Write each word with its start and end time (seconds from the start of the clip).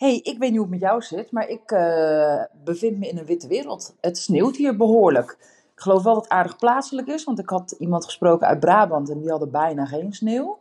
Hey, 0.00 0.16
ik 0.16 0.38
weet 0.38 0.50
niet 0.50 0.58
hoe 0.58 0.60
het 0.60 0.70
met 0.70 0.80
jou 0.80 1.02
zit, 1.02 1.32
maar 1.32 1.48
ik 1.48 1.70
uh, 1.70 2.42
bevind 2.64 2.98
me 2.98 3.08
in 3.08 3.18
een 3.18 3.24
witte 3.24 3.48
wereld. 3.48 3.94
Het 4.00 4.18
sneeuwt 4.18 4.56
hier 4.56 4.76
behoorlijk. 4.76 5.36
Ik 5.74 5.80
geloof 5.80 6.02
wel 6.02 6.14
dat 6.14 6.22
het 6.22 6.32
aardig 6.32 6.56
plaatselijk 6.56 7.08
is, 7.08 7.24
want 7.24 7.38
ik 7.38 7.48
had 7.48 7.74
iemand 7.78 8.04
gesproken 8.04 8.46
uit 8.46 8.60
Brabant 8.60 9.10
en 9.10 9.20
die 9.20 9.30
hadden 9.30 9.50
bijna 9.50 9.84
geen 9.86 10.12
sneeuw. 10.12 10.58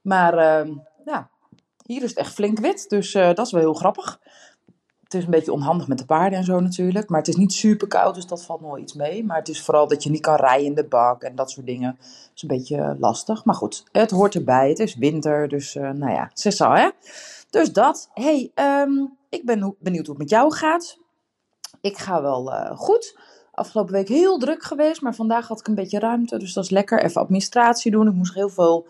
Maar 0.00 0.34
uh, 0.34 0.74
ja, 1.04 1.28
hier 1.84 2.02
is 2.02 2.08
het 2.08 2.18
echt 2.18 2.32
flink 2.32 2.58
wit, 2.58 2.88
dus 2.88 3.14
uh, 3.14 3.26
dat 3.34 3.46
is 3.46 3.52
wel 3.52 3.60
heel 3.60 3.74
grappig. 3.74 4.20
Het 5.02 5.14
is 5.14 5.24
een 5.24 5.30
beetje 5.30 5.52
onhandig 5.52 5.88
met 5.88 5.98
de 5.98 6.06
paarden 6.06 6.38
en 6.38 6.44
zo 6.44 6.60
natuurlijk. 6.60 7.08
Maar 7.08 7.18
het 7.18 7.28
is 7.28 7.36
niet 7.36 7.52
super 7.52 7.88
koud, 7.88 8.14
dus 8.14 8.26
dat 8.26 8.44
valt 8.44 8.60
nog 8.60 8.78
iets 8.78 8.94
mee. 8.94 9.24
Maar 9.24 9.38
het 9.38 9.48
is 9.48 9.62
vooral 9.62 9.88
dat 9.88 10.02
je 10.02 10.10
niet 10.10 10.20
kan 10.20 10.36
rijden 10.36 10.66
in 10.66 10.74
de 10.74 10.84
bak 10.84 11.22
en 11.22 11.34
dat 11.34 11.50
soort 11.50 11.66
dingen. 11.66 11.96
Dat 11.98 12.30
is 12.34 12.42
een 12.42 12.48
beetje 12.48 12.96
lastig. 12.98 13.44
Maar 13.44 13.54
goed, 13.54 13.84
het 13.92 14.10
hoort 14.10 14.34
erbij. 14.34 14.68
Het 14.68 14.78
is 14.78 14.96
winter, 14.96 15.48
dus 15.48 15.74
nou 15.74 16.10
ja, 16.10 16.30
is 16.34 16.56
zo 16.56 16.72
hè. 16.72 16.88
Dus 17.50 17.72
dat. 17.72 18.10
hey, 18.12 18.52
um, 18.54 19.16
ik 19.28 19.44
ben 19.44 19.76
benieuwd 19.78 20.06
hoe 20.06 20.14
het 20.14 20.22
met 20.22 20.30
jou 20.30 20.54
gaat. 20.54 20.98
Ik 21.80 21.98
ga 21.98 22.22
wel 22.22 22.52
uh, 22.52 22.70
goed. 22.76 23.18
Afgelopen 23.52 23.92
week 23.92 24.08
heel 24.08 24.38
druk 24.38 24.62
geweest, 24.62 25.02
maar 25.02 25.14
vandaag 25.14 25.48
had 25.48 25.60
ik 25.60 25.66
een 25.66 25.74
beetje 25.74 25.98
ruimte. 25.98 26.38
Dus 26.38 26.52
dat 26.52 26.64
is 26.64 26.70
lekker. 26.70 27.02
Even 27.02 27.20
administratie 27.20 27.90
doen. 27.90 28.08
Ik 28.08 28.14
moest 28.14 28.34
heel 28.34 28.48
veel 28.48 28.86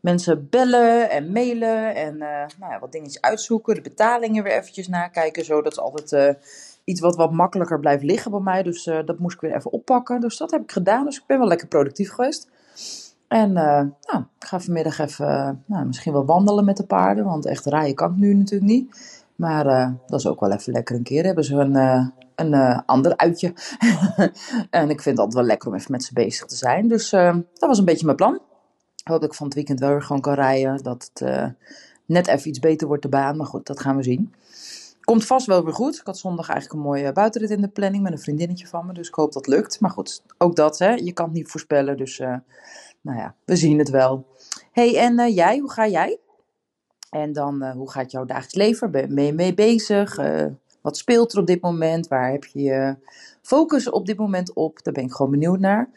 mensen 0.00 0.48
bellen 0.50 1.10
en 1.10 1.32
mailen 1.32 1.94
en 1.94 2.14
uh, 2.14 2.46
nou 2.58 2.72
ja, 2.72 2.78
wat 2.80 2.92
dingetjes 2.92 3.20
uitzoeken. 3.20 3.74
De 3.74 3.80
betalingen 3.80 4.42
weer 4.42 4.52
eventjes 4.52 4.88
nakijken. 4.88 5.44
Zo, 5.44 5.62
dat 5.62 5.72
is 5.72 5.78
altijd 5.78 6.12
uh, 6.12 6.42
iets 6.84 7.00
wat 7.00 7.16
wat 7.16 7.32
makkelijker 7.32 7.80
blijft 7.80 8.02
liggen 8.02 8.30
bij 8.30 8.40
mij. 8.40 8.62
Dus 8.62 8.84
dat 8.84 9.18
moest 9.18 9.34
ik 9.34 9.40
weer 9.40 9.54
even 9.54 9.72
oppakken. 9.72 10.20
Dus 10.20 10.36
dat 10.36 10.50
heb 10.50 10.62
ik 10.62 10.72
gedaan. 10.72 11.04
Dus 11.04 11.16
ik 11.16 11.26
ben 11.26 11.38
wel 11.38 11.48
lekker 11.48 11.68
productief 11.68 12.10
geweest. 12.10 12.48
En 13.32 13.52
nou, 13.52 14.24
ik 14.38 14.46
ga 14.46 14.60
vanmiddag 14.60 14.98
even 14.98 15.62
nou, 15.66 15.86
misschien 15.86 16.12
wel 16.12 16.24
wandelen 16.24 16.64
met 16.64 16.76
de 16.76 16.86
paarden. 16.86 17.24
Want 17.24 17.46
echt 17.46 17.66
rijden 17.66 17.94
kan 17.94 18.10
ik 18.10 18.16
nu 18.16 18.34
natuurlijk 18.34 18.70
niet. 18.70 19.20
Maar 19.36 19.94
dat 20.06 20.20
is 20.20 20.26
ook 20.26 20.40
wel 20.40 20.52
even 20.52 20.72
lekker 20.72 20.96
een 20.96 21.02
keer. 21.02 21.24
Hebben 21.24 21.44
ze 21.44 21.54
een, 21.54 22.12
een 22.34 22.84
ander 22.86 23.16
uitje. 23.16 23.52
en 24.70 24.90
ik 24.90 25.02
vind 25.02 25.04
het 25.04 25.18
altijd 25.18 25.34
wel 25.34 25.44
lekker 25.44 25.68
om 25.68 25.74
even 25.74 25.92
met 25.92 26.04
ze 26.04 26.12
bezig 26.12 26.46
te 26.46 26.56
zijn. 26.56 26.88
Dus 26.88 27.10
dat 27.10 27.44
was 27.58 27.78
een 27.78 27.84
beetje 27.84 28.04
mijn 28.04 28.16
plan 28.16 28.40
dat 29.04 29.24
ik 29.24 29.34
van 29.34 29.46
het 29.46 29.54
weekend 29.54 29.80
wel 29.80 29.90
weer 29.90 30.02
gewoon 30.02 30.22
kan 30.22 30.34
rijden. 30.34 30.82
Dat 30.82 31.10
het 31.12 31.54
net 32.06 32.26
even 32.26 32.48
iets 32.48 32.58
beter 32.58 32.86
wordt 32.86 33.02
de 33.02 33.08
baan. 33.08 33.36
Maar 33.36 33.46
goed, 33.46 33.66
dat 33.66 33.80
gaan 33.80 33.96
we 33.96 34.02
zien. 34.02 34.34
Komt 35.00 35.26
vast 35.26 35.46
wel 35.46 35.64
weer 35.64 35.74
goed. 35.74 35.96
Ik 35.96 36.06
had 36.06 36.18
zondag 36.18 36.48
eigenlijk 36.48 36.80
een 36.80 36.88
mooie 36.88 37.12
buitenrit 37.12 37.50
in 37.50 37.60
de 37.60 37.68
planning 37.68 38.02
met 38.02 38.12
een 38.12 38.18
vriendinnetje 38.18 38.66
van 38.66 38.86
me. 38.86 38.92
Dus 38.92 39.08
ik 39.08 39.14
hoop 39.14 39.32
dat 39.32 39.46
lukt. 39.46 39.80
Maar 39.80 39.90
goed, 39.90 40.22
ook 40.38 40.56
dat, 40.56 40.78
hè. 40.78 40.90
Je 40.90 41.12
kan 41.12 41.24
het 41.24 41.34
niet 41.34 41.48
voorspellen. 41.48 41.96
Dus, 41.96 42.20
nou 43.02 43.18
ja, 43.18 43.34
we 43.44 43.56
zien 43.56 43.78
het 43.78 43.90
wel. 43.90 44.26
hey, 44.72 44.96
en 44.96 45.20
uh, 45.20 45.34
jij, 45.34 45.58
hoe 45.58 45.70
ga 45.70 45.88
jij? 45.88 46.18
En 47.10 47.32
dan, 47.32 47.64
hoe 47.70 47.90
gaat 47.90 48.10
jouw 48.10 48.24
dagelijks 48.24 48.54
leven? 48.54 48.90
Ben 48.90 49.24
je 49.24 49.32
mee 49.32 49.54
bezig? 49.54 50.18
wat 50.82 50.96
speelt 50.96 51.32
er 51.32 51.38
op 51.38 51.46
dit 51.46 51.60
moment? 51.60 52.08
Waar 52.08 52.30
heb 52.30 52.44
je 52.44 52.62
je 52.62 52.96
focus 53.42 53.90
op 53.90 54.06
dit 54.06 54.18
moment 54.18 54.52
op? 54.52 54.82
Daar 54.82 54.92
ben 54.92 55.04
ik 55.04 55.12
gewoon 55.12 55.30
benieuwd 55.30 55.58
naar. 55.58 55.90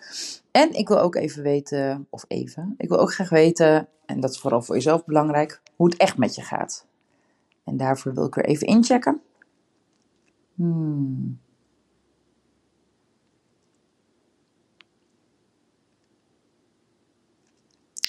En 0.52 0.74
ik 0.74 0.88
wil 0.88 1.00
ook 1.00 1.16
even 1.16 1.44
weten, 1.44 2.08
of 2.10 2.26
even, 2.28 2.76
ik 2.78 2.90
wil 2.90 3.00
ook 3.00 3.14
graag 3.14 3.30
weten, 3.30 3.88
en 4.06 4.20
dat 4.20 4.32
is 4.32 4.40
vooral 4.40 4.62
voor 4.62 4.76
jezelf 4.76 5.06
belangrijk, 5.06 5.62
hoe 5.76 5.90
het 5.90 5.98
echt 5.98 6.18
met 6.18 6.36
je 6.36 6.42
gaat. 6.42 6.86
En 7.64 7.78
daarvoor 7.78 8.14
wil 8.14 8.26
ik 8.26 8.36
weer 8.36 8.46
even 8.46 8.68
inchecken. 8.68 9.22
Hmm. 10.56 11.40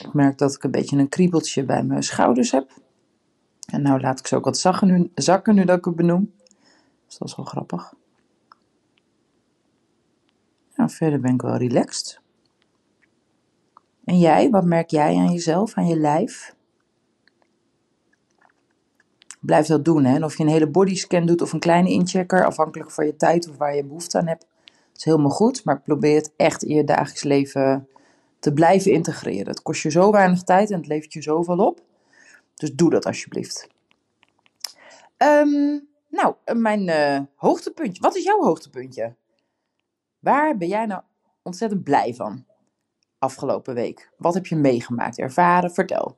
Ik 0.07 0.13
merk 0.13 0.39
dat 0.39 0.55
ik 0.55 0.65
een 0.65 0.71
beetje 0.71 0.97
een 0.97 1.09
kriebeltje 1.09 1.65
bij 1.65 1.83
mijn 1.83 2.03
schouders 2.03 2.51
heb. 2.51 2.71
En 3.67 3.83
nou 3.83 4.01
laat 4.01 4.19
ik 4.19 4.27
ze 4.27 4.37
ook 4.37 4.45
wat 4.45 4.59
zakken 4.59 4.89
nu, 4.89 5.11
zakken 5.15 5.55
nu 5.55 5.65
dat 5.65 5.79
ik 5.79 5.85
het 5.85 5.97
benoem. 5.97 6.33
Dus 7.07 7.19
dat 7.19 7.29
is 7.29 7.37
wel 7.37 7.45
grappig. 7.45 7.95
Nou, 10.75 10.91
verder 10.91 11.21
ben 11.21 11.35
ik 11.35 11.43
wel 11.43 11.57
relaxed. 11.57 12.21
En 14.05 14.19
jij, 14.19 14.51
wat 14.51 14.65
merk 14.65 14.91
jij 14.91 15.17
aan 15.17 15.33
jezelf, 15.33 15.75
aan 15.75 15.87
je 15.87 15.97
lijf? 15.97 16.55
Blijf 19.41 19.67
dat 19.67 19.85
doen. 19.85 20.05
Hè? 20.05 20.15
En 20.15 20.25
of 20.25 20.37
je 20.37 20.43
een 20.43 20.49
hele 20.49 20.71
bodyscan 20.71 21.27
doet 21.27 21.43
of 21.43 21.53
een 21.53 21.61
kleine 21.61 21.91
inchecker, 21.91 22.47
afhankelijk 22.47 22.91
van 22.91 23.07
je 23.07 23.17
tijd 23.17 23.49
of 23.49 23.57
waar 23.57 23.77
je 23.77 23.85
behoefte 23.85 24.19
aan 24.19 24.27
hebt, 24.27 24.47
is 24.97 25.05
helemaal 25.05 25.31
goed. 25.31 25.65
Maar 25.65 25.81
probeer 25.81 26.17
het 26.17 26.33
echt 26.37 26.63
in 26.63 26.77
je 26.77 26.85
dagelijks 26.85 27.23
leven 27.23 27.89
te 28.39 28.53
blijven 28.53 28.93
integreren. 28.93 29.47
Het 29.47 29.63
kost 29.63 29.83
je 29.83 29.91
zo 29.91 30.11
weinig 30.11 30.43
tijd 30.43 30.71
en 30.71 30.77
het 30.77 30.87
levert 30.87 31.13
je 31.13 31.23
zoveel 31.23 31.59
op. 31.59 31.81
Dus 32.55 32.75
doe 32.75 32.91
dat 32.91 33.07
alsjeblieft. 33.07 33.69
Um, 35.19 35.89
nou, 36.09 36.35
mijn 36.55 36.89
uh, 36.89 37.21
hoogtepuntje. 37.35 38.03
Wat 38.03 38.17
is 38.17 38.25
jouw 38.25 38.43
hoogtepuntje? 38.43 39.15
Waar 40.19 40.57
ben 40.57 40.69
jij 40.69 40.87
nou 40.87 41.03
ontzettend 41.43 41.85
blij 41.85 42.15
van? 42.15 42.45
afgelopen 43.19 43.75
week? 43.75 44.11
Wat 44.17 44.35
heb 44.35 44.47
je 44.47 44.57
meegemaakt, 44.57 45.19
ervaren? 45.19 45.71
Vertel. 45.71 46.17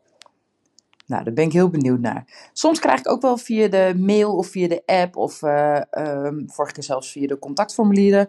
Nou, 1.07 1.25
daar 1.25 1.33
ben 1.33 1.45
ik 1.45 1.53
heel 1.53 1.71
benieuwd 1.71 2.01
naar. 2.01 2.51
Soms 2.53 2.79
krijg 2.79 2.99
ik 2.99 3.09
ook 3.09 3.23
wel 3.23 3.37
via 3.37 3.69
de 3.69 3.95
mail 3.97 4.37
of 4.37 4.47
via 4.47 4.69
de 4.69 4.83
app 4.87 5.17
of 5.17 5.43
uh, 5.43 5.81
um, 5.91 6.51
vorige 6.51 6.75
keer 6.75 6.83
zelfs 6.83 7.13
via 7.13 7.27
de 7.27 7.39
contactformulieren. 7.39 8.29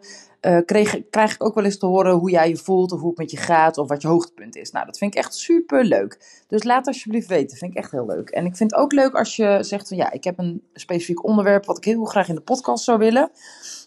Kreeg, 0.65 1.09
krijg 1.09 1.33
ik 1.33 1.43
ook 1.43 1.55
wel 1.55 1.63
eens 1.63 1.77
te 1.77 1.85
horen 1.85 2.13
hoe 2.13 2.31
jij 2.31 2.49
je 2.49 2.57
voelt 2.57 2.91
of 2.91 2.99
hoe 2.99 3.09
het 3.09 3.17
met 3.17 3.31
je 3.31 3.37
gaat 3.37 3.77
of 3.77 3.87
wat 3.87 4.01
je 4.01 4.07
hoogtepunt 4.07 4.55
is. 4.55 4.71
Nou, 4.71 4.85
dat 4.85 4.97
vind 4.97 5.13
ik 5.13 5.19
echt 5.19 5.35
super 5.35 5.85
leuk. 5.85 6.43
Dus 6.47 6.63
laat 6.63 6.87
alsjeblieft 6.87 7.27
weten. 7.27 7.57
Vind 7.57 7.71
ik 7.71 7.77
echt 7.77 7.91
heel 7.91 8.05
leuk. 8.05 8.29
En 8.29 8.45
ik 8.45 8.55
vind 8.55 8.71
het 8.71 8.79
ook 8.79 8.91
leuk 8.91 9.13
als 9.13 9.35
je 9.35 9.57
zegt 9.61 9.87
van 9.87 9.97
ja, 9.97 10.11
ik 10.11 10.23
heb 10.23 10.39
een 10.39 10.63
specifiek 10.73 11.23
onderwerp 11.23 11.65
wat 11.65 11.77
ik 11.77 11.83
heel 11.83 12.05
graag 12.05 12.29
in 12.29 12.35
de 12.35 12.41
podcast 12.41 12.83
zou 12.83 12.97
willen 12.97 13.31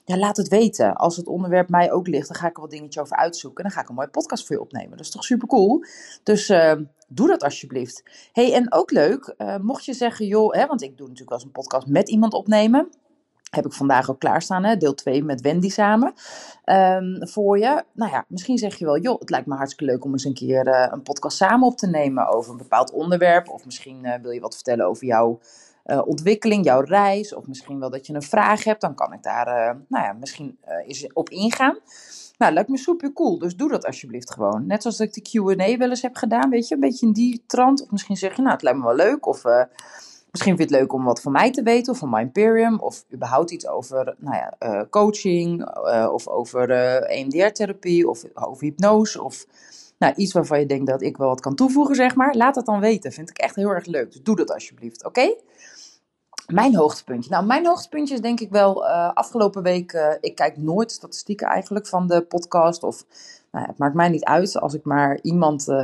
ja, 0.04 0.16
laat 0.16 0.36
het 0.36 0.48
weten. 0.48 0.94
Als 0.94 1.16
het 1.16 1.26
onderwerp 1.26 1.68
mij 1.68 1.92
ook 1.92 2.06
ligt, 2.06 2.28
dan 2.28 2.36
ga 2.36 2.46
ik 2.46 2.54
er 2.54 2.60
wat 2.60 2.70
dingetje 2.70 3.00
over 3.00 3.16
uitzoeken. 3.16 3.64
En 3.64 3.70
dan 3.70 3.72
ga 3.72 3.82
ik 3.82 3.88
een 3.88 3.94
mooie 3.94 4.08
podcast 4.08 4.46
voor 4.46 4.56
je 4.56 4.62
opnemen. 4.62 4.90
Dat 4.90 5.00
is 5.00 5.10
toch 5.10 5.24
super 5.24 5.48
cool? 5.48 5.84
Dus 6.22 6.48
uh, 6.48 6.74
doe 7.08 7.28
dat 7.28 7.42
alsjeblieft. 7.42 8.02
hey, 8.32 8.54
en 8.54 8.72
ook 8.72 8.90
leuk, 8.90 9.34
uh, 9.38 9.56
mocht 9.56 9.84
je 9.84 9.92
zeggen, 9.92 10.26
joh, 10.26 10.54
hè, 10.54 10.66
want 10.66 10.82
ik 10.82 10.96
doe 10.96 11.08
natuurlijk 11.08 11.30
wel 11.30 11.38
eens 11.38 11.46
een 11.46 11.62
podcast 11.62 11.86
met 11.86 12.08
iemand 12.08 12.32
opnemen. 12.32 12.88
Heb 13.56 13.66
ik 13.66 13.72
vandaag 13.72 14.10
ook 14.10 14.18
klaarstaan, 14.18 14.64
hè? 14.64 14.76
deel 14.76 14.94
2 14.94 15.24
met 15.24 15.40
Wendy 15.40 15.68
samen. 15.68 16.12
Um, 16.64 17.28
voor 17.28 17.58
je. 17.58 17.84
Nou 17.92 18.10
ja, 18.10 18.24
misschien 18.28 18.58
zeg 18.58 18.78
je 18.78 18.84
wel, 18.84 18.98
joh, 18.98 19.20
het 19.20 19.30
lijkt 19.30 19.46
me 19.46 19.54
hartstikke 19.54 19.92
leuk 19.92 20.04
om 20.04 20.12
eens 20.12 20.24
een 20.24 20.34
keer 20.34 20.66
uh, 20.66 20.86
een 20.90 21.02
podcast 21.02 21.36
samen 21.36 21.66
op 21.66 21.76
te 21.76 21.86
nemen 21.86 22.28
over 22.28 22.50
een 22.50 22.56
bepaald 22.56 22.92
onderwerp. 22.92 23.48
Of 23.48 23.64
misschien 23.64 24.06
wil 24.22 24.30
je 24.30 24.40
wat 24.40 24.54
vertellen 24.54 24.86
over 24.86 25.06
jouw 25.06 25.40
uh, 25.86 26.06
ontwikkeling, 26.06 26.64
jouw 26.64 26.80
reis, 26.80 27.34
of 27.34 27.46
misschien 27.46 27.78
wel 27.78 27.90
dat 27.90 28.06
je 28.06 28.14
een 28.14 28.22
vraag 28.22 28.64
hebt, 28.64 28.80
dan 28.80 28.94
kan 28.94 29.12
ik 29.12 29.22
daar 29.22 29.76
nou 29.88 30.04
ja, 30.04 30.12
misschien 30.12 30.58
eens 30.86 31.12
op 31.12 31.30
ingaan. 31.30 31.78
Nou, 32.38 32.52
lijkt 32.52 32.68
me 32.68 32.78
super 32.78 33.12
cool, 33.12 33.38
dus 33.38 33.56
doe 33.56 33.68
dat 33.68 33.86
alsjeblieft 33.86 34.32
gewoon. 34.32 34.66
Net 34.66 34.82
zoals 34.82 35.00
ik 35.00 35.12
de 35.12 35.22
Q&A 35.22 35.76
wel 35.76 35.88
eens 35.88 36.02
heb 36.02 36.16
gedaan, 36.16 36.50
weet 36.50 36.68
je, 36.68 36.74
een 36.74 36.80
beetje 36.80 37.06
in 37.06 37.12
die 37.12 37.44
trant. 37.46 37.82
Of 37.82 37.90
misschien 37.90 38.16
zeg 38.16 38.36
je, 38.36 38.42
nou, 38.42 38.54
het 38.54 38.62
lijkt 38.62 38.78
me 38.78 38.84
wel 38.84 38.94
leuk, 38.94 39.26
of 39.26 39.44
misschien 40.32 40.56
vind 40.56 40.68
je 40.68 40.74
het 40.74 40.82
leuk 40.84 40.92
om 40.92 41.04
wat 41.04 41.20
van 41.20 41.32
mij 41.32 41.50
te 41.50 41.62
weten, 41.62 41.92
of 41.92 41.98
van 41.98 42.10
My 42.10 42.20
Imperium, 42.20 42.78
of 42.78 43.04
überhaupt 43.12 43.50
iets 43.50 43.66
over 43.66 44.14
nou 44.18 44.36
ja, 44.36 44.86
coaching, 44.90 45.76
of 46.08 46.28
over 46.28 46.70
EMDR-therapie, 47.02 48.08
of 48.08 48.24
over 48.34 48.64
hypnose, 48.64 49.22
of 49.22 49.46
nou, 50.02 50.14
iets 50.16 50.32
waarvan 50.32 50.60
je 50.60 50.66
denkt 50.66 50.86
dat 50.86 51.02
ik 51.02 51.16
wel 51.16 51.28
wat 51.28 51.40
kan 51.40 51.54
toevoegen, 51.54 51.94
zeg 51.94 52.14
maar. 52.14 52.34
Laat 52.34 52.54
dat 52.54 52.66
dan 52.66 52.80
weten, 52.80 53.12
vind 53.12 53.30
ik 53.30 53.38
echt 53.38 53.56
heel 53.56 53.68
erg 53.68 53.86
leuk. 53.86 54.12
Dus 54.12 54.22
doe 54.22 54.36
dat 54.36 54.52
alsjeblieft, 54.52 55.04
oké? 55.04 55.34
Mijn 56.46 56.76
hoogtepuntje. 56.76 57.30
Nou, 57.30 57.46
mijn 57.46 57.66
hoogtepuntje 57.66 58.14
is 58.14 58.20
denk 58.20 58.40
ik 58.40 58.50
wel 58.50 58.84
uh, 58.84 59.12
afgelopen 59.12 59.62
week. 59.62 59.92
Uh, 59.92 60.08
ik 60.20 60.34
kijk 60.34 60.56
nooit 60.56 60.92
statistieken 60.92 61.46
eigenlijk 61.46 61.86
van 61.86 62.06
de 62.06 62.22
podcast. 62.22 62.82
Of 62.82 63.04
nou 63.52 63.66
het 63.66 63.78
maakt 63.78 63.94
mij 63.94 64.08
niet 64.08 64.24
uit 64.24 64.60
als 64.60 64.74
ik 64.74 64.84
maar 64.84 65.18
iemand. 65.22 65.68
Uh, 65.68 65.76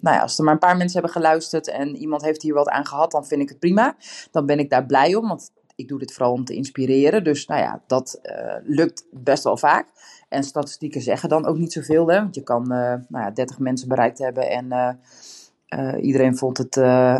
nou 0.00 0.16
ja, 0.16 0.20
als 0.20 0.38
er 0.38 0.44
maar 0.44 0.52
een 0.52 0.58
paar 0.58 0.76
mensen 0.76 1.00
hebben 1.00 1.22
geluisterd 1.22 1.68
en 1.68 1.96
iemand 1.96 2.22
heeft 2.22 2.42
hier 2.42 2.54
wat 2.54 2.68
aan 2.68 2.86
gehad, 2.86 3.10
dan 3.10 3.26
vind 3.26 3.40
ik 3.42 3.48
het 3.48 3.58
prima. 3.58 3.96
Dan 4.30 4.46
ben 4.46 4.58
ik 4.58 4.70
daar 4.70 4.86
blij 4.86 5.14
om. 5.14 5.28
Want 5.28 5.50
ik 5.74 5.88
doe 5.88 5.98
dit 5.98 6.12
vooral 6.12 6.32
om 6.32 6.44
te 6.44 6.54
inspireren. 6.54 7.24
Dus 7.24 7.46
nou 7.46 7.60
ja, 7.60 7.82
dat 7.86 8.20
lukt 8.64 9.04
best 9.10 9.44
wel 9.44 9.56
vaak. 9.56 9.86
En 10.28 10.44
statistieken 10.44 11.00
zeggen 11.00 11.28
dan 11.28 11.46
ook 11.46 11.58
niet 11.58 11.72
zoveel. 11.72 12.10
Hè? 12.10 12.18
Want 12.18 12.34
je 12.34 12.42
kan 12.42 12.68
nou 12.68 13.04
ja, 13.08 13.30
30 13.30 13.58
mensen 13.58 13.88
bereikt 13.88 14.18
hebben 14.18 14.50
en 14.50 14.98
eh, 15.70 15.94
iedereen 16.00 16.36
vond 16.36 16.58
het, 16.58 16.76
eh, 16.76 17.18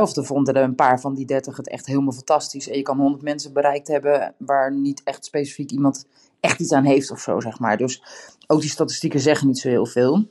of 0.00 0.16
er 0.16 0.24
vonden 0.24 0.54
er 0.54 0.62
een 0.62 0.74
paar 0.74 1.00
van 1.00 1.14
die 1.14 1.26
30 1.26 1.56
het 1.56 1.68
echt 1.68 1.86
helemaal 1.86 2.12
fantastisch. 2.12 2.68
En 2.68 2.76
je 2.76 2.82
kan 2.82 2.98
100 2.98 3.22
mensen 3.22 3.52
bereikt 3.52 3.88
hebben 3.88 4.34
waar 4.38 4.74
niet 4.74 5.02
echt 5.04 5.24
specifiek 5.24 5.70
iemand 5.70 6.06
echt 6.42 6.60
iets 6.60 6.72
aan 6.72 6.84
heeft 6.84 7.10
of 7.10 7.20
zo, 7.20 7.40
zeg 7.40 7.58
maar. 7.58 7.76
Dus 7.76 8.02
ook 8.46 8.60
die 8.60 8.70
statistieken 8.70 9.20
zeggen 9.20 9.46
niet 9.46 9.58
zo 9.58 9.68
heel 9.68 9.86
veel. 9.86 10.28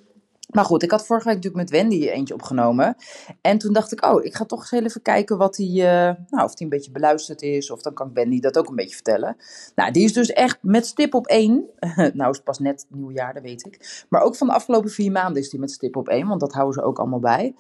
Maar 0.52 0.66
goed, 0.66 0.84
ik 0.84 0.92
had 0.92 1.06
vorige 1.06 1.26
week 1.26 1.36
natuurlijk 1.36 1.64
met 1.64 1.82
Wendy 1.82 2.08
eentje 2.08 2.34
opgenomen. 2.34 2.96
En 3.42 3.58
toen 3.58 3.74
dacht 3.74 3.92
ik, 3.92 4.06
oh, 4.06 4.24
ik 4.24 4.36
ga 4.36 4.46
toch 4.46 4.72
eens 4.72 4.86
even 4.86 5.02
kijken 5.02 5.38
wat 5.38 5.56
die, 5.56 5.86
eh, 5.86 6.16
nou, 6.30 6.44
of 6.44 6.56
die 6.56 6.64
een 6.64 6.70
beetje 6.70 6.92
beluisterd 6.92 7.42
is. 7.42 7.72
Of 7.72 7.82
dan 7.82 7.94
kan 7.94 8.08
ik 8.08 8.14
Wendy 8.14 8.40
dat 8.40 8.58
ook 8.58 8.70
een 8.70 8.76
beetje 8.76 8.96
vertellen. 8.96 9.38
Nou, 9.76 9.92
die 9.92 10.04
is 10.04 10.14
dus 10.14 10.30
echt 10.30 10.58
met 10.62 10.86
stip 10.86 11.14
op 11.14 11.28
één. 11.28 11.66
nou, 12.14 12.30
is 12.30 12.36
het 12.36 12.44
pas 12.44 12.60
net 12.60 12.86
nieuwjaar, 12.90 13.34
dat 13.34 13.44
weet 13.44 13.66
ik. 13.66 14.06
Maar 14.10 14.22
ook 14.22 14.36
van 14.36 14.48
de 14.48 14.54
afgelopen 14.54 14.90
vier 14.90 15.12
maanden 15.12 15.42
is 15.42 15.50
die 15.50 15.60
met 15.60 15.72
stip 15.72 15.96
op 15.96 16.10
één. 16.10 16.28
Want 16.28 16.40
dat 16.40 16.54
houden 16.54 16.74
ze 16.74 16.88
ook 16.88 17.00
allemaal 17.00 17.20
bij. 17.20 17.56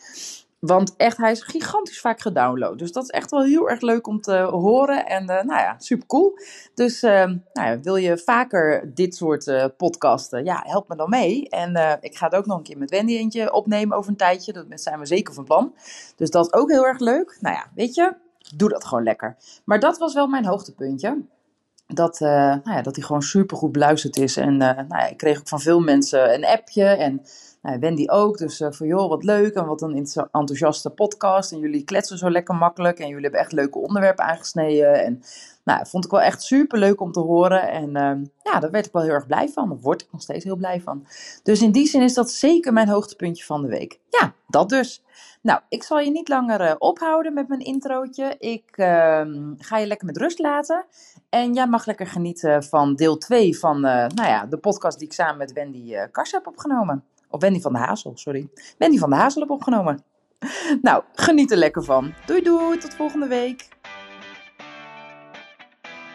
Want 0.61 0.95
echt, 0.97 1.17
hij 1.17 1.31
is 1.31 1.41
gigantisch 1.41 1.99
vaak 1.99 2.21
gedownload. 2.21 2.77
Dus 2.77 2.91
dat 2.91 3.03
is 3.03 3.09
echt 3.09 3.31
wel 3.31 3.43
heel 3.43 3.69
erg 3.69 3.81
leuk 3.81 4.07
om 4.07 4.21
te 4.21 4.35
horen. 4.37 5.05
En 5.05 5.21
uh, 5.21 5.27
nou 5.27 5.59
ja, 5.59 5.75
super 5.77 6.07
cool. 6.07 6.39
Dus 6.73 7.03
uh, 7.03 7.11
nou 7.53 7.69
ja, 7.69 7.79
wil 7.79 7.95
je 7.95 8.17
vaker 8.17 8.93
dit 8.93 9.15
soort 9.15 9.47
uh, 9.47 9.65
podcasten? 9.77 10.43
Ja, 10.43 10.63
help 10.65 10.87
me 10.87 10.95
dan 10.95 11.09
mee. 11.09 11.49
En 11.49 11.99
ik 12.01 12.17
ga 12.17 12.25
het 12.25 12.35
ook 12.35 12.45
nog 12.45 12.57
een 12.57 12.63
keer 12.63 12.77
met 12.77 12.89
Wendy 12.89 13.17
eentje 13.17 13.53
opnemen 13.53 13.97
over 13.97 14.09
een 14.09 14.17
tijdje. 14.17 14.53
Dat 14.53 14.65
zijn 14.73 14.99
we 14.99 15.05
zeker 15.05 15.33
van 15.33 15.43
plan. 15.43 15.75
Dus 16.15 16.29
dat 16.29 16.45
is 16.45 16.53
ook 16.53 16.71
heel 16.71 16.85
erg 16.85 16.99
leuk. 16.99 17.37
Nou 17.39 17.55
ja, 17.55 17.65
weet 17.75 17.95
je, 17.95 18.15
doe 18.55 18.69
dat 18.69 18.85
gewoon 18.85 19.03
lekker. 19.03 19.37
Maar 19.65 19.79
dat 19.79 19.97
was 19.97 20.13
wel 20.13 20.27
mijn 20.27 20.45
hoogtepuntje. 20.45 21.21
Dat, 21.87 22.19
nou 22.19 22.61
ja, 22.63 22.81
dat 22.81 22.95
hij 22.95 23.05
gewoon 23.05 23.21
super 23.21 23.57
goed 23.57 23.71
beluisterd 23.71 24.17
is. 24.17 24.37
En 24.37 24.57
nou 24.57 24.85
ja, 24.87 25.07
ik 25.07 25.17
kreeg 25.17 25.39
ook 25.39 25.47
van 25.47 25.59
veel 25.59 25.79
mensen 25.79 26.33
een 26.33 26.45
appje. 26.45 26.85
En 26.85 27.21
nou, 27.61 27.79
Wendy 27.79 28.05
ook. 28.09 28.37
Dus 28.37 28.59
uh, 28.59 28.71
van 28.71 28.87
joh, 28.87 29.09
wat 29.09 29.23
leuk 29.23 29.53
en 29.53 29.65
wat 29.65 29.81
een 29.81 30.07
enthousiaste 30.31 30.89
podcast. 30.89 31.51
En 31.51 31.59
jullie 31.59 31.83
kletsen 31.83 32.17
zo 32.17 32.29
lekker 32.29 32.55
makkelijk. 32.55 32.99
En 32.99 33.07
jullie 33.07 33.21
hebben 33.23 33.39
echt 33.39 33.51
leuke 33.51 33.79
onderwerpen 33.79 34.25
aangesneden. 34.25 35.03
En 35.03 35.21
nou, 35.63 35.87
vond 35.87 36.05
ik 36.05 36.11
wel 36.11 36.21
echt 36.21 36.41
super 36.41 36.79
leuk 36.79 37.01
om 37.01 37.11
te 37.11 37.19
horen. 37.19 37.69
En 37.69 37.87
uh, 37.87 38.27
ja, 38.43 38.59
daar 38.59 38.71
werd 38.71 38.85
ik 38.85 38.91
wel 38.91 39.01
heel 39.01 39.11
erg 39.11 39.27
blij 39.27 39.49
van. 39.49 39.69
Daar 39.69 39.79
word 39.79 40.01
ik 40.01 40.11
nog 40.11 40.21
steeds 40.21 40.43
heel 40.43 40.55
blij 40.55 40.81
van. 40.81 41.07
Dus 41.43 41.61
in 41.61 41.71
die 41.71 41.87
zin 41.87 42.01
is 42.01 42.13
dat 42.13 42.31
zeker 42.31 42.73
mijn 42.73 42.89
hoogtepuntje 42.89 43.45
van 43.45 43.61
de 43.61 43.67
week. 43.67 43.99
Ja, 44.09 44.33
dat 44.47 44.69
dus. 44.69 45.03
Nou, 45.41 45.59
ik 45.69 45.83
zal 45.83 45.99
je 45.99 46.11
niet 46.11 46.29
langer 46.29 46.61
uh, 46.61 46.73
ophouden 46.77 47.33
met 47.33 47.47
mijn 47.47 47.59
introotje. 47.59 48.35
Ik 48.39 48.69
ehm, 48.71 49.53
ga 49.57 49.77
je 49.77 49.87
lekker 49.87 50.07
met 50.07 50.17
rust 50.17 50.39
laten. 50.39 50.85
En 51.29 51.53
jij 51.53 51.67
mag 51.67 51.85
lekker 51.85 52.07
genieten 52.07 52.63
van 52.63 52.95
deel 52.95 53.17
2 53.17 53.59
van 53.59 53.75
uh, 53.75 53.81
nou 53.81 54.27
ja, 54.27 54.45
de 54.45 54.57
podcast 54.57 54.99
die 54.99 55.07
ik 55.07 55.13
samen 55.13 55.37
met 55.37 55.53
Wendy 55.53 55.95
Kars 56.11 56.31
heb 56.31 56.47
opgenomen. 56.47 57.03
Of 57.31 57.41
Wendy 57.41 57.59
van 57.59 57.73
de 57.73 57.79
Hazel, 57.79 58.11
sorry. 58.17 58.49
Wendy 58.77 58.97
van 58.97 59.09
de 59.09 59.15
Hazel 59.15 59.41
heb 59.41 59.49
opgenomen. 59.49 60.03
Nou, 60.81 61.03
geniet 61.13 61.51
er 61.51 61.57
lekker 61.57 61.83
van. 61.83 62.13
Doei 62.25 62.41
doei, 62.41 62.77
tot 62.77 62.93
volgende 62.93 63.27
week. 63.27 63.67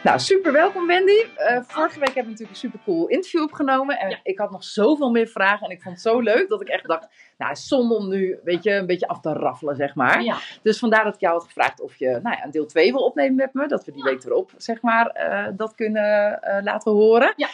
Nou, 0.02 0.18
super 0.18 0.52
welkom 0.52 0.86
Wendy. 0.86 1.12
Uh, 1.12 1.60
vorige 1.62 1.98
week 1.98 2.14
hebben 2.14 2.24
we 2.24 2.30
natuurlijk 2.30 2.50
een 2.50 2.56
super 2.56 2.80
cool 2.84 3.06
interview 3.06 3.42
opgenomen. 3.42 3.98
En 3.98 4.10
ja. 4.10 4.20
ik 4.22 4.38
had 4.38 4.50
nog 4.50 4.64
zoveel 4.64 5.10
meer 5.10 5.26
vragen. 5.26 5.66
En 5.66 5.72
ik 5.72 5.82
vond 5.82 5.94
het 5.94 6.04
zo 6.04 6.20
leuk 6.20 6.48
dat 6.48 6.60
ik 6.60 6.68
echt 6.68 6.88
dacht, 6.88 7.08
nou, 7.36 7.56
zonde 7.56 7.94
om 7.94 8.08
nu 8.08 8.38
weet 8.44 8.62
je, 8.62 8.72
een 8.72 8.86
beetje 8.86 9.08
af 9.08 9.20
te 9.20 9.32
raffelen, 9.32 9.76
zeg 9.76 9.94
maar. 9.94 10.22
Ja. 10.22 10.38
Dus 10.62 10.78
vandaar 10.78 11.04
dat 11.04 11.14
ik 11.14 11.20
jou 11.20 11.34
had 11.34 11.44
gevraagd 11.44 11.80
of 11.80 11.96
je 11.96 12.08
nou 12.22 12.36
ja, 12.36 12.44
een 12.44 12.50
deel 12.50 12.66
2 12.66 12.92
wil 12.92 13.04
opnemen 13.04 13.34
met 13.34 13.54
me. 13.54 13.68
Dat 13.68 13.84
we 13.84 13.92
die 13.92 14.02
week 14.02 14.24
erop, 14.24 14.50
zeg 14.56 14.82
maar, 14.82 15.16
uh, 15.16 15.56
dat 15.56 15.74
kunnen 15.74 16.40
uh, 16.44 16.58
laten 16.62 16.92
horen. 16.92 17.32
Ja. 17.36 17.48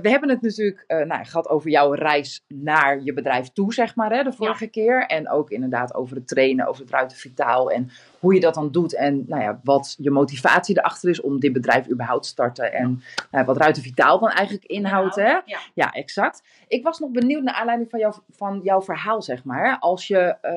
we 0.00 0.10
hebben 0.10 0.28
het 0.28 0.42
natuurlijk 0.42 0.84
nou, 1.06 1.24
gehad 1.24 1.48
over 1.48 1.70
jouw 1.70 1.92
reis 1.92 2.44
naar 2.48 3.00
je 3.02 3.12
bedrijf 3.12 3.52
toe, 3.52 3.74
zeg 3.74 3.94
maar, 3.94 4.12
hè, 4.12 4.22
de 4.22 4.32
vorige 4.32 4.66
keer. 4.66 5.06
En 5.06 5.30
ook 5.30 5.50
inderdaad 5.50 5.94
over 5.94 6.16
het 6.16 6.28
trainen, 6.28 6.66
over 6.66 6.82
het 6.82 6.90
ruiten 6.90 7.16
vitaal 7.16 7.70
en 7.70 7.90
hoe 8.24 8.34
je 8.34 8.40
dat 8.40 8.54
dan 8.54 8.70
doet. 8.70 8.94
En 8.94 9.24
nou 9.26 9.42
ja, 9.42 9.60
wat 9.62 9.94
je 9.98 10.10
motivatie 10.10 10.78
erachter 10.78 11.10
is 11.10 11.20
om 11.20 11.40
dit 11.40 11.52
bedrijf 11.52 11.88
überhaupt 11.90 12.22
te 12.22 12.28
starten. 12.28 12.72
En 12.72 13.02
uh, 13.32 13.44
wat 13.44 13.56
Ruiten 13.56 13.82
Vitaal 13.82 14.18
dan 14.18 14.30
eigenlijk 14.30 14.66
inhoudt. 14.66 15.14
Hè? 15.14 15.38
Ja, 15.74 15.92
exact. 15.92 16.42
Ik 16.74 16.82
was 16.82 16.98
nog 16.98 17.10
benieuwd 17.10 17.42
naar 17.42 17.54
aanleiding 17.54 17.90
van, 17.90 17.98
jou, 17.98 18.14
van 18.30 18.60
jouw 18.62 18.82
verhaal, 18.82 19.22
zeg 19.22 19.44
maar. 19.44 19.78
Als 19.78 20.06
je, 20.06 20.36
uh, 20.42 20.50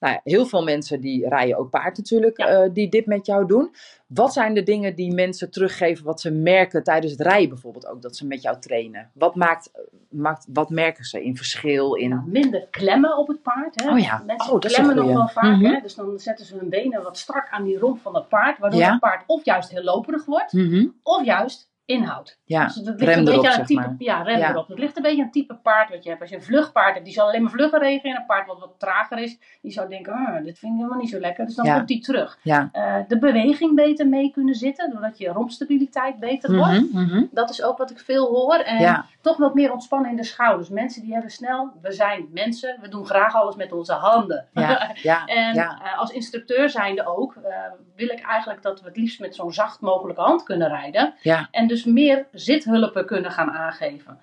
nou 0.00 0.14
ja, 0.14 0.20
heel 0.24 0.46
veel 0.46 0.62
mensen 0.62 1.00
die 1.00 1.28
rijden 1.28 1.56
ook 1.56 1.70
paard 1.70 1.96
natuurlijk, 1.96 2.38
ja. 2.38 2.64
uh, 2.64 2.70
die 2.72 2.88
dit 2.88 3.06
met 3.06 3.26
jou 3.26 3.46
doen. 3.46 3.74
Wat 4.06 4.32
zijn 4.32 4.54
de 4.54 4.62
dingen 4.62 4.94
die 4.94 5.14
mensen 5.14 5.50
teruggeven, 5.50 6.04
wat 6.04 6.20
ze 6.20 6.30
merken 6.30 6.82
tijdens 6.82 7.12
het 7.12 7.20
rijden 7.20 7.48
bijvoorbeeld 7.48 7.86
ook, 7.86 8.02
dat 8.02 8.16
ze 8.16 8.26
met 8.26 8.42
jou 8.42 8.60
trainen? 8.60 9.10
Wat, 9.14 9.34
maakt, 9.34 9.70
maakt, 10.08 10.46
wat 10.52 10.70
merken 10.70 11.04
ze 11.04 11.24
in 11.24 11.36
verschil? 11.36 11.94
In... 11.94 12.08
Nou, 12.08 12.22
minder 12.26 12.66
klemmen 12.70 13.16
op 13.16 13.28
het 13.28 13.42
paard. 13.42 13.82
Hè? 13.82 13.90
Oh 13.90 13.98
ja, 13.98 14.22
mensen 14.26 14.52
oh, 14.52 14.60
dat 14.60 14.72
klemmen 14.72 14.96
nog 14.96 15.12
wel 15.12 15.28
vaak. 15.28 15.44
Mm 15.44 15.54
-hmm. 15.54 15.74
hè? 15.74 15.80
Dus 15.80 15.94
dan 15.94 16.18
zetten 16.18 16.46
ze 16.46 16.56
hun 16.56 16.68
benen 16.68 17.02
wat 17.02 17.18
strak 17.18 17.48
aan 17.50 17.64
die 17.64 17.78
romp 17.78 18.00
van 18.00 18.14
het 18.14 18.28
paard, 18.28 18.58
waardoor 18.58 18.80
ja. 18.80 18.90
het 18.90 19.00
paard 19.00 19.24
of 19.26 19.44
juist 19.44 19.70
heel 19.70 19.82
loperig 19.82 20.24
wordt, 20.24 20.52
mm 20.52 20.68
-hmm. 20.68 20.94
of 21.02 21.24
juist 21.24 21.71
inhoud. 21.92 22.38
Ja, 22.44 22.64
dus 22.64 22.74
het 22.74 23.00
ligt 23.00 23.16
een 23.16 23.24
beetje 23.24 23.50
aan 23.52 23.58
het 23.58 23.66
type, 23.66 23.80
maar. 23.80 23.94
ja, 23.98 24.22
rem 24.22 24.38
Ja. 24.38 24.50
erop. 24.50 24.68
Het 24.68 24.78
ligt 24.78 24.96
een 24.96 25.02
beetje 25.02 25.18
aan 25.18 25.24
het 25.24 25.32
type 25.32 25.54
paard 25.54 25.90
wat 25.90 26.02
je 26.02 26.08
hebt. 26.08 26.20
Als 26.20 26.30
je 26.30 26.36
een 26.36 26.42
vluchtpaard 26.42 26.92
hebt, 26.92 27.04
die 27.04 27.14
zal 27.14 27.26
alleen 27.26 27.42
maar 27.42 27.50
vlugger 27.50 27.80
reageren. 27.80 28.20
Een 28.20 28.26
paard 28.26 28.46
wat 28.46 28.60
wat 28.60 28.74
trager 28.78 29.18
is, 29.18 29.38
die 29.62 29.72
zou 29.72 29.88
denken, 29.88 30.12
ah, 30.12 30.44
dit 30.44 30.58
vind 30.58 30.72
ik 30.72 30.78
helemaal 30.78 30.98
niet 30.98 31.10
zo 31.10 31.18
lekker. 31.18 31.46
Dus 31.46 31.54
dan 31.54 31.64
Ja. 31.66 31.74
komt 31.76 31.88
die 31.88 32.00
terug. 32.00 32.38
Ja. 32.42 32.68
Eh, 32.72 32.94
de 33.08 33.18
beweging 33.18 33.74
beter 33.74 34.06
mee 34.08 34.30
kunnen 34.30 34.54
zitten, 34.54 34.90
doordat 34.90 35.18
je 35.18 35.28
rompstabiliteit 35.28 36.18
beter 36.18 36.56
wordt. 36.56 36.92
Mhm, 36.92 37.02
mhm. 37.04 37.24
Dat 37.30 37.50
is 37.50 37.62
ook 37.62 37.78
wat 37.78 37.90
ik 37.90 37.98
veel 37.98 38.26
hoor. 38.28 38.54
En 38.54 39.04
toch 39.20 39.36
wat 39.36 39.54
meer 39.54 39.72
ontspannen 39.72 40.10
in 40.10 40.16
de 40.16 40.24
schouders. 40.24 40.68
Mensen 40.68 41.02
die 41.02 41.12
hebben 41.12 41.30
snel, 41.30 41.70
we 41.82 41.92
zijn 41.92 42.28
mensen, 42.32 42.78
we 42.80 42.88
doen 42.88 43.06
graag 43.06 43.34
alles 43.34 43.56
met 43.56 43.72
onze 43.72 43.92
handen. 43.92 44.46
Ja, 44.52 44.90
ja, 45.02 45.26
En 45.26 45.56
eh, 45.56 45.98
als 45.98 46.10
instructeur 46.10 46.70
zijnde 46.70 47.06
ook, 47.06 47.34
eh, 47.34 47.54
wil 47.96 48.08
ik 48.08 48.20
eigenlijk 48.20 48.62
dat 48.62 48.80
we 48.80 48.86
het 48.88 48.96
liefst 48.96 49.20
met 49.20 49.34
zo'n 49.34 49.52
zacht 49.52 49.80
mogelijke 49.80 50.20
hand 50.20 50.42
kunnen 50.42 50.68
rijden. 50.68 51.14
Ja, 51.22 51.48
En 51.50 51.66
dus 51.66 51.81
meer 51.84 52.26
zithulpen 52.32 53.06
kunnen 53.06 53.30
gaan 53.30 53.50
aangeven. 53.50 54.18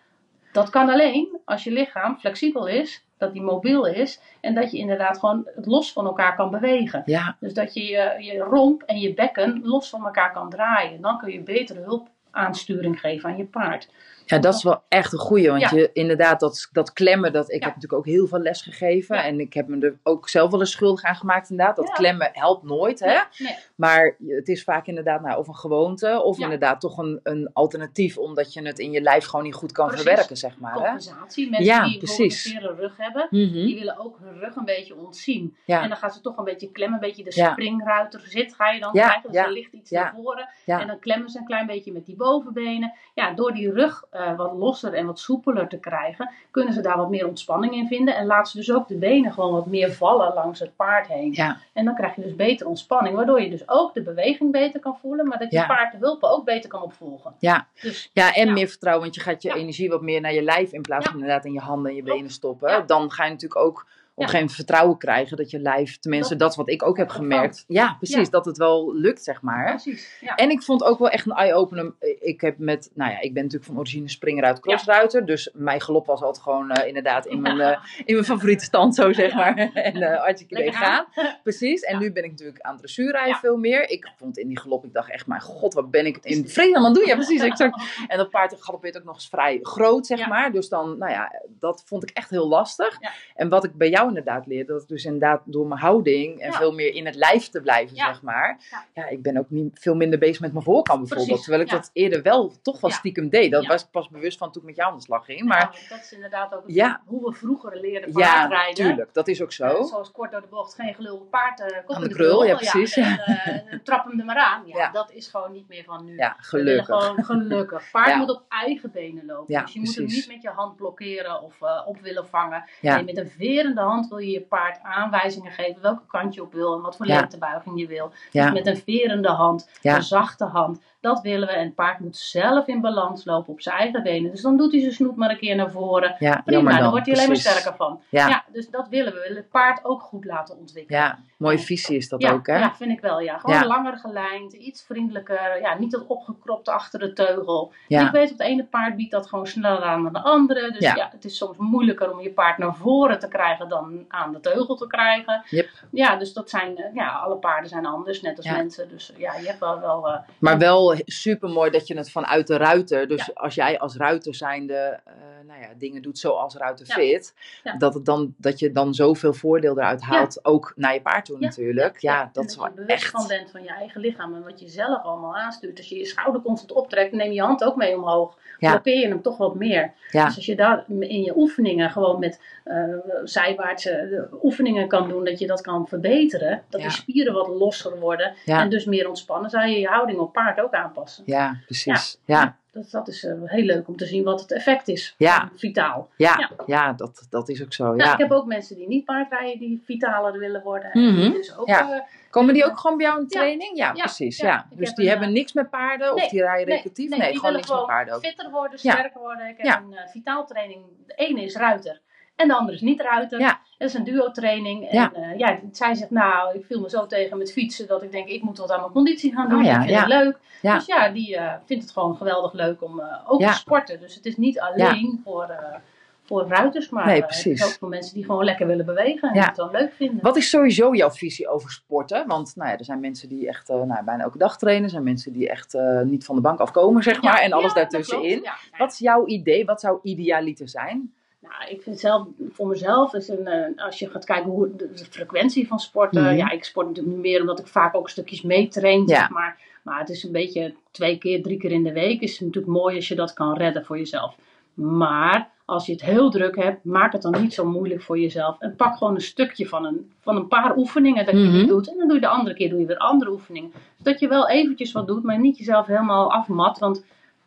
Dat 0.51 0.69
kan 0.69 0.89
alleen 0.89 1.39
als 1.45 1.63
je 1.63 1.71
lichaam 1.71 2.17
flexibel 2.17 2.67
is, 2.67 3.03
dat 3.17 3.33
die 3.33 3.41
mobiel 3.41 3.85
is 3.85 4.21
en 4.41 4.55
dat 4.55 4.71
je 4.71 4.77
inderdaad 4.77 5.19
gewoon 5.19 5.47
het 5.55 5.65
los 5.65 5.91
van 5.91 6.05
elkaar 6.05 6.35
kan 6.35 6.49
bewegen. 6.49 7.01
ja, 7.05 7.35
Dus 7.39 7.53
dat 7.53 7.73
je 7.73 7.83
je, 7.83 8.15
je 8.19 8.37
romp 8.37 8.81
en 8.81 8.99
je 8.99 9.13
bekken 9.13 9.61
los 9.63 9.89
van 9.89 10.05
elkaar 10.05 10.31
kan 10.33 10.49
draaien. 10.49 11.01
Dan 11.01 11.17
kun 11.17 11.31
je 11.31 11.41
betere 11.41 11.79
hulpaansturing 11.79 12.99
geven 12.99 13.29
aan 13.29 13.37
je 13.37 13.45
paard. 13.45 13.89
Ja, 14.29 14.39
dat 14.39 14.53
is 14.55 14.63
wel 14.63 14.81
echt 14.89 15.13
een 15.13 15.19
goeie. 15.19 15.49
Want 15.49 15.61
Ja. 15.61 15.69
je, 15.73 15.89
inderdaad, 15.93 16.39
dat, 16.39 16.69
dat 16.71 16.93
klemmen, 16.93 17.33
dat, 17.33 17.51
ik 17.51 17.59
Ja. 17.59 17.65
heb 17.65 17.75
natuurlijk 17.75 17.93
ook 18.01 18.05
heel 18.13 18.27
veel 18.27 18.39
les 18.39 18.61
gegeven. 18.61 19.15
Ja. 19.15 19.23
En 19.23 19.39
ik 19.39 19.53
heb 19.53 19.67
me 19.67 19.79
er 19.85 19.97
ook 20.03 20.29
zelf 20.29 20.51
wel 20.51 20.59
eens 20.59 20.71
schuldig 20.71 21.03
aan 21.03 21.15
gemaakt 21.15 21.49
inderdaad. 21.49 21.75
Dat 21.75 21.91
klemmen 21.91 22.29
helpt 22.33 22.63
nooit, 22.63 22.99
hè. 22.99 23.19
Nee. 23.37 23.55
Maar 23.75 24.15
het 24.27 24.47
is 24.47 24.63
vaak 24.63 24.87
inderdaad 24.87 25.21
nou, 25.21 25.37
of 25.39 25.47
een 25.47 25.55
gewoonte, 25.55 26.23
of 26.23 26.39
inderdaad 26.39 26.79
toch 26.81 26.97
een, 26.97 27.19
een 27.23 27.49
alternatief. 27.53 28.17
Omdat 28.17 28.53
je 28.53 28.61
het 28.61 28.79
in 28.79 28.91
je 28.91 29.01
lijf 29.01 29.25
gewoon 29.25 29.45
niet 29.45 29.53
goed 29.53 29.71
kan 29.71 29.87
Precies. 29.87 30.05
verwerken, 30.05 30.37
zeg 30.37 30.57
maar. 30.59 30.73
Hè? 30.73 30.79
Compensatie. 30.83 31.49
Mensen 31.49 31.83
die 31.83 31.97
precies. 31.97 32.45
een 32.45 32.51
vere 32.51 32.73
rug 32.75 32.97
hebben, 32.97 33.27
Mhm. 33.29 33.51
die 33.53 33.75
willen 33.75 33.99
ook 33.99 34.17
hun 34.21 34.39
rug 34.39 34.55
een 34.55 34.65
beetje 34.65 34.95
ontzien. 34.95 35.55
En 35.65 35.87
dan 35.89 35.97
gaan 35.97 36.11
ze 36.11 36.21
toch 36.21 36.37
een 36.37 36.43
beetje 36.43 36.71
klemmen, 36.71 36.99
een 37.01 37.07
beetje 37.07 37.23
de 37.23 37.31
springruiter 37.31 38.21
zit 38.23 38.53
ga 38.55 38.69
je 38.71 38.79
dan 38.79 38.91
krijgen. 38.91 39.31
Dus 39.31 39.41
er 39.41 39.51
ligt 39.51 39.73
iets 39.73 39.91
naar 39.91 40.13
voren. 40.15 40.49
En 40.65 40.87
dan 40.87 40.99
klemmen 40.99 41.29
ze 41.29 41.39
een 41.39 41.45
klein 41.45 41.67
beetje 41.67 41.91
met 41.91 42.05
die 42.05 42.15
bovenbenen. 42.15 42.93
Ja, 43.13 43.33
door 43.33 43.53
die 43.53 43.71
rug 43.71 44.03
eh, 44.19 44.35
wat 44.37 44.53
losser 44.53 44.93
en 44.93 45.05
wat 45.05 45.19
soepeler 45.19 45.67
te 45.67 45.77
krijgen, 45.77 46.29
kunnen 46.51 46.73
ze 46.73 46.81
daar 46.81 46.97
wat 46.97 47.09
meer 47.09 47.27
ontspanning 47.27 47.73
in 47.73 47.87
vinden. 47.87 48.15
En 48.15 48.25
laten 48.25 48.51
ze 48.51 48.57
dus 48.57 48.71
ook 48.73 48.87
de 48.87 48.95
benen 48.95 49.31
gewoon 49.33 49.51
wat 49.51 49.65
meer 49.65 49.91
vallen 49.93 50.33
langs 50.33 50.59
het 50.59 50.75
paard 50.75 51.07
heen. 51.07 51.31
Ja, 51.33 51.57
En 51.73 51.85
dan 51.85 51.95
krijg 51.95 52.15
je 52.15 52.21
dus 52.21 52.35
beter 52.35 52.67
ontspanning, 52.67 53.15
waardoor 53.15 53.41
je 53.41 53.49
dus 53.49 53.69
ook 53.69 53.93
de 53.93 54.01
beweging 54.01 54.51
beter 54.51 54.79
kan 54.79 54.97
voelen, 55.01 55.27
maar 55.27 55.39
dat 55.39 55.51
je 55.51 55.57
Ja. 55.57 55.65
paard 55.65 55.91
de 55.91 55.97
hulpen 55.97 56.29
ook 56.31 56.45
beter 56.45 56.69
kan 56.69 56.81
opvolgen. 56.81 57.33
ja. 57.39 57.67
Dus 57.81 58.09
Ja, 58.13 58.33
en 58.33 58.47
Ja. 58.47 58.53
meer 58.53 58.67
vertrouwen, 58.67 59.03
want 59.03 59.15
je 59.15 59.21
gaat 59.21 59.41
je 59.41 59.53
energie 59.55 59.89
wat 59.89 60.01
meer 60.01 60.21
naar 60.21 60.33
je 60.33 60.41
lijf 60.43 60.71
in 60.71 60.81
plaats 60.81 61.05
van 61.05 61.13
inderdaad 61.19 61.45
in 61.45 61.53
je 61.53 61.59
handen 61.59 61.89
en 61.91 61.95
je 61.97 62.03
benen 62.03 62.31
stoppen. 62.31 62.83
Dan 62.87 63.11
ga 63.11 63.23
je 63.25 63.31
natuurlijk 63.31 63.61
ook 63.61 63.85
een 64.19 64.29
gegeven 64.29 64.39
moment 64.39 64.55
vertrouwen 64.55 64.97
krijgen 64.97 65.37
dat 65.37 65.49
je 65.51 65.59
lijf, 65.59 65.99
tenminste 65.99 66.29
dat, 66.35 66.39
Dat- 66.39 66.51
is 66.51 66.55
wat 66.57 66.69
ik 66.69 66.83
ook 66.87 66.97
heb 66.97 67.09
gemerkt. 67.09 67.63
Ja, 67.67 67.93
precies, 67.97 68.29
dat 68.29 68.45
het 68.45 68.57
wel 68.57 68.95
lukt, 68.95 69.23
zeg 69.23 69.41
maar. 69.41 69.65
precies. 69.69 70.17
Ja. 70.21 70.35
En 70.35 70.49
ik 70.49 70.61
vond 70.61 70.83
ook 70.83 70.99
wel 70.99 71.09
echt 71.09 71.25
een 71.25 71.31
eye-opener. 71.31 71.93
Ik 72.19 72.41
heb 72.41 72.57
met, 72.57 72.91
nou 72.93 73.11
ja, 73.11 73.19
ik 73.19 73.33
ben 73.33 73.43
natuurlijk 73.43 73.71
van 73.71 73.79
origine 73.79 74.09
springeruit 74.09 74.59
crossruiter. 74.59 75.25
Dus 75.25 75.49
mijn 75.53 75.81
galop 75.81 76.05
was 76.05 76.21
altijd 76.21 76.43
gewoon 76.43 76.71
eh, 76.71 76.87
inderdaad 76.87 77.25
in 77.25 77.41
mijn, 77.41 77.59
eh, 77.59 77.83
in 78.05 78.13
mijn 78.13 78.25
favoriete 78.25 78.63
stand, 78.63 78.95
zo 78.95 79.13
zeg 79.13 79.33
maar. 79.33 79.57
en 79.73 79.95
uh, 79.97 80.17
hartstikke 80.17 80.53
idee 80.53 80.65
Lekker 80.65 80.81
gaan. 80.85 81.05
Precies. 81.43 81.81
En 81.81 81.99
nu 81.99 82.11
ben 82.11 82.23
ik 82.23 82.31
natuurlijk 82.31 82.61
aan 82.61 82.77
dressuurrijden 82.77 83.33
Ja. 83.33 83.39
veel 83.39 83.57
meer. 83.57 83.89
Ik 83.89 84.11
vond 84.17 84.37
in 84.37 84.47
die 84.47 84.59
galop, 84.59 84.85
ik 84.85 84.93
dacht 84.93 85.09
echt, 85.11 85.27
mijn 85.27 85.41
god, 85.41 85.73
wat 85.73 85.91
ben 85.91 86.05
ik 86.05 86.17
in 86.21 86.47
vredesnaam 86.49 86.83
aan 86.85 86.89
het 86.91 86.99
doen? 86.99 87.07
Ja, 87.07 87.15
precies, 87.15 87.41
exact. 87.51 87.81
En 88.07 88.17
dat 88.17 88.29
paard 88.29 88.55
galoppeert 88.59 88.97
ook 88.97 89.03
nog 89.03 89.15
eens 89.15 89.27
vrij 89.29 89.59
groot, 89.61 90.05
zeg 90.05 90.27
maar. 90.27 90.51
Dus 90.51 90.69
dan, 90.69 90.97
nou 90.97 91.11
ja, 91.11 91.41
dat 91.47 91.83
vond 91.85 92.03
ik 92.03 92.09
echt 92.09 92.29
heel 92.29 92.47
lastig. 92.47 92.97
En 93.35 93.49
wat 93.49 93.63
ik 93.63 93.73
bij 93.73 93.89
jou 93.89 94.08
inderdaad 94.09 94.45
leerde. 94.45 94.73
Dat 94.73 94.87
dus 94.87 95.05
inderdaad 95.05 95.41
door 95.45 95.67
mijn 95.67 95.79
houding 95.79 96.39
en 96.39 96.51
Ja. 96.51 96.57
veel 96.57 96.73
meer 96.73 96.93
in 96.93 97.05
het 97.05 97.15
lijf 97.15 97.49
te 97.49 97.61
blijven, 97.61 97.95
Ja. 97.95 98.05
zeg 98.05 98.21
maar. 98.21 98.57
Ja. 98.71 98.85
Ja. 98.93 99.07
ik 99.09 99.21
ben 99.21 99.37
ook 99.37 99.49
niet 99.49 99.79
veel 99.79 99.95
minder 99.95 100.19
bezig 100.19 100.39
met 100.41 100.51
mijn 100.51 100.63
voorkant 100.63 100.99
bijvoorbeeld. 100.99 101.27
Precies, 101.27 101.45
Terwijl 101.45 101.63
ik 101.65 101.69
ja. 101.71 101.75
dat 101.77 101.89
eerder 101.93 102.21
wel 102.21 102.53
toch 102.61 102.81
wel 102.81 102.89
Ja. 102.89 102.95
stiekem 102.95 103.29
deed. 103.29 103.51
Dat 103.51 103.63
Ja. 103.63 103.69
was 103.69 103.83
pas 103.89 104.09
bewust 104.09 104.37
van 104.37 104.51
toen 104.51 104.61
ik 104.61 104.67
met 104.67 104.75
jou 104.77 104.91
aan 104.91 104.97
de 104.97 105.03
slag 105.03 105.25
ging. 105.25 105.41
Maar 105.43 105.85
dat 105.89 105.99
is 105.99 106.11
inderdaad 106.13 106.53
ook 106.55 106.63
het- 106.65 106.75
Ja. 106.75 107.01
hoe 107.05 107.25
we 107.29 107.33
vroeger 107.35 107.79
leerden 107.79 108.09
ja, 108.17 108.33
paardrijden. 108.33 108.73
tuurlijk. 108.75 109.13
Dat 109.13 109.27
is 109.27 109.41
ook 109.41 109.51
zo. 109.51 109.83
Zoals 109.83 110.11
kort 110.11 110.31
door 110.31 110.41
de 110.41 110.47
bocht, 110.49 110.73
geen 110.75 110.93
gelul 110.93 111.27
paard, 111.31 111.83
kop 111.85 111.95
Aan 111.95 112.01
in 112.03 112.07
de 112.09 112.15
krul, 112.15 112.45
ja, 112.45 112.55
precies. 112.55 112.95
en, 112.97 113.19
eh, 113.19 113.47
en 113.73 113.81
trap 113.83 114.05
hem 114.05 114.19
er 114.19 114.25
maar 114.25 114.37
aan. 114.37 114.63
Ja, 114.67 114.77
Ja. 114.77 114.91
dat 114.91 115.11
is 115.11 115.27
gewoon 115.27 115.51
niet 115.51 115.67
meer 115.67 115.83
van 115.83 116.05
nu. 116.05 116.15
Ja, 116.15 116.35
gelukkig. 116.39 116.85
gewoon 116.85 117.23
gelukkig. 117.23 117.89
Paard 117.91 118.07
Ja. 118.09 118.17
moet 118.17 118.29
op 118.29 118.43
eigen 118.49 118.91
benen 118.91 119.25
lopen. 119.25 119.53
Ja, 119.53 119.61
dus 119.61 119.73
je 119.73 119.79
moet 119.79 119.95
hem 119.95 120.05
niet 120.05 120.27
met 120.27 120.41
je 120.41 120.49
hand 120.49 120.75
blokkeren 120.75 121.41
of 121.41 121.61
eh, 121.61 121.81
op 121.85 121.99
willen 122.01 122.27
vangen. 122.27 122.63
Ja. 122.81 122.95
Nee, 122.95 123.03
met 123.03 123.17
een 123.17 123.29
verende 123.29 123.81
hand 123.81 123.98
wil 124.07 124.17
je 124.17 124.31
je 124.31 124.41
paard 124.41 124.79
aanwijzingen 124.81 125.51
geven 125.51 125.81
welke 125.81 126.05
kant 126.07 126.33
je 126.33 126.41
op 126.41 126.53
wil 126.53 126.75
en 126.75 126.81
wat 126.81 126.95
voor 126.95 127.07
Ja. 127.07 127.15
lentebuiging 127.19 127.79
je 127.79 127.87
wil. 127.87 128.11
Ja. 128.31 128.43
Dus 128.49 128.53
met 128.53 128.67
een 128.67 128.81
verende 128.83 129.29
hand, 129.29 129.69
een 129.81 130.03
zachte 130.03 130.45
hand. 130.45 130.81
Dat 131.01 131.21
willen 131.21 131.47
we. 131.47 131.53
En 131.53 131.65
het 131.65 131.75
paard 131.75 131.99
moet 131.99 132.17
zelf 132.17 132.67
in 132.67 132.81
balans 132.81 133.25
lopen 133.25 133.53
op 133.53 133.61
zijn 133.61 133.77
eigen 133.77 134.03
benen. 134.03 134.31
Dus 134.31 134.41
dan 134.41 134.57
doet 134.57 134.71
hij 134.71 134.81
zijn 134.81 134.93
snoet 134.93 135.15
maar 135.15 135.29
een 135.29 135.37
keer 135.37 135.55
naar 135.55 135.71
voren. 135.71 136.15
Ja, 136.19 136.41
Prima, 136.45 136.71
dan 136.71 136.79
dan. 136.79 136.89
wordt 136.89 137.05
hij 137.05 137.15
alleen 137.15 137.27
maar 137.27 137.37
sterker 137.37 137.75
van. 137.75 138.01
Ja. 138.09 138.27
Ja. 138.27 138.43
dus 138.51 138.69
dat 138.69 138.87
willen 138.89 139.13
we. 139.13 139.17
We 139.19 139.25
willen 139.25 139.37
het 139.41 139.49
paard 139.51 139.85
ook 139.85 140.01
goed 140.01 140.25
laten 140.25 140.57
ontwikkelen. 140.57 141.01
Ja, 141.01 141.19
mooie 141.37 141.59
visie 141.59 141.97
is 141.97 142.09
dat 142.09 142.21
ja, 142.21 142.31
ook, 142.31 142.47
hè? 142.47 142.57
ja, 142.57 142.75
vind 142.75 142.91
ik 142.91 142.99
wel. 142.99 143.19
Ja. 143.19 143.37
Gewoon 143.37 143.65
langer 143.65 143.97
gelijnd, 143.97 144.53
iets 144.53 144.83
vriendelijker. 144.83 145.61
Ja, 145.61 145.77
niet 145.77 145.91
dat 145.91 146.05
opgekropt 146.07 146.67
achter 146.67 146.99
de 146.99 147.13
teugel. 147.13 147.71
Ja. 147.87 148.05
Ik 148.05 148.11
weet, 148.11 148.29
het 148.29 148.39
ene 148.39 148.63
paard 148.63 148.95
biedt 148.95 149.11
dat 149.11 149.27
gewoon 149.27 149.47
sneller 149.47 149.81
aan 149.83 150.03
dan 150.03 150.13
de 150.13 150.21
andere. 150.21 150.71
Dus 150.71 150.79
Ja. 150.81 151.09
het 151.11 151.25
is 151.25 151.37
soms 151.37 151.57
moeilijker 151.57 152.11
om 152.11 152.19
je 152.21 152.31
paard 152.31 152.57
naar 152.57 152.75
voren 152.75 153.19
te 153.19 153.27
krijgen 153.27 153.69
dan 153.69 154.05
aan 154.07 154.31
de 154.31 154.39
teugel 154.39 154.75
te 154.75 154.87
krijgen. 154.87 155.43
Yep. 155.49 155.69
Ja, 155.91 156.15
dus 156.15 156.33
dat 156.33 156.49
zijn, 156.49 156.77
eh, 156.77 156.93
ja, 156.93 157.07
alle 157.09 157.35
paarden 157.35 157.69
zijn 157.69 157.85
anders, 157.85 158.21
net 158.21 158.37
als 158.37 158.49
mensen. 158.49 158.89
Dus 158.89 159.13
ja, 159.17 159.33
je 159.35 159.47
hebt 159.47 159.59
wel, 159.59 159.79
wel 159.79 160.07
eh, 160.09 160.19
Maar 160.39 160.57
wel 160.57 160.88
super 161.05 161.49
mooi 161.49 161.71
dat 161.71 161.87
je 161.87 161.97
het 161.97 162.11
vanuit 162.11 162.47
de 162.47 162.57
ruiter, 162.57 163.07
dus 163.07 163.25
Ja. 163.25 163.31
als 163.33 163.55
jij 163.55 163.79
als 163.79 163.95
ruiter 163.95 164.35
zijnde 164.35 164.99
eh, 165.05 165.13
nou 165.59 165.71
ja, 165.71 165.77
dingen 165.77 166.01
doet 166.01 166.19
zoals 166.19 166.55
ruiter 166.55 166.85
Ja. 166.87 166.93
fit, 166.93 167.33
Ja. 167.63 167.77
dat, 167.77 167.93
het 167.93 168.05
dan, 168.05 168.33
dat 168.37 168.59
je 168.59 168.71
dan 168.71 168.93
zoveel 168.93 169.33
voordeel 169.33 169.77
eruit 169.77 170.01
haalt, 170.01 170.45
ook 170.45 170.73
naar 170.75 170.93
je 170.93 171.01
paard 171.01 171.25
toe 171.25 171.39
natuurlijk. 171.39 171.99
Ja, 171.99 172.29
dat 172.33 172.45
is 172.45 172.55
wel 172.55 172.69
je 172.75 172.85
echt. 172.85 173.09
van 173.09 173.27
bent 173.27 173.51
van 173.51 173.63
je 173.63 173.69
eigen 173.69 174.01
lichaam 174.01 174.35
en 174.35 174.43
wat 174.43 174.59
je 174.59 174.67
zelf 174.67 175.03
allemaal 175.03 175.37
aanstuurt. 175.37 175.77
Als 175.77 175.89
je 175.89 175.97
je 175.97 176.05
schouder 176.05 176.41
constant 176.41 176.71
optrekt, 176.71 177.11
neem 177.11 177.31
je 177.31 177.41
hand 177.41 177.63
ook 177.63 177.75
mee 177.75 177.95
omhoog. 177.95 178.37
Ja. 178.57 178.69
Blokkeer 178.71 178.99
je 178.99 179.07
hem 179.07 179.21
toch 179.21 179.37
wat 179.37 179.55
meer. 179.55 179.93
Ja. 180.11 180.25
Dus 180.25 180.35
als 180.35 180.45
je 180.45 180.55
daar 180.55 180.83
in 180.87 181.21
je 181.21 181.37
oefeningen 181.37 181.89
gewoon 181.89 182.19
met 182.19 182.41
eh 182.63 182.77
zijwaartse 183.23 183.91
eh, 183.91 184.43
oefeningen 184.43 184.87
kan 184.87 185.09
doen, 185.09 185.23
dat 185.23 185.39
je 185.39 185.47
dat 185.47 185.61
kan 185.61 185.87
verbeteren. 185.87 186.63
Dat 186.69 186.81
die 186.81 186.89
spieren 186.89 187.33
wat 187.33 187.47
losser 187.47 187.99
worden 187.99 188.33
en 188.45 188.69
dus 188.69 188.85
meer 188.85 189.07
ontspannen, 189.07 189.49
zou 189.49 189.67
je 189.67 189.79
je 189.79 189.87
houding 189.87 190.19
op 190.19 190.33
paard 190.33 190.59
ook 190.59 190.73
aanpassen. 190.73 191.23
Ja, 191.25 191.59
precies. 191.65 192.19
Ja, 192.25 192.57
Dat, 192.71 192.91
dat 192.91 193.07
is 193.07 193.23
eh, 193.23 193.33
heel 193.45 193.63
leuk 193.63 193.87
om 193.87 193.95
te 193.97 194.05
zien 194.05 194.23
wat 194.23 194.41
het 194.41 194.51
effect 194.51 194.87
is. 194.87 195.15
Ja. 195.17 195.51
Vitaal. 195.55 196.09
ja, 196.15 196.51
Ja. 196.65 196.93
dat, 196.93 197.27
dat 197.29 197.49
is 197.49 197.63
ook 197.63 197.73
zo. 197.73 197.83
Nou, 197.83 197.97
Ja. 197.97 198.13
ik 198.13 198.19
heb 198.19 198.31
ook 198.31 198.45
mensen 198.45 198.75
die 198.75 198.87
niet 198.87 199.05
paardrijden, 199.05 199.59
die 199.59 199.81
vitaler 199.85 200.39
willen 200.39 200.61
worden. 200.63 200.91
En 200.91 201.01
Mhm. 201.01 201.15
die 201.21 201.31
dus 201.31 201.57
ook, 201.57 201.67
Ja. 201.67 201.91
eh, 201.93 202.01
Komen 202.29 202.53
die 202.53 202.65
ook 202.65 202.79
gewoon 202.79 202.97
bij 202.97 203.05
jou 203.05 203.19
in 203.19 203.25
Ja. 203.29 203.39
training? 203.39 203.77
Ja, 203.77 203.91
Ja. 203.95 204.03
precies. 204.03 204.37
Ja. 204.37 204.47
Ja. 204.47 204.65
Dus 204.71 204.87
heb 204.87 204.95
die 204.95 205.05
een, 205.05 205.11
hebben 205.11 205.27
eh, 205.27 205.33
niks 205.33 205.53
met 205.53 205.69
paarden 205.69 206.13
of 206.13 206.27
die 206.27 206.41
rijden 206.41 206.73
recreatief? 206.73 207.09
Nee, 207.09 207.19
die 207.19 207.27
gewoon 207.27 207.41
willen 207.41 207.53
niks 207.55 207.69
met 207.71 207.85
paarden 207.85 208.13
ook. 208.13 208.25
fitter 208.25 208.49
worden, 208.49 208.79
Ja. 208.81 208.91
sterker 208.93 209.19
worden. 209.19 209.47
Ik 209.47 209.57
heb 209.57 209.65
Ja. 209.65 209.77
een 209.77 209.91
uh, 209.91 209.99
vitaaltraining. 210.11 210.81
De 211.07 211.13
ene 211.13 211.41
is 211.43 211.55
ruiter 211.55 212.01
en 212.39 212.47
de 212.47 212.55
andere 212.55 212.75
is 212.75 212.81
niet 212.81 213.01
ruiter. 213.01 213.39
Ja. 213.39 213.59
Dat 213.77 213.87
is 213.87 213.93
een 213.93 214.03
duo-training. 214.03 214.87
En 214.87 214.97
Ja. 214.97 215.11
ja. 215.15 215.33
ja, 215.37 215.59
zij 215.71 215.95
zegt, 215.95 216.09
nou, 216.09 216.57
ik 216.57 216.65
viel 216.65 216.79
me 216.79 216.89
zo 216.89 217.05
tegen 217.05 217.37
met 217.37 217.51
fietsen 217.51 217.87
dat 217.87 218.03
ik 218.03 218.11
denk, 218.11 218.27
ik 218.27 218.41
moet 218.41 218.57
wat 218.57 218.71
aan 218.71 218.79
mijn 218.79 218.91
conditie 218.91 219.33
gaan 219.33 219.49
doen. 219.49 219.59
Oh 219.59 219.65
ja, 219.65 219.71
ik 219.71 219.77
vind 219.77 219.89
ja. 219.89 219.99
het 219.99 220.07
leuk. 220.07 220.37
Ja. 220.61 220.75
Dus 220.75 220.85
ja, 220.85 221.09
die 221.09 221.37
eh, 221.37 221.53
vindt 221.65 221.83
het 221.83 221.93
gewoon 221.93 222.15
geweldig 222.15 222.53
leuk 222.53 222.81
om 222.83 222.99
eh, 222.99 223.17
ook 223.27 223.41
te 223.41 223.53
sporten. 223.53 223.99
Dus 223.99 224.15
het 224.15 224.25
is 224.25 224.37
niet 224.37 224.59
alleen 224.59 225.21
voor, 225.23 225.43
eh, 225.43 225.75
voor 226.23 226.47
ruiters, 226.47 226.89
maar 226.89 227.05
Nee, 227.05 227.21
eh, 227.21 227.25
precies. 227.25 227.65
ook 227.65 227.77
voor 227.79 227.89
mensen 227.89 228.13
die 228.13 228.25
gewoon 228.25 228.43
lekker 228.43 228.67
willen 228.67 228.85
bewegen 228.85 229.29
en 229.29 229.43
het 229.43 229.57
wel 229.57 229.71
leuk 229.71 229.93
vinden. 229.93 230.21
Wat 230.21 230.37
is 230.37 230.49
sowieso 230.49 230.95
jouw 230.95 231.11
visie 231.11 231.47
over 231.47 231.71
sporten? 231.71 232.27
Want 232.27 232.55
nou 232.55 232.69
ja, 232.69 232.77
er 232.77 232.85
zijn 232.85 232.99
mensen 232.99 233.29
die 233.29 233.47
echt 233.47 233.67
nou, 233.67 234.03
bijna 234.05 234.23
elke 234.23 234.37
dag 234.37 234.57
trainen. 234.57 234.83
Er 234.83 234.89
zijn 234.89 235.03
mensen 235.03 235.33
die 235.33 235.49
echt 235.49 235.77
niet 236.03 236.25
van 236.25 236.35
de 236.35 236.41
bank 236.41 236.59
afkomen, 236.59 237.03
zeg 237.03 237.21
maar. 237.21 237.39
En 237.39 237.51
alles 237.51 237.73
daartussenin. 237.73 238.47
Wat 238.77 238.91
is 238.91 238.99
jouw 238.99 239.25
idee? 239.25 239.65
Wat 239.65 239.79
zou 239.79 239.99
idealiter 240.03 240.69
zijn? 240.69 241.13
Nou, 241.41 241.69
ik 241.69 241.81
vind 241.81 241.99
zelf, 241.99 242.27
voor 242.51 242.67
mezelf, 242.67 243.13
is 243.13 243.27
een, 243.27 243.47
eh, 243.47 243.85
als 243.85 243.99
je 243.99 244.09
gaat 244.09 244.25
kijken 244.25 244.51
hoe 244.51 244.75
de, 244.75 244.91
de 244.93 245.05
frequentie 245.05 245.67
van 245.67 245.79
sporten. 245.79 246.23
Mhm. 246.23 246.35
Ja, 246.35 246.49
ik 246.51 246.63
sport 246.63 246.87
natuurlijk 246.87 247.15
nu 247.15 247.21
meer 247.21 247.39
omdat 247.41 247.59
ik 247.59 247.67
vaak 247.67 247.95
ook 247.95 248.09
stukjes 248.09 248.41
meetrain, 248.41 248.99
Ja. 249.07 249.15
zeg 249.17 249.29
maar. 249.29 249.57
Maar 249.83 249.99
het 249.99 250.09
is 250.09 250.23
een 250.23 250.31
beetje 250.31 250.73
twee 250.91 251.17
keer, 251.17 251.41
drie 251.43 251.57
keer 251.57 251.71
in 251.71 251.83
de 251.83 251.93
week. 251.93 252.21
Is 252.21 252.39
natuurlijk 252.39 252.73
mooi 252.73 252.95
als 252.95 253.07
je 253.07 253.15
dat 253.15 253.33
kan 253.33 253.57
redden 253.57 253.85
voor 253.85 253.97
jezelf. 253.97 254.35
Maar 254.73 255.49
als 255.65 255.85
je 255.85 255.91
het 255.91 256.01
heel 256.01 256.29
druk 256.29 256.55
hebt, 256.55 256.83
maak 256.85 257.11
het 257.11 257.21
dan 257.21 257.41
niet 257.41 257.53
zo 257.53 257.65
moeilijk 257.65 258.01
voor 258.01 258.19
jezelf. 258.19 258.59
En 258.59 258.75
pak 258.75 258.97
gewoon 258.97 259.15
een 259.15 259.21
stukje 259.21 259.67
van 259.67 259.85
een, 259.85 260.11
van 260.19 260.35
een 260.35 260.47
paar 260.47 260.77
oefeningen 260.77 261.25
dat 261.25 261.35
je 261.35 261.51
die 261.51 261.65
doet. 261.67 261.89
En 261.91 261.97
dan 261.97 262.05
doe 262.07 262.15
je 262.15 262.21
de 262.21 262.27
andere 262.27 262.55
keer 262.55 262.69
doe 262.69 262.79
je 262.79 262.85
weer 262.85 262.97
andere 262.97 263.31
oefeningen. 263.31 263.71
Zodat 263.97 264.19
je 264.19 264.27
wel 264.27 264.49
eventjes 264.49 264.91
wat 264.91 265.07
doet, 265.07 265.23
maar 265.23 265.39
niet 265.39 265.57
jezelf 265.57 265.85
helemaal 265.85 266.31
afmat. 266.31 266.79
Want 266.79 267.05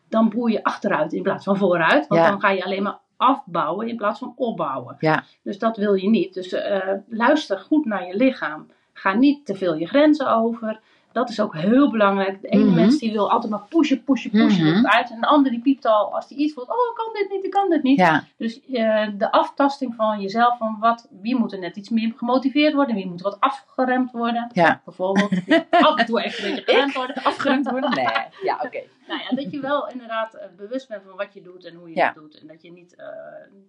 dan 0.09 0.29
boer 0.29 0.51
je 0.51 0.65
achteruit 0.65 1.13
in 1.13 1.23
plaats 1.23 1.45
van 1.45 1.57
vooruit. 1.57 2.07
Want 2.07 2.21
Ja. 2.21 2.31
dan 2.31 2.41
ga 2.41 2.51
je 2.51 2.65
alleen 2.65 2.83
maar 2.83 2.99
afbouwen 3.23 3.89
in 3.89 3.97
plaats 3.97 4.19
van 4.19 4.33
opbouwen. 4.37 4.97
Ja. 4.99 5.25
Dus 5.43 5.59
dat 5.59 5.77
wil 5.77 5.95
je 5.95 6.09
niet. 6.09 6.35
Dus 6.35 6.53
eh, 6.53 6.89
luister 7.09 7.59
goed 7.59 7.85
naar 7.85 8.07
je 8.07 8.17
lichaam. 8.17 8.67
Ga 8.93 9.13
niet 9.15 9.47
te 9.47 9.55
veel 9.55 9.75
je 9.75 9.87
grenzen 9.87 10.31
over. 10.35 10.81
Dat 11.13 11.29
is 11.31 11.41
ook 11.41 11.55
heel 11.57 11.91
belangrijk. 11.91 12.41
De 12.43 12.49
ene 12.49 12.65
Mhm. 12.65 12.75
mens 12.75 12.99
die 12.99 13.13
wil 13.13 13.31
altijd 13.31 13.51
maar 13.53 13.65
pushen, 13.69 14.05
pushen, 14.05 14.31
pushen 14.31 14.67
Mhm. 14.67 14.79
mm 14.79 14.87
uit. 14.87 15.11
En 15.11 15.21
de 15.21 15.27
ander 15.27 15.51
die 15.51 15.61
piept 15.61 15.87
al 15.87 16.15
als 16.15 16.29
hij 16.29 16.39
iets 16.39 16.53
voelt. 16.55 16.69
Oh, 16.69 16.75
ik 16.75 16.95
kan 16.95 17.13
dit 17.13 17.31
niet, 17.31 17.45
ik 17.45 17.51
kan 17.51 17.71
dit 17.71 17.83
niet. 17.83 17.99
Ja, 17.99 18.25
Dus 18.37 18.61
eh, 18.73 19.07
de 19.19 19.33
aftasting 19.33 19.95
van 19.95 20.21
jezelf. 20.21 20.57
Van 20.59 20.77
wat, 20.81 21.09
wie 21.21 21.37
moet 21.37 21.53
er 21.53 21.59
net 21.59 21.77
iets 21.77 21.89
meer 21.89 22.13
gemotiveerd 22.17 22.75
worden. 22.75 22.95
Wie 22.95 23.07
moet 23.09 23.21
wat 23.23 23.37
afgeremd 23.41 24.11
worden. 24.13 24.51
Ja. 24.53 24.81
Bijvoorbeeld. 24.85 25.31
af 25.71 25.97
en 25.99 26.07
toe 26.07 26.23
even 26.23 26.49
een 26.49 26.55
beetje 26.55 26.65
geremd 26.73 26.95
worden. 26.95 27.23
afgeremd 27.23 27.71
worden? 27.71 27.91
Nee. 27.91 28.07
Ja, 28.43 28.61
oké. 28.65 28.81
Nou 29.13 29.25
ja, 29.31 29.43
dat 29.43 29.51
je 29.53 29.61
wel 29.61 29.89
inderdaad 29.89 30.35
eh, 30.35 30.47
bewust 30.57 30.89
bent 30.89 31.03
van 31.07 31.17
wat 31.17 31.35
je 31.35 31.43
doet 31.43 31.65
en 31.65 31.75
hoe 31.75 31.89
je 31.89 31.95
Ja. 31.97 32.07
het 32.07 32.15
doet. 32.15 32.41
En 32.41 32.47
dat 32.47 32.63
je 32.63 32.73
niet 32.73 32.95
eh, 32.97 33.07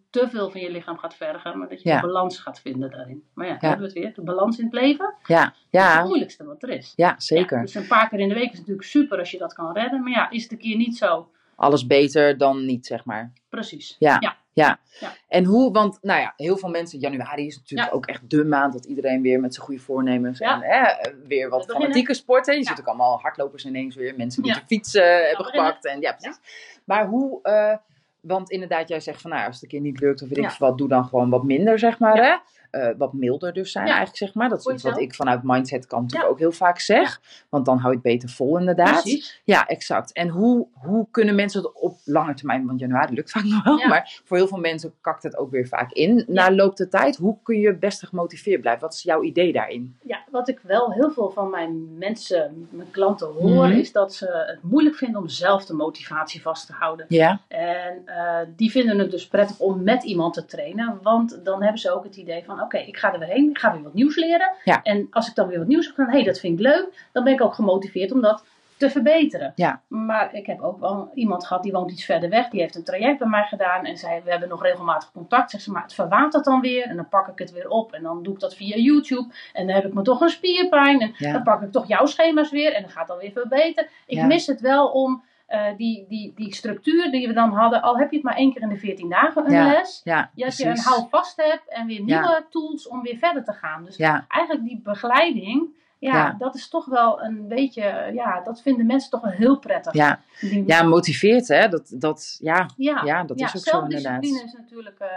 te 0.09 0.29
veel 0.29 0.50
van 0.51 0.62
je 0.62 0.71
lichaam 0.71 0.97
gaat 0.97 1.15
vergen, 1.15 1.57
maar 1.57 1.69
dat 1.69 1.81
je 1.81 1.89
Ja. 1.89 2.01
de 2.01 2.07
balans 2.07 2.39
gaat 2.39 2.59
vinden 2.59 2.91
daarin. 2.91 3.23
Maar 3.33 3.47
ja, 3.47 3.51
Ja. 3.53 3.59
hebben 3.59 3.79
we 3.79 3.85
het 3.85 3.93
weer. 3.93 4.13
De 4.13 4.21
balans 4.21 4.57
in 4.57 4.65
het 4.65 4.73
leven 4.73 5.13
Ja, 5.27 5.41
is 5.41 5.45
het 5.47 5.55
ja, 5.69 6.03
moeilijkste 6.03 6.43
wat 6.45 6.63
er 6.63 6.69
is. 6.69 6.93
ja 6.95 7.15
zeker. 7.17 7.57
Ja, 7.57 7.63
dus 7.63 7.75
een 7.75 7.88
paar 7.88 8.09
keer 8.09 8.19
in 8.19 8.27
de 8.29 8.33
week 8.35 8.51
is 8.51 8.57
natuurlijk 8.59 8.88
super 8.88 9.19
als 9.19 9.31
je 9.31 9.38
dat 9.38 9.53
kan 9.53 9.73
redden. 9.73 10.01
Maar 10.03 10.12
ja, 10.12 10.29
is 10.29 10.43
het 10.43 10.51
een 10.51 10.57
keer 10.57 10.75
niet 10.77 10.97
zo? 10.97 11.29
Alles 11.55 11.88
beter 11.88 12.38
dan 12.38 12.65
niet, 12.65 12.86
zeg 12.86 13.05
maar. 13.05 13.31
Precies. 13.50 13.95
Ja. 14.00 14.17
Ja. 14.19 14.38
Ja. 14.53 14.79
Ja. 15.00 15.13
En 15.27 15.43
hoe, 15.43 15.72
want 15.72 15.98
nou 16.01 16.19
ja, 16.19 16.33
heel 16.38 16.57
veel 16.57 16.69
mensen, 16.69 17.00
januari 17.00 17.45
is 17.45 17.57
natuurlijk 17.57 17.89
Ja. 17.89 17.95
ook 17.95 18.05
echt 18.05 18.29
de 18.29 18.45
maand 18.45 18.74
dat 18.74 18.86
iedereen 18.86 19.22
weer 19.22 19.39
met 19.39 19.53
zijn 19.53 19.65
goede 19.65 19.81
voornemens 19.81 20.39
en 20.39 20.60
hè, 20.62 21.12
weer 21.27 21.50
wat 21.50 21.65
fanatieke 21.65 22.13
sporten. 22.13 22.57
Je 22.57 22.63
ziet 22.63 22.79
ook 22.79 22.88
allemaal 22.88 23.19
hardlopers 23.19 23.65
ineens 23.65 23.95
weer, 23.95 24.15
mensen 24.15 24.43
die 24.43 24.53
de 24.53 24.62
fietsen 24.67 25.27
hebben 25.27 25.45
gepakt. 25.45 25.86
En, 25.86 26.01
ja, 26.01 26.12
precies. 26.13 26.39
Maar 26.83 27.07
hoe, 27.07 27.39
eh, 27.41 27.77
want 28.19 28.50
inderdaad, 28.50 28.88
jij 28.89 29.00
zegt 29.00 29.22
van 29.22 29.31
nou, 29.31 29.45
als 29.45 29.55
het 29.55 29.63
een 29.63 29.69
keer 29.69 29.81
niet 29.81 30.00
lukt 30.00 30.22
of 30.22 30.29
weet 30.29 30.38
ik 30.38 30.57
wat, 30.60 30.77
doe 30.77 30.88
dan 30.88 31.05
gewoon 31.05 31.29
wat 31.29 31.43
minder, 31.43 31.79
zeg 31.79 32.00
maar. 32.00 32.17
Hè? 32.17 32.36
Eh, 32.73 32.89
wat 32.97 33.13
milder 33.13 33.53
dus 33.53 33.71
zijn 33.71 33.85
Ja. 33.85 33.89
eigenlijk, 33.95 34.23
zeg 34.23 34.33
maar. 34.33 34.49
Dat 34.49 34.59
is 34.59 34.73
iets 34.73 34.83
wat 34.83 34.99
ik 34.99 35.15
vanuit 35.15 35.39
mindset 35.43 35.87
kan 35.87 36.01
natuurlijk 36.01 36.25
Ja. 36.29 36.33
ook 36.33 36.39
heel 36.39 36.51
vaak 36.51 36.79
zeg. 36.79 37.21
Want 37.49 37.65
dan 37.65 37.77
hou 37.77 37.89
je 37.89 37.93
het 37.93 38.03
beter 38.03 38.29
vol 38.29 38.57
inderdaad. 38.57 39.01
Precies. 39.01 39.41
Ja, 39.43 39.67
exact. 39.67 40.11
En 40.13 40.27
hoe, 40.27 40.67
hoe 40.73 41.07
kunnen 41.11 41.35
mensen 41.35 41.61
het 41.61 41.73
op 41.81 41.97
lange 42.05 42.33
termijn, 42.33 42.65
want 42.65 42.79
januari 42.79 43.13
lukt 43.13 43.31
vaak 43.31 43.43
nog 43.43 43.63
wel, 43.63 43.77
Ja. 43.77 43.87
maar 43.87 44.21
voor 44.25 44.37
heel 44.37 44.47
veel 44.47 44.57
mensen 44.57 44.93
kakt 45.01 45.23
het 45.23 45.37
ook 45.37 45.51
weer 45.51 45.67
vaak 45.67 45.91
in 45.91 46.23
na 46.27 46.51
loop 46.51 46.75
de 46.75 46.87
tijd. 46.87 47.15
Hoe 47.15 47.37
kun 47.43 47.59
je 47.59 47.67
het 47.67 47.79
beste 47.79 48.05
gemotiveerd 48.07 48.61
blijven? 48.61 48.81
Wat 48.81 48.93
is 48.93 49.01
jouw 49.03 49.21
idee 49.23 49.53
daarin? 49.53 49.97
Ja, 50.01 50.23
wat 50.31 50.47
ik 50.49 50.59
wel 50.63 50.91
heel 50.91 51.11
veel 51.11 51.29
van 51.31 51.49
mijn 51.49 51.97
mensen, 51.97 52.67
mijn 52.71 52.91
klanten 52.91 53.27
hoor, 53.27 53.67
Mhm. 53.67 53.77
is 53.77 53.91
dat 53.91 54.13
ze 54.13 54.43
het 54.47 54.59
moeilijk 54.63 54.95
vinden 54.95 55.21
om 55.21 55.27
zelf 55.27 55.65
de 55.65 55.73
motivatie 55.73 56.41
vast 56.41 56.65
te 56.67 56.73
houden. 56.73 57.05
Ja, 57.09 57.41
En 57.47 58.01
eh, 58.05 58.37
die 58.55 58.71
vinden 58.71 58.99
het 58.99 59.11
dus 59.11 59.27
prettig 59.27 59.59
om 59.59 59.83
met 59.83 60.03
iemand 60.03 60.33
te 60.33 60.45
trainen. 60.45 60.99
Want 61.01 61.39
dan 61.45 61.61
hebben 61.61 61.79
ze 61.81 61.91
ook 61.91 62.03
het 62.03 62.15
idee 62.15 62.43
van: 62.45 62.59
oké, 62.63 62.77
ik 62.77 62.98
ga 62.98 63.13
er 63.13 63.20
weer 63.20 63.27
heen, 63.27 63.50
ik 63.50 63.58
ga 63.60 63.74
weer 63.74 63.84
wat 63.84 63.93
nieuws 63.93 64.15
leren. 64.15 64.51
Ja. 64.63 64.82
En 64.84 65.08
als 65.12 65.27
ik 65.27 65.36
dan 65.36 65.48
weer 65.48 65.58
wat 65.58 65.67
nieuws 65.67 65.86
heb 65.86 65.96
gedaan, 65.96 66.12
hé, 66.12 66.17
hey, 66.17 66.25
dat 66.25 66.39
vind 66.39 66.60
ik 66.60 66.65
leuk. 66.65 67.08
Dan 67.12 67.24
ben 67.24 67.34
ik 67.34 67.41
ook 67.41 67.53
gemotiveerd 67.53 68.12
om 68.12 68.22
dat 68.22 68.43
te 68.77 68.89
verbeteren. 68.89 69.53
Ja. 69.55 69.82
Maar 69.88 70.34
ik 70.34 70.46
heb 70.46 70.62
ook 70.62 70.79
wel 70.79 71.12
iemand 71.13 71.46
gehad 71.46 71.63
die 71.63 71.72
woont 71.72 71.91
iets 71.91 72.05
verder 72.05 72.29
weg. 72.29 72.50
Die 72.50 72.62
heeft 72.62 72.75
een 72.75 72.84
traject 72.84 73.20
bij 73.20 73.27
mij 73.27 73.43
gedaan. 73.43 73.86
En 73.86 73.98
zei: 73.98 74.22
We 74.24 74.29
hebben 74.32 74.50
nog 74.50 74.63
regelmatig 74.63 75.12
contact. 75.12 75.51
Zegt 75.51 75.63
ze: 75.63 75.72
Maar 75.72 75.82
het 75.84 75.93
verwatert 75.93 76.46
dan 76.46 76.62
weer. 76.62 76.84
En 76.86 76.96
dan 76.96 77.10
pak 77.10 77.27
ik 77.27 77.39
het 77.39 77.51
weer 77.51 77.70
op. 77.70 77.93
En 77.93 78.03
dan 78.03 78.24
doe 78.24 78.34
ik 78.34 78.39
dat 78.39 78.55
via 78.55 78.75
YouTube. 78.75 79.34
En 79.53 79.65
dan 79.67 79.75
heb 79.75 79.86
ik 79.86 79.93
me 79.93 80.01
toch 80.01 80.22
een 80.22 80.29
spierpijn. 80.29 81.00
En 81.01 81.13
Ja. 81.17 81.32
dan 81.32 81.43
pak 81.43 81.62
ik 81.62 81.72
toch 81.72 81.88
jouw 81.88 82.05
schema's 82.05 82.51
weer. 82.51 82.74
En 82.74 82.82
dan 82.82 82.91
gaat 82.91 83.00
het 83.00 83.08
dan 83.08 83.17
weer 83.17 83.32
verbeteren. 83.32 83.89
Ik 84.05 84.17
Ja. 84.17 84.25
mis 84.25 84.48
het 84.48 84.62
wel 84.62 84.88
om. 84.88 85.24
Eh, 85.53 85.77
die, 85.77 86.05
die, 86.10 86.33
die 86.36 86.53
structuur 86.55 87.12
die 87.12 87.27
we 87.27 87.33
dan 87.33 87.50
hadden, 87.51 87.81
al 87.81 87.98
heb 87.98 88.10
je 88.10 88.15
het 88.15 88.25
maar 88.25 88.36
één 88.36 88.53
keer 88.53 88.62
in 88.62 88.69
de 88.69 88.77
14 88.77 89.10
dagen 89.10 89.45
een 89.45 89.51
Ja, 89.51 89.67
les, 89.67 90.01
Ja, 90.03 90.31
dat 90.36 90.57
je 90.57 90.65
een 90.65 90.79
houvast 90.79 91.38
hebt 91.41 91.67
en 91.69 91.88
weer 91.88 91.98
Ja. 91.98 92.03
nieuwe 92.19 92.45
tools 92.50 92.88
om 92.88 93.01
weer 93.01 93.17
verder 93.17 93.43
te 93.43 93.53
gaan. 93.53 93.86
Dus 93.86 93.98
Ja, 93.98 94.25
eigenlijk 94.27 94.65
die 94.67 94.81
begeleiding, 94.83 95.67
ja, 96.00 96.15
Ja. 96.15 96.36
dat 96.39 96.55
is 96.55 96.69
toch 96.69 96.86
wel 96.86 97.22
een 97.24 97.48
beetje, 97.48 98.10
ja, 98.13 98.41
dat 98.41 98.62
vinden 98.62 98.86
mensen 98.86 99.10
toch 99.10 99.22
wel 99.22 99.31
heel 99.31 99.60
prettig. 99.60 99.93
ja. 99.93 100.19
Ja 100.65 100.83
motiveert 100.83 101.48
hè. 101.48 101.67
Dat, 101.69 101.93
dat, 101.95 102.38
ja, 102.39 102.69
ja, 102.77 103.01
ja, 103.05 103.24
dat 103.24 103.38
is 103.39 103.43
ook 103.43 103.50
zo 103.51 103.57
zelfdiscipline 103.60 104.27
inderdaad. 104.27 104.45
is 104.53 104.60
natuurlijk 104.60 105.00
eh, 105.00 105.07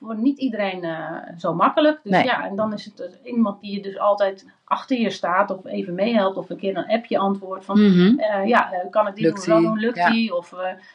voor 0.00 0.16
niet 0.18 0.38
iedereen 0.38 0.84
eh, 0.84 1.16
zo 1.38 1.54
makkelijk. 1.54 2.00
Dus 2.02 2.12
Nee. 2.12 2.24
ja, 2.24 2.44
en 2.44 2.56
dan 2.56 2.72
is 2.72 2.84
het 2.84 2.96
dus 2.96 3.18
iemand 3.24 3.60
die 3.60 3.72
je 3.76 3.82
dus 3.82 3.98
altijd 3.98 4.46
achter 4.64 4.98
je 4.98 5.10
staat 5.10 5.50
of 5.50 5.64
even 5.66 5.94
meehelpt 5.94 6.36
of 6.36 6.50
een 6.50 6.56
keer 6.56 6.76
een 6.76 6.88
appje 6.88 7.18
antwoordt 7.18 7.64
van 7.64 7.80
Mhm. 7.80 8.18
eh, 8.18 8.46
ja, 8.46 8.72
eh, 8.72 8.90
kan 8.90 9.06
ik 9.06 9.14
die 9.14 9.24
Lukt 9.24 9.44
doen, 9.46 9.78
lukt 9.78 9.96
Ja. 9.96 10.10
die? 10.10 10.36
Of 10.36 10.50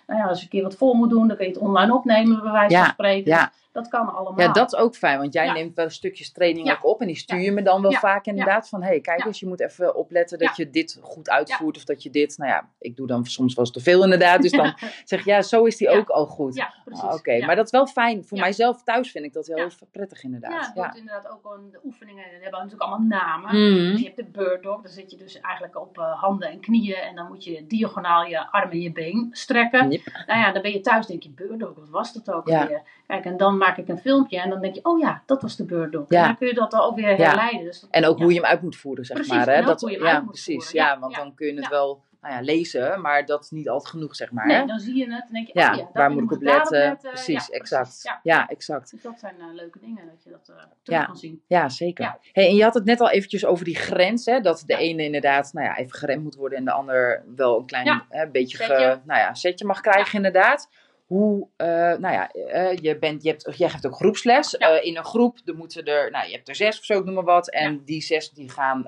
nou 0.08 0.20
ja, 0.20 0.26
als 0.28 0.38
je 0.38 0.44
een 0.44 0.50
keer 0.50 0.64
wat 0.64 0.76
vol 0.76 0.94
moet 0.94 1.10
doen, 1.10 1.28
dan 1.28 1.38
kun 1.38 1.46
je 1.46 1.52
het 1.52 1.62
online 1.62 1.94
opnemen, 1.94 2.42
bij 2.42 2.52
wijze 2.52 2.74
Ja, 2.76 2.82
van 2.84 2.90
spreken. 2.94 3.32
ja. 3.32 3.52
Dat 3.76 3.88
kan 3.88 4.14
allemaal. 4.16 4.46
Ja, 4.48 4.52
dat 4.54 4.74
is 4.74 4.80
ook 4.80 4.96
fijn, 4.96 5.18
want 5.20 5.34
jij 5.34 5.46
Ja. 5.46 5.54
neemt 5.54 5.76
wel 5.76 5.90
stukjes 5.90 6.32
training 6.32 6.72
ook 6.72 6.86
op 6.86 7.02
en 7.02 7.08
die 7.08 7.16
stuur 7.16 7.40
je 7.40 7.52
me 7.52 7.62
dan 7.62 7.82
wel 7.82 7.92
vaak 7.92 8.26
inderdaad 8.26 8.70
van, 8.70 8.82
hé, 8.82 8.88
hey, 8.88 9.00
kijk 9.00 9.26
eens, 9.26 9.40
je 9.40 9.48
moet 9.48 9.60
even 9.60 9.96
opletten 9.96 10.40
dat 10.40 10.56
je 10.56 10.70
dit 10.70 11.00
goed 11.02 11.30
uitvoert 11.30 11.78
of 11.78 11.84
dat 11.84 12.04
je 12.04 12.10
dit, 12.10 12.38
nou 12.38 12.52
ja, 12.52 12.70
ik 12.80 12.96
doe 12.96 13.08
dan 13.08 13.26
soms 13.26 13.56
wel 13.56 13.66
eens 13.66 13.74
te 13.74 13.80
veel 13.82 14.04
inderdaad, 14.04 14.42
dus 14.42 14.52
dan 14.52 14.74
zeg 15.06 15.24
je, 15.24 15.30
ja, 15.32 15.42
zo 15.42 15.64
is 15.64 15.78
die 15.78 15.90
ook 15.90 16.10
al 16.10 16.26
goed. 16.26 16.56
Ja, 16.56 16.74
precies. 16.86 17.04
Ah, 17.04 17.14
Oké, 17.14 17.32
Ja. 17.32 17.46
maar 17.46 17.56
dat 17.56 17.66
is 17.66 17.72
wel 17.72 17.88
fijn. 17.88 18.26
Voor 18.26 18.38
mijzelf 18.40 18.84
thuis 18.84 19.12
vind 19.12 19.26
ik 19.26 19.34
dat 19.34 19.48
heel 19.48 19.70
prettig 19.92 20.24
inderdaad. 20.24 20.52
Ja. 20.66 20.72
wordt 20.74 20.98
inderdaad 20.98 21.28
ook 21.32 21.54
een, 21.58 21.72
de 21.72 21.80
oefeningen 21.84 22.24
die 22.24 22.42
hebben 22.42 22.60
natuurlijk 22.60 22.82
allemaal 22.92 23.08
namen. 23.08 23.50
Mhm. 23.74 23.92
Dus 23.92 24.00
je 24.00 24.06
hebt 24.06 24.18
de 24.18 24.26
bird 24.26 24.64
dog, 24.64 24.82
dan 24.82 24.92
zit 24.92 25.12
je 25.12 25.18
dus 25.18 25.40
eigenlijk 25.42 25.80
op 25.80 25.98
eh, 25.98 26.22
handen 26.22 26.50
en 26.50 26.60
knieën 26.60 26.96
en 26.96 27.16
dan 27.16 27.28
moet 27.28 27.44
je 27.44 27.66
diagonaal 27.68 28.26
je 28.26 28.52
arm 28.52 28.70
en 28.72 28.82
je 28.82 28.92
been 28.92 29.28
strekken. 29.32 29.92
Yep. 29.92 30.24
Nou 30.28 30.40
ja, 30.40 30.52
dan 30.52 30.62
ben 30.62 30.72
je 30.72 30.82
thuis, 30.82 31.06
denk 31.06 31.24
je, 31.24 31.30
bird 31.30 31.60
dog, 31.60 31.74
wat 31.76 31.90
was 31.90 32.14
dat 32.14 32.32
ook 32.32 32.48
Ja. 32.48 32.62
alweer? 32.62 32.82
Kijk, 33.08 33.26
en 33.26 33.38
dan 33.38 33.58
maak 33.58 33.78
ik 33.78 33.88
een 33.88 33.98
filmpje 33.98 34.40
en 34.42 34.50
dan 34.50 34.62
denk 34.62 34.76
je, 34.76 34.86
oh 34.86 35.00
ja, 35.00 35.22
dat 35.26 35.42
was 35.42 35.56
de 35.56 35.90
dog. 35.90 36.06
Ja. 36.10 36.20
En 36.22 36.26
dan 36.28 36.38
kun 36.38 36.48
je 36.48 36.54
dat 36.54 36.72
dan 36.72 36.80
ook 36.82 36.96
weer 36.96 37.10
Ja. 37.10 37.16
herleiden. 37.28 37.64
Dus 37.64 37.80
dat- 37.80 37.90
En 37.90 38.06
ook 38.06 38.18
ja. 38.18 38.24
hoe 38.24 38.34
je 38.34 38.40
hem 38.40 38.50
uit 38.50 38.62
moet 38.62 38.76
voeren, 38.76 39.06
zeg 39.06 39.16
Precies, 39.18 39.34
maar. 39.36 39.56
Hè? 39.56 39.62
Dat, 39.62 39.82
hoe 39.82 39.92
je 39.92 39.98
hem 39.98 40.06
ja, 40.06 40.20
precies. 40.22 40.64
voeren. 40.64 40.74
Ja, 40.86 40.94
Ja, 40.94 41.00
want 41.00 41.16
dan 41.16 41.36
kun 41.36 41.48
je 41.48 41.54
het 41.56 41.68
wel 41.70 42.04
nou 42.22 42.38
ja, 42.38 42.42
lezen, 42.44 43.02
maar 43.02 43.26
dat 43.26 43.44
is 43.44 43.50
niet 43.50 43.70
altijd 43.70 43.90
genoeg, 43.92 44.16
zeg 44.16 44.32
maar. 44.32 44.46
Nee, 44.48 44.58
hè? 44.58 44.66
dan 44.66 44.80
zie 44.80 44.96
je 44.96 45.14
het 45.14 45.26
en 45.28 45.34
denk 45.34 45.48
je, 45.48 45.52
Ja, 45.60 45.72
oh 45.72 45.78
ja, 45.78 45.90
waar 45.94 46.12
moet 46.12 46.24
ik 46.24 46.32
op 46.32 46.42
letten? 46.42 46.80
daarop 46.80 47.00
Precies, 47.02 47.50
exact. 47.50 48.00
Ja. 48.04 48.20
Ja, 48.24 48.48
exact. 48.48 48.92
Dus 48.92 49.02
dat 49.02 49.20
zijn 49.20 49.36
eh, 49.40 49.46
leuke 49.54 49.80
dingen, 49.80 50.06
dat 50.06 50.24
je 50.24 50.30
dat 50.30 50.50
eh, 50.50 50.64
terug 50.84 51.06
kan 51.06 51.18
zien. 51.18 51.42
Ja, 51.48 51.70
zeker. 51.70 52.18
Hey, 52.32 52.48
en 52.48 52.56
je 52.56 52.64
had 52.64 52.74
het 52.74 52.86
net 52.86 53.02
al 53.02 53.10
eventjes 53.10 53.46
over 53.46 53.66
die 53.66 53.76
grens, 53.76 54.26
hè? 54.26 54.40
dat 54.40 54.64
de 54.66 54.78
ene 54.78 55.04
inderdaad 55.04 55.54
nou 55.54 55.66
ja, 55.66 55.78
even 55.78 55.98
geremd 55.98 56.24
moet 56.24 56.36
worden 56.36 56.58
en 56.58 56.66
de 56.66 56.72
ander 56.72 57.24
wel 57.36 57.60
een 57.60 57.66
klein 57.66 58.04
hè, 58.10 58.28
beetje 58.28 58.58
Setje. 58.58 58.76
Ge, 58.76 59.00
nou 59.06 59.20
ja, 59.20 59.34
setje 59.34 59.66
mag 59.66 59.82
krijgen, 59.82 60.16
inderdaad. 60.16 60.70
Hoe, 61.06 61.48
eh, 61.56 61.68
nou 61.68 62.14
ja, 62.14 62.32
eh, 62.32 62.78
je 62.78 62.98
bent, 62.98 63.24
je 63.24 63.30
hebt, 63.30 63.58
jij 63.58 63.70
geeft 63.70 63.86
ook 63.86 63.96
groepsles. 63.96 64.56
Ja. 64.58 64.70
Eh, 64.70 64.86
in 64.86 64.98
een 64.98 65.06
groep, 65.06 65.38
er 65.46 65.56
moeten 65.56 65.84
er, 65.84 66.12
nou, 66.12 66.28
je 66.28 66.34
hebt 66.34 66.50
er 66.50 66.56
zes 66.56 66.80
of 66.80 66.86
zo, 66.86 67.00
ik 67.00 67.06
noem 67.06 67.14
maar 67.14 67.24
wat. 67.24 67.50
En 67.50 67.82
die 67.86 68.02
zes 68.02 68.30
die 68.30 68.50
gaan, 68.50 68.82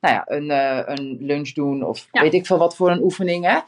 nou 0.00 0.14
ja, 0.14 0.22
een, 0.26 0.50
een 0.90 1.16
lunch 1.20 1.52
doen 1.52 1.84
of 1.84 2.08
Ja. 2.12 2.22
weet 2.22 2.34
ik 2.34 2.46
veel 2.46 2.58
wat 2.58 2.76
voor 2.76 2.90
een 2.90 3.02
oefening, 3.02 3.44
hè. 3.44 3.58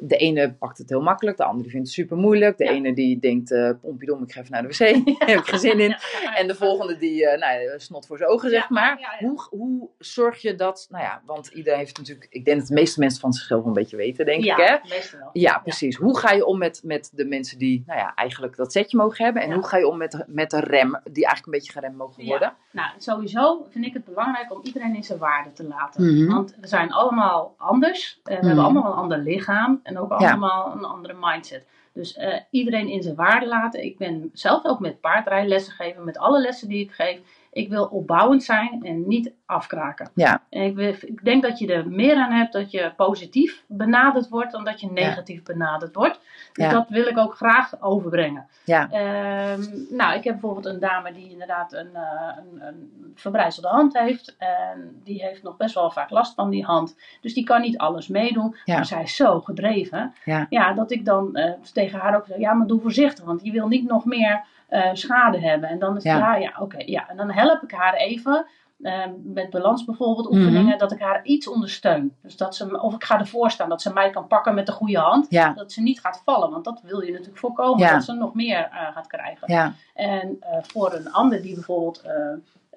De 0.00 0.16
ene 0.16 0.52
pakt 0.54 0.78
het 0.78 0.88
heel 0.88 1.00
makkelijk, 1.00 1.36
de 1.36 1.44
andere 1.44 1.68
vindt 1.70 1.86
het 1.86 1.94
super 1.96 2.16
moeilijk. 2.16 2.58
De 2.58 2.64
Ja. 2.64 2.70
ene 2.70 2.94
die 2.94 3.18
denkt, 3.18 3.52
eh 3.52 3.70
pompidom, 3.80 4.22
ik 4.22 4.32
ga 4.32 4.40
even 4.40 4.52
naar 4.52 4.62
de 4.62 4.68
wc, 4.68 4.78
daar 5.18 5.28
heb 5.28 5.38
ik 5.38 5.46
geen 5.46 5.58
zin 5.58 5.80
in. 5.80 5.96
En 6.38 6.46
de 6.46 6.54
volgende 6.54 6.96
die, 6.96 7.26
eh, 7.28 7.38
nou 7.40 7.60
ja, 7.60 7.78
snot 7.78 8.06
voor 8.06 8.16
zijn 8.18 8.30
ogen, 8.30 8.50
zeg 8.50 8.68
maar. 8.70 9.16
Hoe, 9.18 9.46
hoe 9.50 9.88
zorg 9.98 10.42
je 10.42 10.54
dat, 10.54 10.86
nou 10.90 11.04
ja, 11.04 11.22
want 11.26 11.46
iedereen 11.46 11.78
heeft 11.78 11.98
natuurlijk, 11.98 12.26
ik 12.30 12.44
denk 12.44 12.58
dat 12.58 12.66
de 12.68 12.74
meeste 12.74 13.00
mensen 13.00 13.20
van 13.20 13.32
zichzelf 13.32 13.60
wel 13.60 13.68
een 13.68 13.74
beetje 13.80 13.96
weten, 13.96 14.26
denk 14.26 14.44
ja, 14.44 14.56
ik, 14.56 14.64
hè? 14.66 15.18
wel. 15.18 15.30
Ja, 15.32 15.58
precies. 15.58 15.96
Hoe 15.96 16.18
ga 16.18 16.32
je 16.32 16.44
om 16.46 16.58
met, 16.58 16.80
met 16.84 17.10
de 17.14 17.24
mensen 17.24 17.58
die, 17.58 17.82
nou 17.86 17.98
ja, 17.98 18.14
eigenlijk 18.14 18.56
dat 18.56 18.72
setje 18.72 18.96
mogen 18.96 19.24
hebben? 19.24 19.42
En 19.42 19.52
hoe 19.52 19.66
ga 19.66 19.76
je 19.76 19.86
om 19.86 19.96
met, 19.98 20.24
met 20.26 20.50
de 20.50 20.60
rem, 20.60 21.00
die 21.04 21.24
eigenlijk 21.24 21.46
een 21.46 21.52
beetje 21.52 21.72
geremd 21.72 21.96
mogen 21.96 22.24
worden? 22.24 22.54
Nou, 22.78 22.90
sowieso 22.98 23.66
vind 23.70 23.84
ik 23.84 23.92
het 23.92 24.04
belangrijk 24.04 24.52
om 24.52 24.60
iedereen 24.62 24.94
in 24.94 25.04
zijn 25.04 25.18
waarde 25.18 25.52
te 25.52 25.64
laten. 25.64 26.04
Mhm. 26.16 26.34
Want 26.34 26.56
we 26.60 26.66
zijn 26.66 26.92
allemaal 26.92 27.54
anders. 27.56 28.20
We 28.22 28.32
Mhm. 28.34 28.46
hebben 28.46 28.64
allemaal 28.64 28.86
een 28.92 28.98
ander 28.98 29.18
lichaam 29.18 29.80
en 29.82 29.98
ook 29.98 30.20
Ja. 30.20 30.28
allemaal 30.30 30.72
een 30.72 30.84
andere 30.84 31.14
mindset. 31.20 31.66
Dus 31.92 32.14
eh, 32.16 32.34
iedereen 32.50 32.88
in 32.88 33.02
zijn 33.02 33.14
waarde 33.14 33.46
laten. 33.46 33.84
Ik 33.84 33.98
ben 33.98 34.30
zelf 34.32 34.64
ook 34.64 34.80
met 34.80 35.00
paardrijlessen 35.00 35.72
geven, 35.72 36.04
met 36.04 36.18
alle 36.18 36.40
lessen 36.40 36.68
die 36.68 36.84
ik 36.84 36.92
geef. 36.92 37.20
Ik 37.52 37.68
wil 37.68 37.84
opbouwend 37.84 38.42
zijn 38.44 38.78
en 38.82 39.08
niet 39.08 39.32
afkraken. 39.46 40.10
Ja, 40.14 40.42
En 40.50 40.62
ik, 40.62 40.74
wil- 40.74 40.94
ik 41.00 41.24
denk 41.24 41.42
dat 41.42 41.58
je 41.58 41.72
er 41.72 41.88
meer 41.88 42.16
aan 42.16 42.32
hebt 42.32 42.52
dat 42.52 42.70
je 42.70 42.92
positief 42.96 43.64
benaderd 43.66 44.28
wordt 44.28 44.52
dan 44.52 44.64
dat 44.64 44.80
je 44.80 44.90
negatief 44.92 45.42
benaderd 45.42 45.94
wordt. 45.94 46.20
Dus 46.52 46.64
Ja. 46.64 46.70
dat 46.72 46.88
wil 46.88 47.06
ik 47.06 47.18
ook 47.18 47.34
graag 47.34 47.80
overbrengen. 47.82 48.46
ja, 48.64 48.90
Ehm, 48.90 49.62
nou, 49.90 50.16
ik 50.16 50.24
heb 50.24 50.32
bijvoorbeeld 50.32 50.66
een 50.66 50.80
dame 50.80 51.12
die 51.12 51.30
inderdaad 51.30 51.72
een, 51.72 51.94
eh, 51.94 52.36
een, 52.36 52.66
een 52.66 53.12
verbrijzelde 53.14 53.68
hand 53.68 53.98
heeft. 53.98 54.36
En 54.38 55.00
die 55.04 55.22
heeft 55.22 55.42
nog 55.42 55.56
best 55.56 55.74
wel 55.74 55.90
vaak 55.90 56.10
last 56.10 56.34
van 56.34 56.50
die 56.50 56.64
hand. 56.64 56.96
Dus 57.20 57.34
die 57.34 57.44
kan 57.44 57.60
niet 57.60 57.78
alles 57.78 58.08
meedoen. 58.08 58.56
Ja. 58.64 58.74
Maar 58.74 58.86
zij 58.86 59.02
is 59.02 59.16
zo 59.16 59.40
gedreven. 59.40 60.14
Ja. 60.24 60.72
dat 60.72 60.90
ik 60.90 61.04
dan 61.04 61.34
eh, 61.36 61.52
tegen 61.72 61.98
haar 61.98 62.16
ook 62.16 62.26
zeg, 62.26 62.38
ja, 62.38 62.52
maar 62.52 62.66
doe 62.66 62.80
voorzichtig. 62.80 63.24
Want 63.24 63.44
je 63.44 63.50
wil 63.52 63.68
niet 63.68 63.88
nog 63.88 64.04
meer 64.04 64.44
eh, 64.68 64.90
schade 64.92 65.40
hebben. 65.40 65.68
En 65.68 65.78
dan 65.78 65.96
is 65.96 66.02
Ja. 66.02 66.16
ja, 66.18 66.36
ja, 66.36 66.52
oké. 66.58 66.78
ja. 66.84 67.08
En 67.08 67.16
dan 67.16 67.30
help 67.30 67.62
ik 67.62 67.70
haar 67.70 67.94
even. 67.94 68.46
eh, 68.82 69.04
met 69.24 69.50
balans 69.50 69.84
bijvoorbeeld, 69.84 70.30
Mhm. 70.30 70.38
oefeningen, 70.38 70.78
dat 70.78 70.92
ik 70.92 71.00
haar 71.00 71.24
iets 71.24 71.48
ondersteun. 71.48 72.14
Dus 72.22 72.36
dat 72.36 72.56
ze, 72.56 72.80
of 72.82 72.94
ik 72.94 73.04
ga 73.04 73.18
ervoor 73.18 73.50
staan, 73.50 73.68
dat 73.68 73.82
ze 73.82 73.92
mij 73.92 74.10
kan 74.10 74.26
pakken 74.26 74.54
met 74.54 74.66
de 74.66 74.72
goede 74.72 74.98
hand. 74.98 75.26
ja, 75.30 75.52
Dat 75.52 75.72
ze 75.72 75.82
niet 75.82 76.00
gaat 76.00 76.22
vallen, 76.24 76.50
want 76.50 76.64
dat 76.64 76.80
wil 76.82 77.00
je 77.00 77.10
natuurlijk 77.10 77.38
voorkomen, 77.38 77.78
Ja. 77.78 77.92
dat 77.92 78.04
ze 78.04 78.12
nog 78.12 78.34
meer 78.34 78.58
eh, 78.72 78.92
gaat 78.94 79.06
krijgen. 79.06 79.52
ja, 79.52 79.72
En 79.94 80.38
voor 80.62 80.92
een 80.94 81.12
ander 81.12 81.42
die 81.42 81.54
bijvoorbeeld 81.54 82.02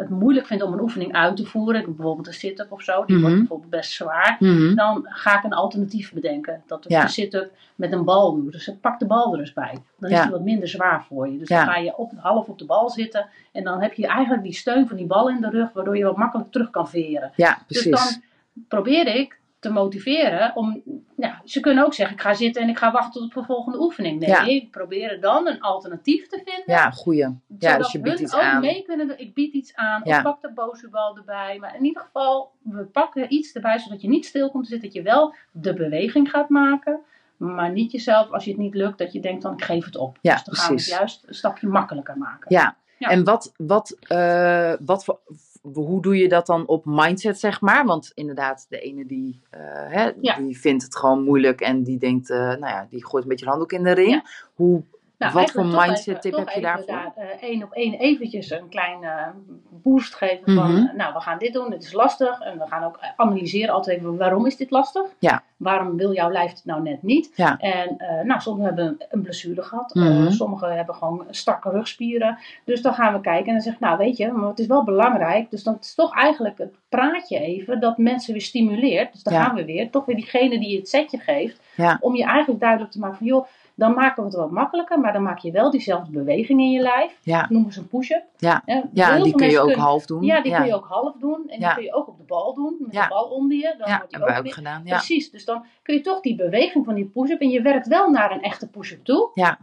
het 0.01 0.09
moeilijk 0.09 0.45
vindt 0.47 0.63
om 0.63 0.73
een 0.73 0.79
oefening 0.81 1.13
uit 1.13 1.35
te 1.35 1.45
voeren, 1.45 1.79
ik 1.79 1.85
heb 1.85 1.95
bijvoorbeeld 1.95 2.27
een 2.27 2.33
sit-up 2.33 2.71
of 2.71 2.81
zo, 2.81 3.05
die 3.05 3.15
Mhm. 3.15 3.23
wordt 3.25 3.39
bijvoorbeeld 3.39 3.69
best 3.71 3.91
zwaar, 3.91 4.35
Mhm. 4.39 4.75
dan 4.75 5.05
ga 5.09 5.37
ik 5.37 5.43
een 5.43 5.53
alternatief 5.53 6.13
bedenken. 6.13 6.63
Dat 6.67 6.85
ik 6.85 6.91
Ja. 6.91 7.01
een 7.01 7.09
sit-up 7.09 7.51
met 7.75 7.91
een 7.91 8.03
bal 8.03 8.35
doe. 8.35 8.51
Dus 8.51 8.71
pak 8.81 8.99
de 8.99 9.05
bal 9.05 9.33
er 9.33 9.39
eens 9.39 9.53
bij. 9.53 9.77
Dan 9.99 10.09
is 10.09 10.21
die 10.21 10.31
wat 10.31 10.41
minder 10.43 10.67
zwaar 10.67 11.03
voor 11.03 11.29
je. 11.29 11.37
Dus 11.37 11.47
Ja. 11.47 11.65
dan 11.65 11.73
ga 11.73 11.79
je 11.79 11.97
op, 11.97 12.11
half 12.17 12.47
op 12.47 12.59
de 12.59 12.65
bal 12.65 12.89
zitten 12.89 13.25
en 13.51 13.63
dan 13.63 13.81
heb 13.81 13.93
je 13.93 14.07
eigenlijk 14.07 14.43
die 14.43 14.53
steun 14.53 14.87
van 14.87 14.97
die 14.97 15.05
bal 15.05 15.29
in 15.29 15.41
de 15.41 15.49
rug, 15.49 15.73
waardoor 15.73 15.97
je 15.97 16.03
wat 16.03 16.17
makkelijk 16.17 16.51
terug 16.51 16.69
kan 16.69 16.89
veren. 16.89 17.31
ja, 17.35 17.57
Dus 17.67 17.81
precies. 17.87 18.13
dan 18.13 18.21
probeer 18.67 19.07
ik 19.15 19.39
te 19.61 19.69
motiveren 19.69 20.55
om. 20.55 20.81
Ja, 21.17 21.41
ze 21.45 21.59
kunnen 21.59 21.85
ook 21.85 21.93
zeggen: 21.93 22.15
ik 22.15 22.21
ga 22.21 22.33
zitten 22.33 22.61
en 22.61 22.69
ik 22.69 22.77
ga 22.77 22.91
wachten 22.91 23.21
tot 23.21 23.33
de 23.33 23.43
volgende 23.43 23.79
oefening. 23.81 24.19
Nee, 24.19 24.29
Ja. 24.29 24.45
ik 24.45 24.71
probeer 24.71 25.21
dan 25.21 25.47
een 25.47 25.61
alternatief 25.61 26.27
te 26.27 26.41
vinden. 26.45 26.63
Ja, 26.75 26.91
goeie. 26.91 27.27
Ja, 27.59 27.77
dus 27.77 27.91
je 27.91 27.99
biedt 27.99 28.19
iets 28.19 28.33
ook 28.35 28.41
aan. 28.41 28.61
mee 28.61 28.81
kunnen. 28.83 29.19
Ik 29.19 29.33
bied 29.33 29.53
iets 29.53 29.75
aan. 29.75 30.01
Ja. 30.03 30.17
Of 30.17 30.23
pak 30.23 30.41
de 30.41 30.51
bozurbal 30.53 31.17
erbij. 31.17 31.57
Maar 31.59 31.75
in 31.75 31.85
ieder 31.85 32.01
geval, 32.01 32.51
we 32.61 32.83
pakken 32.83 33.33
iets 33.33 33.53
erbij 33.53 33.79
zodat 33.79 34.01
je 34.01 34.07
niet 34.07 34.25
stil 34.25 34.51
komt 34.51 34.63
te 34.63 34.69
zitten. 34.69 34.87
Dat 34.89 34.97
je 34.97 35.03
wel 35.03 35.35
de 35.51 35.73
beweging 35.73 36.29
gaat 36.29 36.49
maken. 36.49 36.99
Maar 37.37 37.71
niet 37.71 37.91
jezelf, 37.91 38.31
als 38.31 38.43
je 38.43 38.51
het 38.51 38.59
niet 38.59 38.75
lukt, 38.75 38.97
dat 38.97 39.13
je 39.13 39.19
denkt 39.19 39.41
dan 39.41 39.53
ik 39.53 39.63
geef 39.63 39.85
het 39.85 39.97
op. 39.97 40.17
Ja, 40.21 40.33
dus 40.35 40.43
dan 40.43 40.55
gaan 40.55 40.63
we 40.67 40.73
het 40.73 40.83
precies. 40.83 40.97
juist 40.97 41.23
een 41.27 41.33
stapje 41.35 41.67
makkelijker 41.67 42.17
maken. 42.17 42.45
Ja. 42.55 42.75
Ja. 42.97 43.09
En 43.09 43.23
wat, 43.23 43.53
wat, 43.57 43.97
eh, 44.01 44.73
wat 44.79 45.03
voor, 45.03 45.19
hoe 45.61 46.01
doe 46.01 46.17
je 46.17 46.29
dat 46.29 46.45
dan 46.45 46.67
op 46.67 46.85
mindset, 46.85 47.39
zeg 47.39 47.61
maar? 47.61 47.85
Want 47.85 48.11
inderdaad, 48.13 48.65
de 48.69 48.79
ene 48.79 49.05
die, 49.05 49.41
eh, 49.49 49.59
hè, 49.87 50.11
Ja. 50.21 50.35
die 50.35 50.59
vindt 50.59 50.83
het 50.83 50.95
gewoon 50.97 51.23
moeilijk 51.23 51.61
en 51.61 51.83
die 51.83 51.97
denkt, 51.97 52.29
eh, 52.29 52.37
nou 52.37 52.59
ja, 52.59 52.87
die 52.89 53.05
gooit 53.05 53.23
een 53.23 53.29
beetje 53.29 53.45
handdoek 53.45 53.71
in 53.71 53.83
de 53.83 53.91
ring. 53.91 54.11
Ja. 54.11 54.23
Hoe, 54.55 54.83
Nou, 55.21 55.33
wat 55.33 55.51
voor 55.51 55.65
mindset 55.65 56.21
tip 56.21 56.35
heb 56.35 56.49
je 56.49 56.61
daarvoor? 56.61 56.85
daar, 56.85 57.11
eh, 57.15 57.25
één 57.49 57.63
op 57.63 57.71
één 57.73 57.93
eventjes 57.93 58.49
een 58.51 58.69
klein 58.69 59.03
eh, 59.03 59.27
boost 59.69 60.15
geven 60.15 60.53
van, 60.53 60.71
Mhm. 60.73 60.85
eh, 60.87 60.93
nou, 60.95 61.13
we 61.13 61.19
gaan 61.19 61.37
dit 61.37 61.53
doen, 61.53 61.69
dit 61.69 61.83
is 61.83 61.93
lastig. 61.93 62.39
En 62.39 62.57
we 62.59 62.67
gaan 62.67 62.83
ook 62.83 62.99
analyseren 63.15 63.73
altijd 63.73 63.97
even, 63.97 64.17
waarom 64.17 64.45
is 64.45 64.57
dit 64.57 64.71
lastig? 64.71 65.01
Ja. 65.19 65.43
Waarom 65.57 65.97
wil 65.97 66.13
jouw 66.13 66.31
lijf 66.31 66.51
het 66.51 66.65
nou 66.65 66.81
net 66.81 67.03
niet? 67.03 67.31
Ja. 67.35 67.57
En 67.57 67.95
nou, 68.23 68.41
sommigen 68.41 68.67
hebben 68.75 68.97
een 69.09 69.21
blessure 69.21 69.61
gehad, 69.61 69.95
eh, 69.95 70.01
Mhm. 70.03 70.31
sommigen 70.31 70.75
hebben 70.75 70.95
gewoon 70.95 71.25
strakke 71.29 71.69
rugspieren. 71.69 72.37
Dus 72.65 72.81
dan 72.81 72.93
gaan 72.93 73.13
we 73.13 73.21
kijken 73.21 73.47
en 73.47 73.53
dan 73.53 73.61
zeg 73.61 73.73
ik, 73.73 73.79
nou 73.79 73.97
weet 73.97 74.17
je, 74.17 74.31
maar 74.31 74.49
het 74.49 74.59
is 74.59 74.67
wel 74.67 74.83
belangrijk. 74.83 75.49
Dus 75.49 75.63
dan 75.63 75.77
is 75.81 75.95
toch 75.95 76.15
eigenlijk 76.15 76.57
het 76.57 76.73
praatje 76.89 77.39
even 77.39 77.79
dat 77.79 77.97
mensen 77.97 78.33
weer 78.33 78.41
stimuleert. 78.41 79.13
Dus 79.13 79.23
dan 79.23 79.33
Ja. 79.33 79.43
gaan 79.43 79.55
we 79.55 79.65
weer, 79.65 79.89
toch 79.89 80.05
weer 80.05 80.15
diegene 80.15 80.59
die 80.59 80.77
het 80.77 80.89
setje 80.89 81.17
geeft, 81.17 81.59
om 81.99 82.15
je 82.15 82.23
eigenlijk 82.23 82.59
duidelijk 82.59 82.91
te 82.91 82.99
maken 82.99 83.17
van, 83.17 83.27
joh, 83.27 83.45
dan 83.81 83.93
maken 83.93 84.23
we 84.23 84.29
het 84.29 84.37
wat 84.37 84.51
makkelijker, 84.51 84.99
maar 84.99 85.13
dan 85.13 85.23
maak 85.23 85.39
je 85.39 85.51
wel 85.51 85.71
diezelfde 85.71 86.11
beweging 86.11 86.59
in 86.59 86.71
je 86.71 86.81
lijf. 86.81 87.17
Ja, 87.23 87.45
Noemen 87.49 87.73
ze 87.73 87.79
een 87.79 87.87
push-up. 87.87 88.23
Ja. 88.37 88.63
Ja 88.93 89.19
die 89.23 89.35
kun 89.35 89.49
je 89.49 89.59
ook 89.59 89.65
kunnen- 89.65 89.83
half 89.85 90.05
doen. 90.05 90.23
Ja, 90.23 90.41
die 90.41 90.51
ja. 90.51 90.57
kun 90.57 90.67
je 90.67 90.75
ook 90.75 90.87
half 90.87 91.15
doen. 91.19 91.43
En 91.47 91.59
die 91.59 91.73
kun 91.73 91.83
je 91.83 91.93
ook 91.93 92.07
op 92.07 92.17
de 92.17 92.23
bal 92.23 92.53
doen, 92.53 92.75
met 92.79 92.91
de 92.91 93.05
bal 93.09 93.23
onder 93.23 93.57
je. 93.57 93.75
Dan 93.77 93.87
Ja, 93.89 93.97
wordt 93.97 94.11
die 94.11 94.19
hebben 94.19 94.29
wij 94.29 94.37
ook 94.39 94.53
gedaan. 94.53 94.81
Ja. 94.85 94.95
Precies, 94.95 95.31
dus 95.31 95.45
dan 95.45 95.65
kun 95.83 95.95
je 95.95 96.01
toch 96.01 96.19
die 96.21 96.35
beweging 96.35 96.85
van 96.85 96.95
die 96.95 97.05
push-up 97.05 97.39
en 97.39 97.49
je 97.49 97.61
werkt 97.61 97.87
wel 97.87 98.09
naar 98.09 98.31
een 98.31 98.41
echte 98.41 98.69
push-up 98.69 99.03
toe. 99.03 99.29
Ja. 99.33 99.57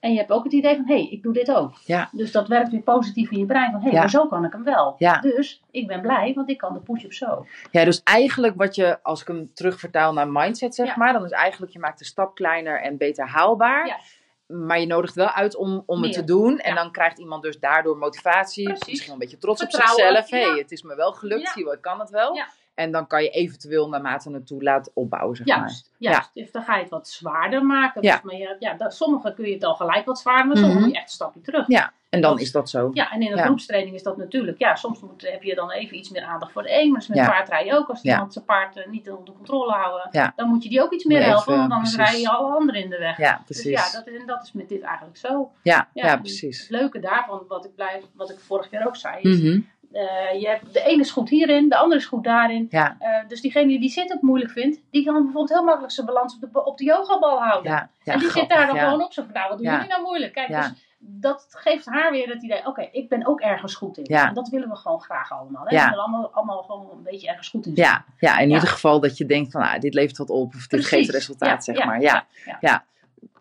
En 0.00 0.12
je 0.12 0.18
hebt 0.18 0.30
ook 0.30 0.44
het 0.44 0.52
idee 0.52 0.76
van, 0.76 0.86
hé, 0.86 0.94
hey, 0.94 1.08
ik 1.10 1.22
doe 1.22 1.32
dit 1.32 1.50
ook. 1.52 1.72
Ja. 1.84 2.08
Dus 2.12 2.32
dat 2.32 2.48
werkt 2.48 2.70
weer 2.70 2.82
positief 2.82 3.30
in 3.30 3.38
je 3.38 3.46
brein. 3.46 3.70
Van, 3.70 3.80
hé, 3.80 3.84
hey, 3.84 3.92
Ja. 3.92 3.98
maar 4.00 4.10
zo 4.10 4.26
kan 4.26 4.44
ik 4.44 4.52
hem 4.52 4.64
wel. 4.64 4.94
Ja. 4.98 5.20
Dus 5.20 5.62
ik 5.70 5.86
ben 5.86 6.00
blij, 6.00 6.32
want 6.34 6.50
ik 6.50 6.58
kan 6.58 6.72
de 6.74 6.80
push-up 6.80 7.12
zo. 7.12 7.46
Ja, 7.70 7.84
dus 7.84 8.02
eigenlijk 8.02 8.56
wat 8.56 8.74
je, 8.74 9.02
als 9.02 9.20
ik 9.20 9.26
hem 9.26 9.50
terugvertaal 9.54 10.12
naar 10.12 10.28
mindset, 10.28 10.74
zeg 10.74 10.96
maar, 10.96 11.12
dan 11.12 11.24
is 11.24 11.30
eigenlijk 11.30 11.72
je 11.72 11.78
maakt 11.78 11.98
de 11.98 12.04
stap 12.04 12.34
kleiner 12.34 12.80
en 12.82 12.96
beter 12.96 13.26
haalbaar. 13.28 14.00
Maar 14.46 14.80
je 14.80 14.86
nodigt 14.86 15.14
wel 15.14 15.28
uit 15.30 15.56
om, 15.56 15.82
om 15.86 16.02
het 16.02 16.12
te 16.12 16.24
doen. 16.24 16.58
En 16.58 16.74
dan 16.74 16.92
krijgt 16.92 17.18
iemand 17.18 17.42
dus 17.42 17.58
daardoor 17.58 17.96
motivatie. 17.96 18.64
Precies. 18.64 18.86
Misschien 18.86 19.12
een 19.12 19.18
beetje 19.18 19.38
trots 19.38 19.62
op 19.62 19.70
zichzelf. 19.70 20.30
Hé, 20.30 20.38
Ja. 20.38 20.54
het 20.54 20.70
is 20.70 20.82
me 20.82 20.94
wel 20.94 21.12
gelukt. 21.12 21.48
Zie 21.48 21.58
je 21.58 21.64
wel, 21.64 21.74
ik 21.74 21.82
kan 21.82 22.00
het 22.00 22.10
wel. 22.10 22.40
Ja. 22.80 22.86
En 22.86 22.92
dan 22.92 23.06
kan 23.06 23.22
je 23.22 23.30
eventueel 23.30 23.88
naarmate 23.88 24.30
het 24.32 24.46
toe 24.46 24.62
laat 24.62 24.90
opbouwen, 24.94 25.36
zeg 25.36 25.46
maar. 25.46 25.56
Juist, 25.58 25.90
juist. 25.98 26.30
Dus 26.34 26.50
dan 26.52 26.62
ga 26.62 26.74
je 26.76 26.80
het 26.80 26.90
wat 26.90 27.08
zwaarder 27.08 27.64
maken. 27.64 28.02
Ja. 28.02 28.12
Dus, 28.12 28.22
maar 28.22 28.34
ja, 28.34 28.56
ja, 28.58 28.74
dat, 28.74 28.94
sommige 28.94 29.34
kun 29.34 29.44
je 29.46 29.52
het 29.54 29.64
al 29.64 29.74
gelijk 29.74 30.04
wat 30.06 30.18
zwaarder, 30.18 30.46
maar 30.46 30.56
sommige 30.56 30.76
Mhm. 30.78 30.84
moet 30.86 30.94
je 30.94 31.00
echt 31.00 31.08
een 31.10 31.14
stapje 31.14 31.40
terug. 31.40 31.66
Ja, 31.66 31.92
en 32.08 32.20
dan 32.20 32.30
Dat- 32.30 32.40
is 32.40 32.52
dat 32.52 32.70
zo. 32.70 32.90
Ja, 32.92 33.10
en 33.12 33.22
in 33.22 33.30
een 33.30 33.36
Ja. 33.36 33.44
groepstraining 33.44 33.94
is 33.94 34.02
dat 34.02 34.16
natuurlijk, 34.16 34.58
ja, 34.58 34.74
soms 34.74 35.00
moet, 35.00 35.30
heb 35.30 35.42
je 35.42 35.54
dan 35.54 35.70
even 35.70 35.96
iets 35.96 36.10
meer 36.10 36.22
aandacht 36.22 36.52
voor 36.52 36.62
de 36.62 36.80
een, 36.80 36.90
maar 36.90 37.04
met 37.08 37.16
Ja. 37.16 37.26
paardrijden 37.28 37.76
ook. 37.78 37.88
Als 37.88 38.02
Ja. 38.02 38.12
iemand 38.12 38.32
zijn 38.32 38.44
paard 38.44 38.76
eh, 38.76 38.86
niet 38.86 39.10
onder 39.10 39.34
controle 39.34 39.72
houden, 39.72 40.08
Ja. 40.10 40.32
dan 40.36 40.48
moet 40.48 40.62
je 40.62 40.68
die 40.68 40.82
ook 40.82 40.92
iets 40.92 41.04
meer 41.04 41.18
je 41.18 41.24
helpen, 41.24 41.56
want 41.56 41.72
anders 41.72 41.94
precies. 41.94 42.12
rij 42.12 42.20
je 42.20 42.30
alle 42.30 42.52
anderen 42.54 42.82
in 42.82 42.90
de 42.90 42.98
weg. 42.98 43.16
Ja, 43.18 43.36
Dus 43.36 43.44
precies. 43.44 43.92
ja, 43.92 43.98
dat, 43.98 44.06
en 44.14 44.26
dat 44.26 44.42
is 44.42 44.52
met 44.52 44.68
dit 44.68 44.82
eigenlijk 44.82 45.16
zo. 45.16 45.50
ja, 45.62 45.88
ja, 45.94 46.06
Ja, 46.06 46.16
precies. 46.16 46.60
Het 46.60 46.70
leuke 46.70 46.98
daarvan, 47.00 47.42
wat 47.48 47.64
ik, 47.64 47.74
blijf, 47.74 48.04
wat 48.14 48.30
ik 48.30 48.38
vorige 48.38 48.68
keer 48.68 48.86
ook 48.86 48.96
zei, 48.96 49.20
is, 49.22 49.38
Mhm. 49.40 49.60
Eh, 49.92 50.40
je 50.40 50.46
hebt, 50.48 50.72
de 50.72 50.82
ene 50.82 51.00
is 51.00 51.10
goed 51.10 51.28
hierin, 51.28 51.68
de 51.68 51.76
andere 51.76 52.00
is 52.00 52.06
goed 52.06 52.24
daarin. 52.24 52.66
Ja, 52.70 52.96
Eh, 52.98 53.28
dus 53.28 53.40
diegene 53.40 53.80
die 53.80 53.90
zit 53.90 54.12
ook 54.12 54.22
moeilijk 54.22 54.50
vindt, 54.50 54.80
die 54.90 55.04
kan 55.04 55.14
bijvoorbeeld 55.14 55.48
heel 55.48 55.64
makkelijk 55.64 55.92
zijn 55.92 56.06
balans 56.06 56.34
op 56.34 56.52
de, 56.52 56.64
op 56.64 56.78
de 56.78 56.84
yogabal 56.84 57.42
houden. 57.42 57.72
ja, 57.72 57.90
ja. 58.02 58.12
en 58.12 58.18
die 58.18 58.30
zit 58.30 58.48
daar 58.48 58.66
dan 58.66 58.78
gewoon 58.78 59.02
op. 59.02 59.12
Zo 59.12 59.22
van, 59.22 59.32
nou, 59.32 59.48
wat 59.48 59.58
doen 59.58 59.72
jullie 59.72 59.88
nou 59.88 60.02
moeilijk? 60.02 60.32
Kijk, 60.32 60.48
dus 60.48 60.72
dat 61.02 61.46
geeft 61.50 61.86
haar 61.86 62.10
weer 62.10 62.28
het 62.28 62.42
idee, 62.42 62.66
oké, 62.66 62.88
ik 62.92 63.08
ben 63.08 63.26
ook 63.26 63.40
ergens 63.40 63.74
goed 63.74 63.98
in. 63.98 64.04
En 64.04 64.34
dat 64.34 64.48
willen 64.48 64.68
we 64.68 64.76
gewoon 64.76 65.00
graag 65.00 65.32
allemaal. 65.32 65.64
Hè? 65.64 65.76
We 65.76 65.82
willen 65.82 65.98
allemaal, 66.04 66.30
allemaal 66.32 66.62
gewoon 66.62 66.90
een 66.90 67.02
beetje 67.02 67.28
ergens 67.28 67.48
goed 67.48 67.66
in 67.66 67.76
zijn. 67.76 67.88
Ja, 67.88 68.04
ja, 68.18 68.38
in 68.38 68.50
ieder 68.50 68.68
geval 68.68 69.00
dat 69.00 69.16
je 69.16 69.26
denkt 69.26 69.52
van, 69.52 69.62
ah, 69.62 69.80
dit 69.80 69.94
levert 69.94 70.18
wat 70.18 70.30
op 70.30 70.54
of 70.54 70.60
dit 70.60 70.68
Precies. 70.68 70.88
geeft 70.88 71.10
resultaat, 71.10 71.64
zeg 71.64 71.84
maar. 71.84 72.00
Ja, 72.00 72.26
ja. 72.60 72.84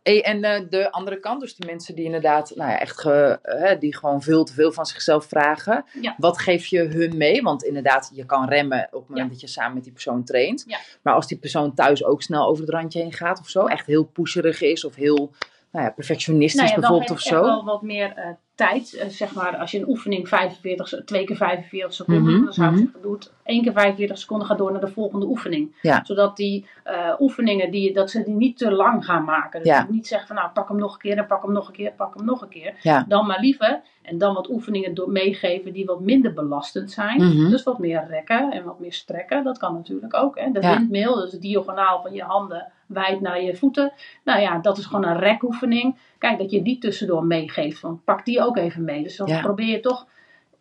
Hey, 0.03 0.23
en 0.23 0.43
eh, 0.43 0.61
de 0.69 0.91
andere 0.91 1.19
kant, 1.19 1.39
dus 1.41 1.55
de 1.55 1.65
mensen 1.65 1.95
die 1.95 2.05
inderdaad, 2.05 2.51
nou 2.55 2.69
ja, 2.71 2.79
echt, 2.79 2.99
ge, 2.99 3.39
eh, 3.41 3.79
die 3.79 3.95
gewoon 3.95 4.21
veel 4.21 4.43
te 4.43 4.53
veel 4.53 4.71
van 4.71 4.85
zichzelf 4.85 5.25
vragen. 5.25 5.85
Ja. 6.01 6.15
Wat 6.17 6.37
geef 6.39 6.65
je 6.65 6.79
hun 6.83 7.17
mee? 7.17 7.41
Want 7.41 7.63
inderdaad, 7.63 8.11
je 8.13 8.25
kan 8.25 8.47
remmen 8.49 8.87
op 8.91 8.99
het 8.99 9.09
moment 9.09 9.27
Ja. 9.27 9.31
dat 9.33 9.41
je 9.41 9.47
samen 9.47 9.73
met 9.73 9.83
die 9.83 9.93
persoon 9.93 10.23
traint. 10.23 10.63
Ja. 10.67 10.77
Maar 11.01 11.13
als 11.13 11.27
die 11.27 11.37
persoon 11.37 11.73
thuis 11.73 12.03
ook 12.03 12.21
snel 12.21 12.47
over 12.47 12.63
het 12.63 12.73
randje 12.73 12.99
heen 13.01 13.13
gaat 13.13 13.39
of 13.39 13.49
zo, 13.49 13.65
echt 13.65 13.85
heel 13.85 14.03
pusherig 14.03 14.61
is 14.61 14.85
of 14.85 14.95
heel, 14.95 15.31
nou 15.71 15.85
ja, 15.85 15.91
perfectionistisch 15.91 16.61
Nou 16.61 16.67
ja, 16.67 16.71
dan 16.73 16.81
bijvoorbeeld 16.81 17.17
of 17.17 17.21
zo. 17.21 17.35
echt 17.35 17.45
wel 17.45 17.63
wat 17.63 17.81
meer 17.81 18.13
eh, 18.15 18.25
tijd. 18.55 18.93
Eh, 18.93 19.07
zeg 19.07 19.33
maar, 19.33 19.57
als 19.57 19.71
je 19.71 19.79
een 19.79 19.87
oefening 19.87 20.27
45, 20.27 20.87
se- 20.87 21.03
twee 21.03 21.23
keer 21.25 21.35
45 21.35 21.93
seconden 21.93 22.23
Mhm, 22.23 22.31
doet, 22.33 22.43
dan 22.43 22.53
zou 22.53 22.67
ik 22.67 22.73
mhm. 22.73 22.81
zeggen, 22.83 23.01
doe 23.01 23.13
het 23.13 23.33
één 23.43 23.63
keer 23.63 23.71
45 23.71 24.17
seconden, 24.17 24.47
ga 24.47 24.55
door 24.55 24.71
naar 24.71 24.81
de 24.81 24.87
volgende 24.87 25.25
oefening. 25.25 25.75
Ja. 25.81 26.01
Zodat 26.03 26.37
die 26.37 26.65
eh, 26.83 27.13
oefeningen, 27.19 27.71
die, 27.71 27.93
dat 27.93 28.09
ze 28.09 28.23
die 28.23 28.33
niet 28.33 28.57
te 28.57 28.71
lang 28.71 29.05
gaan 29.05 29.23
maken. 29.23 29.59
Dus 29.59 29.69
Ja. 29.69 29.87
niet 29.89 30.07
zeggen 30.07 30.27
van, 30.27 30.35
nou, 30.35 30.49
pak 30.49 30.67
hem 30.67 30.77
nog 30.77 30.93
een 30.93 30.99
keer 30.99 31.17
en 31.17 31.25
pak 31.27 31.41
hem 31.43 31.51
nog 31.51 31.67
een 31.67 31.73
keer, 31.73 31.91
pak 31.91 32.15
hem 32.15 32.25
nog 32.25 32.41
een 32.41 32.49
keer. 32.49 33.03
Dan 33.07 33.25
maar 33.25 33.39
liever. 33.39 33.81
En 34.01 34.17
dan 34.17 34.33
wat 34.33 34.49
oefeningen 34.49 34.93
door 34.93 35.11
meegeven 35.11 35.73
die 35.73 35.85
wat 35.85 35.99
minder 36.01 36.33
belastend 36.33 36.91
zijn. 36.91 37.23
Mhm. 37.23 37.49
Dus 37.49 37.63
wat 37.63 37.79
meer 37.79 38.05
rekken 38.09 38.51
en 38.51 38.63
wat 38.63 38.79
meer 38.79 38.93
strekken. 38.93 39.43
Dat 39.43 39.57
kan 39.57 39.73
natuurlijk 39.73 40.15
ook. 40.15 40.39
Hè. 40.39 40.51
De 40.51 40.59
windmill, 40.59 41.13
dus 41.13 41.31
het 41.31 41.41
diagonaal 41.41 42.01
van 42.01 42.13
je 42.13 42.23
handen 42.23 42.71
wijd 42.89 43.21
naar 43.21 43.41
je 43.41 43.55
voeten. 43.55 43.91
Nou 44.23 44.39
ja, 44.41 44.57
dat 44.57 44.77
is 44.77 44.85
gewoon 44.85 45.05
een 45.05 45.19
rekoefening. 45.19 45.95
Kijk, 46.17 46.37
dat 46.37 46.51
je 46.51 46.61
die 46.61 46.77
tussendoor 46.77 47.25
meegeeft. 47.25 47.81
Want 47.81 48.03
pak 48.03 48.25
die 48.25 48.41
ook 48.43 48.57
even 48.57 48.83
mee. 48.83 49.03
Dus 49.03 49.17
dan 49.17 49.27
Ja. 49.27 49.41
probeer 49.41 49.65
je 49.67 49.79
toch 49.79 50.07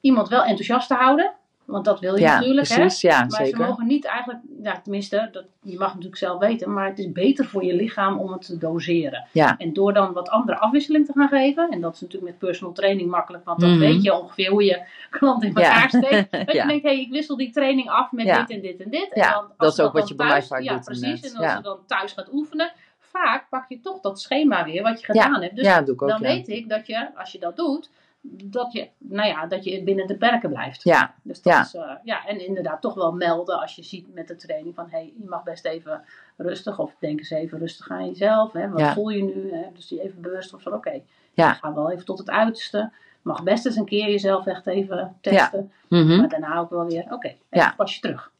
iemand 0.00 0.28
wel 0.28 0.42
enthousiast 0.42 0.88
te 0.88 0.94
houden. 0.94 1.32
Want 1.68 1.84
dat 1.84 2.00
wil 2.00 2.14
je 2.14 2.20
Ja, 2.20 2.34
natuurlijk. 2.38 2.68
Hè. 2.68 2.74
Ja, 2.98 3.18
Maar 3.20 3.30
ze 3.30 3.44
zeker. 3.44 3.66
mogen 3.66 3.86
niet 3.86 4.04
eigenlijk, 4.04 4.40
ja, 4.62 4.80
tenminste, 4.80 5.28
dat, 5.32 5.44
je 5.62 5.78
mag 5.78 5.88
natuurlijk 5.88 6.16
zelf 6.16 6.38
weten, 6.40 6.72
maar 6.72 6.86
het 6.86 6.98
is 6.98 7.12
beter 7.12 7.44
voor 7.44 7.64
je 7.64 7.74
lichaam 7.74 8.18
om 8.18 8.32
het 8.32 8.42
te 8.46 8.58
doseren. 8.58 9.26
Ja. 9.32 9.56
En 9.58 9.72
door 9.72 9.92
dan 9.92 10.12
wat 10.12 10.28
andere 10.28 10.58
afwisseling 10.58 11.06
te 11.06 11.12
gaan 11.12 11.28
geven, 11.28 11.68
en 11.70 11.80
dat 11.80 11.94
is 11.94 12.00
natuurlijk 12.00 12.30
met 12.30 12.38
personal 12.40 12.72
training 12.74 13.10
makkelijk, 13.10 13.44
want 13.44 13.60
dan 13.60 13.70
Mhm. 13.70 13.78
weet 13.78 14.02
je 14.02 14.14
ongeveer 14.14 14.50
hoe 14.50 14.64
je 14.64 14.82
klant 15.10 15.42
in 15.42 15.52
Ja. 15.54 15.62
elkaar 15.62 15.88
steekt. 15.88 16.30
Dat 16.46 16.52
je 16.56 16.64
denkt, 16.66 16.82
hé, 16.82 16.90
hey, 16.90 17.00
ik 17.00 17.10
wissel 17.10 17.36
die 17.36 17.50
training 17.50 17.90
af 17.90 18.12
met 18.12 18.26
dit 18.26 18.50
en 18.50 18.60
dit 18.60 18.80
en 18.82 18.90
dit. 18.90 19.12
En 19.12 19.22
dan, 19.22 19.32
als 19.34 19.48
dat 19.56 19.68
is 19.68 19.74
ze 19.74 19.82
ook 19.82 19.92
wat 19.92 20.08
je 20.08 20.14
bij 20.14 20.26
mij 20.26 20.42
vaak 20.42 20.62
ja, 20.62 20.72
doet 20.74 20.84
precies. 20.84 21.30
En 21.30 21.36
als 21.36 21.46
Ja. 21.46 21.56
ze 21.56 21.62
dan 21.62 21.78
thuis 21.86 22.12
gaat 22.12 22.32
oefenen, 22.32 22.72
vaak 22.98 23.46
pak 23.50 23.68
je 23.68 23.80
toch 23.80 24.00
dat 24.00 24.20
schema 24.20 24.64
weer 24.64 24.82
wat 24.82 25.00
je 25.00 25.06
gedaan 25.06 25.42
hebt. 25.42 25.56
Dus 25.56 25.64
ja, 25.64 25.76
dat 25.76 25.86
doe 25.86 25.94
ik 25.94 26.02
ook. 26.02 26.08
dan 26.08 26.20
weet 26.20 26.48
ik 26.48 26.68
dat 26.68 26.86
je, 26.86 27.08
als 27.16 27.32
je 27.32 27.38
dat 27.38 27.56
doet, 27.56 27.90
dat 28.22 28.72
je, 28.72 28.88
nou 28.98 29.28
ja, 29.28 29.46
dat 29.46 29.64
je 29.64 29.82
binnen 29.82 30.06
de 30.06 30.16
perken 30.16 30.50
blijft. 30.50 30.82
Ja, 30.82 31.14
Dus 31.22 31.42
dat 31.42 31.52
Ja. 31.52 31.60
is, 31.60 31.74
eh, 31.74 31.94
ja, 32.04 32.26
en 32.26 32.46
inderdaad 32.46 32.80
toch 32.80 32.94
wel 32.94 33.12
melden 33.12 33.60
als 33.60 33.76
je 33.76 33.82
ziet 33.82 34.14
met 34.14 34.28
de 34.28 34.36
training 34.36 34.74
van, 34.74 34.84
hé, 34.84 34.96
hey, 34.98 35.12
je 35.18 35.24
mag 35.28 35.42
best 35.42 35.64
even 35.64 36.04
rustig, 36.36 36.78
of 36.78 36.94
denk 36.98 37.18
eens 37.18 37.30
even 37.30 37.58
rustig 37.58 37.90
aan 37.90 38.06
jezelf, 38.06 38.52
hè, 38.52 38.68
wat 38.68 38.80
Ja. 38.80 38.92
voel 38.92 39.08
je 39.08 39.22
nu, 39.22 39.52
hè, 39.52 39.66
dus 39.72 39.86
die 39.88 40.02
even 40.02 40.20
bewust 40.20 40.54
van, 40.58 40.72
oké, 40.72 41.00
Ja. 41.32 41.52
ga 41.52 41.74
wel 41.74 41.90
even 41.90 42.04
tot 42.04 42.18
het 42.18 42.30
uiterste, 42.30 42.92
mag 43.22 43.42
best 43.42 43.66
eens 43.66 43.76
een 43.76 43.84
keer 43.84 44.08
jezelf 44.10 44.46
echt 44.46 44.66
even 44.66 45.16
testen, 45.20 45.72
Mhm. 45.88 46.16
maar 46.16 46.28
daarna 46.28 46.58
ook 46.58 46.70
wel 46.70 46.86
weer, 46.86 47.06
oké, 47.10 47.34
Ja. 47.50 47.74
pas 47.76 47.94
je 47.94 48.00
terug. 48.00 48.32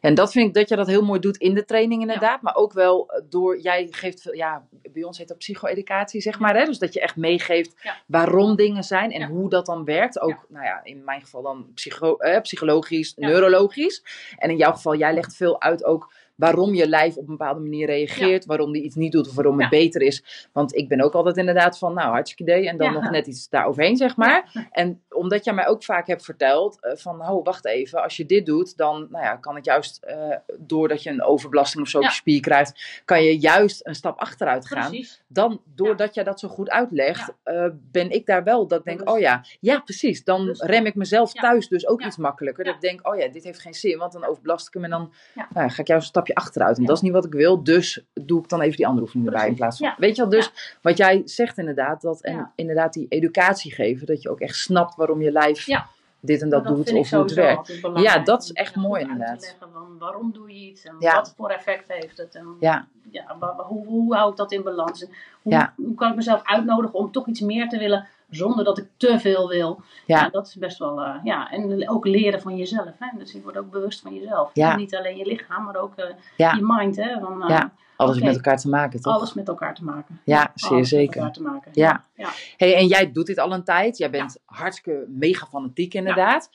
En 0.00 0.14
dat 0.14 0.32
vind 0.32 0.48
ik 0.48 0.54
dat 0.54 0.68
je 0.68 0.76
dat 0.76 0.86
heel 0.86 1.04
mooi 1.04 1.20
doet 1.20 1.36
in 1.36 1.54
de 1.54 1.64
training 1.64 2.00
inderdaad. 2.00 2.42
Maar 2.42 2.54
ook 2.54 2.72
wel 2.72 3.10
eh, 3.10 3.22
door, 3.28 3.58
jij 3.60 3.86
geeft, 3.90 4.20
veel- 4.22 4.34
ja, 4.34 4.66
bij 4.92 5.02
ons 5.02 5.18
heet 5.18 5.28
dat 5.28 5.38
psycho-educatie 5.38 6.20
zeg 6.20 6.38
maar. 6.38 6.56
Hè? 6.56 6.64
Dus 6.64 6.78
dat 6.78 6.92
je 6.92 7.00
echt 7.00 7.16
meegeeft 7.16 7.74
Ja. 7.82 7.96
waarom 8.06 8.56
dingen 8.56 8.84
zijn 8.84 9.12
en 9.12 9.20
Ja. 9.20 9.26
hoe 9.28 9.48
dat 9.50 9.66
dan 9.66 9.84
werkt. 9.84 10.20
Ook, 10.20 10.30
Ja. 10.30 10.44
nou 10.48 10.64
ja, 10.64 10.80
in 10.82 11.04
mijn 11.04 11.20
geval 11.20 11.42
dan 11.42 11.66
psycho, 11.74 12.16
eh, 12.16 12.40
psychologisch, 12.40 13.12
Ja. 13.16 13.26
neurologisch. 13.28 14.02
En 14.38 14.50
in 14.50 14.56
jouw 14.56 14.72
geval, 14.72 14.94
jij 14.96 15.14
legt 15.14 15.36
veel 15.36 15.60
uit 15.60 15.84
ook 15.84 16.12
waarom 16.36 16.74
je 16.74 16.88
lijf 16.88 17.16
op 17.16 17.28
een 17.28 17.36
bepaalde 17.36 17.60
manier 17.60 17.86
reageert. 17.86 18.44
Waarom 18.44 18.72
die 18.72 18.82
iets 18.82 18.94
niet 18.94 19.12
doet 19.12 19.28
of 19.28 19.34
waarom 19.34 19.60
het 19.60 19.70
beter 19.70 20.02
is. 20.02 20.48
Want 20.52 20.76
ik 20.76 20.88
ben 20.88 21.00
ook 21.00 21.14
altijd 21.14 21.36
inderdaad 21.36 21.78
van, 21.78 21.94
nou 21.94 22.10
hartstikke 22.10 22.52
idee. 22.52 22.68
En 22.68 22.76
dan 22.76 22.92
nog 22.92 23.10
net 23.10 23.26
iets 23.26 23.48
daaroverheen 23.48 23.96
zeg 23.96 24.16
maar. 24.16 24.68
En 24.70 25.02
omdat 25.16 25.44
jij 25.44 25.54
mij 25.54 25.66
ook 25.66 25.84
vaak 25.84 26.06
hebt 26.06 26.24
verteld 26.24 26.80
eh, 26.80 26.92
van, 26.96 27.28
oh 27.28 27.44
wacht 27.44 27.66
even, 27.66 28.02
als 28.02 28.16
je 28.16 28.26
dit 28.26 28.46
doet, 28.46 28.76
dan 28.76 29.06
nou 29.10 29.24
ja, 29.24 29.36
kan 29.36 29.54
het 29.54 29.64
juist, 29.64 30.02
eh, 30.04 30.36
doordat 30.58 31.02
je 31.02 31.10
een 31.10 31.22
overbelasting 31.22 31.82
of 31.82 31.88
zo 31.88 31.96
op 31.96 32.02
Ja. 32.02 32.08
je 32.08 32.14
spier 32.14 32.40
krijgt, 32.40 33.02
kan 33.04 33.22
je 33.22 33.38
juist 33.38 33.86
een 33.86 33.94
stap 33.94 34.18
achteruit 34.18 34.66
gaan. 34.66 34.88
Precies. 34.88 35.22
Dan, 35.26 35.60
doordat 35.74 36.14
jij 36.14 36.24
dat 36.24 36.40
zo 36.40 36.48
goed 36.48 36.70
uitlegt, 36.70 37.32
eh, 37.42 37.66
ben 37.74 38.10
ik 38.10 38.26
daar 38.26 38.44
wel 38.44 38.66
dat 38.66 38.78
ik 38.78 38.84
denk, 38.84 39.10
oh 39.10 39.18
ja, 39.18 39.44
ja 39.60 39.80
precies, 39.80 40.24
dan 40.24 40.50
rem 40.58 40.86
ik 40.86 40.94
mezelf 40.94 41.32
thuis 41.32 41.68
dus 41.68 41.86
ook 41.86 42.02
iets 42.02 42.16
makkelijker. 42.16 42.64
Dat 42.64 42.74
ik 42.74 42.80
denk, 42.80 43.08
oh 43.08 43.16
ja, 43.16 43.28
dit 43.28 43.44
heeft 43.44 43.60
geen 43.60 43.74
zin, 43.74 43.98
want 43.98 44.12
dan 44.12 44.24
overbelast 44.24 44.66
ik 44.66 44.74
hem 44.74 44.84
en 44.84 44.90
dan 44.90 45.12
nou 45.34 45.70
ga 45.70 45.80
ik 45.80 45.86
juist 45.86 46.02
een 46.02 46.08
stapje 46.08 46.34
achteruit. 46.34 46.78
En 46.78 46.84
dat 46.84 46.96
is 46.96 47.02
niet 47.02 47.12
wat 47.12 47.24
ik 47.24 47.32
wil, 47.32 47.64
dus 47.64 48.04
doe 48.12 48.42
ik 48.42 48.48
dan 48.48 48.60
even 48.60 48.76
die 48.76 48.86
andere 48.86 49.06
oefening 49.06 49.28
erbij 49.28 49.48
in 49.48 49.54
plaats 49.54 49.78
van. 49.78 49.94
Weet 49.96 50.16
je 50.16 50.22
wel, 50.22 50.30
dus 50.30 50.78
wat 50.82 50.96
jij 50.96 51.22
zegt 51.24 51.58
inderdaad, 51.58 52.00
dat, 52.00 52.22
en 52.22 52.52
inderdaad 52.54 52.92
die 52.92 53.06
educatie 53.08 53.72
geven, 53.72 54.06
dat 54.06 54.22
je 54.22 54.30
ook 54.30 54.40
echt 54.40 54.56
snapt 54.56 54.94
waarom 55.06 55.22
je 55.24 55.32
lijf 55.32 55.66
Ja. 55.66 55.86
dit 56.20 56.42
en 56.42 56.48
dat, 56.48 56.62
Maar 56.64 56.72
doet 56.74 56.92
of 56.92 57.10
hoe 57.10 57.22
het 57.22 57.34
werkt. 57.34 57.80
Ja, 57.94 58.18
dat 58.18 58.42
is 58.42 58.52
echt 58.52 58.76
mooi 58.76 59.02
inderdaad. 59.02 59.56
van 59.58 59.98
waarom 59.98 60.32
doe 60.32 60.48
je 60.48 60.66
iets 60.70 60.84
en 60.84 60.96
Ja. 60.98 61.14
wat 61.14 61.34
voor 61.36 61.48
effect 61.48 61.84
heeft 61.92 62.18
het. 62.18 62.34
En 62.34 62.56
Ja. 62.60 62.86
ja, 63.10 63.36
hoe, 63.56 63.86
hoe 63.86 64.14
hou 64.16 64.30
ik 64.30 64.36
dat 64.36 64.52
in 64.52 64.62
balans? 64.62 65.02
En 65.04 65.10
Hoe, 65.42 65.52
Ja. 65.52 65.72
hoe 65.76 65.94
kan 65.94 66.10
ik 66.10 66.16
mezelf 66.16 66.40
uitnodigen 66.44 66.94
om 66.98 67.12
toch 67.12 67.26
iets 67.26 67.40
meer 67.40 67.68
te 67.68 67.78
willen 67.78 68.06
zonder 68.30 68.64
dat 68.64 68.78
ik 68.78 68.86
te 68.96 69.18
veel 69.18 69.48
wil? 69.48 69.80
Ja. 70.06 70.20
Ja, 70.20 70.28
dat 70.28 70.46
is 70.46 70.54
best 70.56 70.78
wel, 70.78 71.00
eh, 71.02 71.14
ja, 71.22 71.50
en 71.50 71.88
ook 71.88 72.06
leren 72.06 72.40
van 72.40 72.56
jezelf. 72.56 72.92
Hè? 72.98 73.18
Dus 73.18 73.32
je 73.32 73.42
wordt 73.42 73.58
ook 73.58 73.70
bewust 73.70 74.00
van 74.00 74.14
jezelf. 74.14 74.50
Ja. 74.52 74.76
Niet 74.76 74.96
alleen 74.96 75.16
je 75.16 75.26
lichaam, 75.26 75.64
maar 75.64 75.76
ook 75.76 75.96
eh, 75.96 76.06
Ja. 76.36 76.52
je 76.52 76.60
mind. 76.64 76.96
Hè? 76.96 77.20
Van, 77.20 77.42
eh, 77.42 77.48
Ja, 77.48 77.72
Alles 77.96 78.20
met 78.20 78.34
elkaar 78.34 78.58
te 78.58 78.68
maken, 78.68 79.00
toch? 79.00 79.14
Alles 79.14 79.34
met 79.34 79.48
elkaar 79.48 79.74
te 79.74 79.84
maken. 79.84 80.20
Ja, 80.24 80.52
zeer 80.54 80.70
alles 80.70 80.88
zeker. 80.88 81.06
Met 81.06 81.16
elkaar 81.16 81.32
te 81.32 81.42
maken. 81.42 81.70
Ja. 81.74 82.04
ja. 82.14 82.28
Hey, 82.56 82.74
en 82.76 82.86
jij 82.86 83.12
doet 83.12 83.26
dit 83.26 83.38
al 83.38 83.52
een 83.52 83.64
tijd. 83.64 83.98
Jij 83.98 84.10
bent 84.10 84.38
hartstikke 84.44 85.04
mega 85.08 85.46
fanatiek 85.46 85.94
inderdaad. 85.94 86.50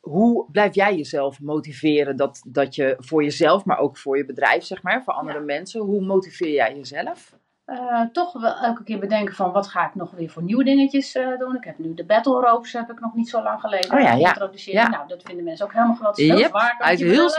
Hoe 0.00 0.46
blijf 0.50 0.74
jij 0.74 0.96
jezelf 0.96 1.40
motiveren 1.40 2.16
dat, 2.16 2.42
dat 2.46 2.74
je 2.74 2.96
voor 2.98 3.22
jezelf, 3.22 3.64
maar 3.64 3.78
ook 3.78 3.98
voor 3.98 4.16
je 4.16 4.24
bedrijf, 4.24 4.64
zeg 4.64 4.82
maar, 4.82 5.02
voor 5.04 5.12
andere 5.12 5.40
mensen, 5.40 5.80
hoe 5.80 6.04
motiveer 6.04 6.52
jij 6.52 6.76
jezelf? 6.76 7.36
Eh, 7.72 8.00
toch 8.12 8.32
wel 8.32 8.56
elke 8.56 8.84
keer 8.84 8.98
bedenken 8.98 9.34
van 9.34 9.52
wat 9.52 9.66
ga 9.68 9.86
ik 9.86 9.94
nog 9.94 10.10
weer 10.10 10.30
voor 10.30 10.42
nieuwe 10.42 10.64
dingetjes 10.64 11.14
eh, 11.14 11.38
doen. 11.38 11.56
Ik 11.56 11.64
heb 11.64 11.78
nu 11.78 11.94
de 11.94 12.04
battle 12.04 12.40
ropes 12.40 12.72
heb 12.72 12.90
ik 12.90 13.00
nog 13.00 13.14
niet 13.14 13.28
zo 13.28 13.42
lang 13.42 13.60
geleden 13.60 13.92
Oh 13.92 14.00
ja, 14.00 14.06
ja. 14.06 14.12
geïntroduceerd. 14.12 14.76
Ja. 14.76 14.88
Nou, 14.88 15.08
dat 15.08 15.22
vinden 15.22 15.44
mensen 15.44 15.66
ook 15.66 15.72
helemaal 15.72 15.94
geweldig. 15.94 16.26
Heel 16.26 16.38
Yep, 16.38 16.48
zwaar. 16.48 16.74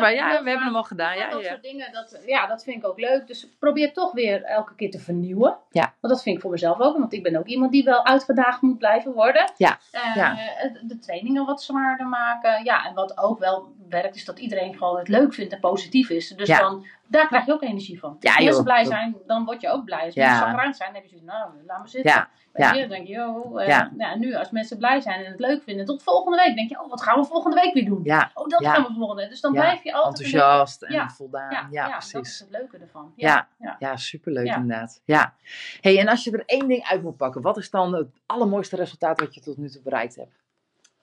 heel. 0.10 0.17
Ja, 0.17 0.43
we 0.43 0.50
hebben 0.50 0.65
hem 0.67 0.76
al 0.76 0.84
gedaan. 0.84 1.17
Ja, 1.17 1.30
dat 1.30 1.41
ja. 1.41 1.50
soort 1.50 1.63
dingen, 1.63 1.91
dat, 1.91 2.22
ja, 2.26 2.48
dat 2.48 2.63
vind 2.63 2.78
ik 2.78 2.88
ook 2.88 3.00
leuk. 3.00 3.28
Dus 3.28 3.48
probeer 3.60 3.93
toch 3.93 4.12
weer 4.12 4.43
elke 4.43 4.76
keer 4.76 4.91
te 4.91 5.00
vernieuwen. 5.00 5.58
Ja. 5.72 5.93
Want 6.00 6.13
dat 6.13 6.24
vind 6.24 6.36
ik 6.36 6.41
voor 6.41 6.52
mezelf 6.52 6.80
ook. 6.80 6.98
Want 6.98 7.13
ik 7.13 7.24
ben 7.24 7.36
ook 7.36 7.46
iemand 7.48 7.72
die 7.72 7.84
wel 7.84 8.06
uitgedaagd 8.06 8.62
moet 8.62 8.78
blijven 8.78 9.13
worden. 9.13 9.52
Ja, 9.58 9.78
Eh, 9.91 10.15
ja. 10.15 10.36
De 10.82 11.00
trainingen 11.00 11.46
wat 11.46 11.62
zwaarder 11.63 12.08
maken. 12.08 12.63
Ja, 12.63 12.86
en 12.86 12.93
wat 12.93 13.17
ook 13.17 13.39
wel 13.39 13.74
werkt, 13.93 14.15
is 14.15 14.25
dat 14.25 14.39
iedereen 14.39 14.73
gewoon 14.77 14.97
het 14.97 15.08
leuk 15.08 15.34
vindt 15.34 15.53
en 15.53 15.60
positief 15.60 16.10
is. 16.10 16.27
Dus 16.29 16.47
Ja. 16.47 16.60
dan, 16.60 16.86
daar 17.08 17.27
krijg 17.27 17.45
je 17.45 17.53
ook 17.53 17.62
energie 17.62 17.99
van. 17.99 18.17
Ja, 18.19 18.29
Als 18.29 18.38
mensen 18.38 18.56
joh. 18.56 18.63
blij 18.63 18.86
zijn, 18.86 19.15
dan 19.27 19.45
word 19.45 19.62
je 19.62 19.69
ook 19.69 19.86
blij. 19.86 20.06
Als 20.06 20.15
mensen 20.15 20.38
chagrijnig 20.38 20.75
zijn, 20.75 20.93
dan 20.93 21.01
heb 21.01 21.10
je 21.12 21.17
zoiets, 21.17 21.34
nou, 21.38 21.51
laat 21.67 21.82
me 21.82 21.88
zitten. 21.88 22.12
Ja, 22.12 22.29
ja. 22.53 22.73
dan 22.79 22.89
denk 22.89 23.08
je, 23.08 23.19
oh, 23.27 23.62
eh, 23.62 23.67
Ja. 23.97 24.15
nu 24.15 24.36
als 24.36 24.51
mensen 24.51 24.77
blij 24.77 25.01
zijn 25.01 25.23
en 25.25 25.32
het 25.32 25.39
leuk 25.39 25.63
vinden, 25.63 25.86
tot 25.86 26.03
volgende 26.03 26.38
week 26.38 26.56
denk 26.56 26.69
je, 26.69 26.82
oh, 26.84 26.89
wat 26.89 27.01
gaan 27.01 27.19
we 27.19 27.25
volgende 27.25 27.62
week 27.62 27.73
weer 27.73 27.86
doen? 27.86 27.99
Ja, 28.03 28.32
Oh, 28.34 28.47
dat 28.47 28.65
gaan 28.65 28.84
we 28.84 28.93
volgende 28.93 29.21
week. 29.21 29.29
Dus 29.32 29.41
dan 29.41 29.51
blijf 29.51 29.84
je 29.84 29.93
altijd 29.93 30.25
enthousiast 30.34 30.82
en 30.82 31.10
voldaan. 31.10 31.51
Ja, 31.51 31.67
ja, 31.71 31.89
dat 31.93 32.03
is 32.03 32.12
precies. 32.12 32.39
het 32.39 32.49
leuke 32.49 32.77
ervan. 32.77 33.13
Ja. 33.15 33.47
ja. 33.60 33.75
Ja, 33.79 33.97
superleuk 33.97 34.45
inderdaad. 34.56 35.01
Ja. 35.06 35.34
Hey, 35.82 35.99
en 35.99 36.08
als 36.08 36.23
je 36.23 36.32
er 36.32 36.43
één 36.45 36.67
ding 36.67 36.84
uit 36.84 37.01
moet 37.03 37.17
pakken, 37.17 37.41
wat 37.41 37.58
is 37.58 37.69
dan 37.69 37.93
het 37.93 38.08
allermooiste 38.25 38.75
resultaat 38.75 39.19
wat 39.19 39.34
je 39.34 39.41
tot 39.41 39.58
nu 39.58 39.69
toe 39.69 39.82
bereikt 39.82 40.15
hebt? 40.15 40.42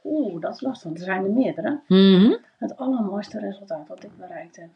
Oeh, 0.04 0.40
dat 0.40 0.54
is 0.54 0.60
lastig, 0.60 0.84
want 0.84 0.98
er 0.98 1.04
zijn 1.04 1.24
er 1.24 1.30
meerdere. 1.30 1.80
Mhm. 1.86 2.36
Het 2.58 2.76
allermooiste 2.76 3.38
resultaat 3.38 3.88
wat 3.88 4.04
ik 4.04 4.16
bereikt 4.16 4.56
heb. 4.56 4.68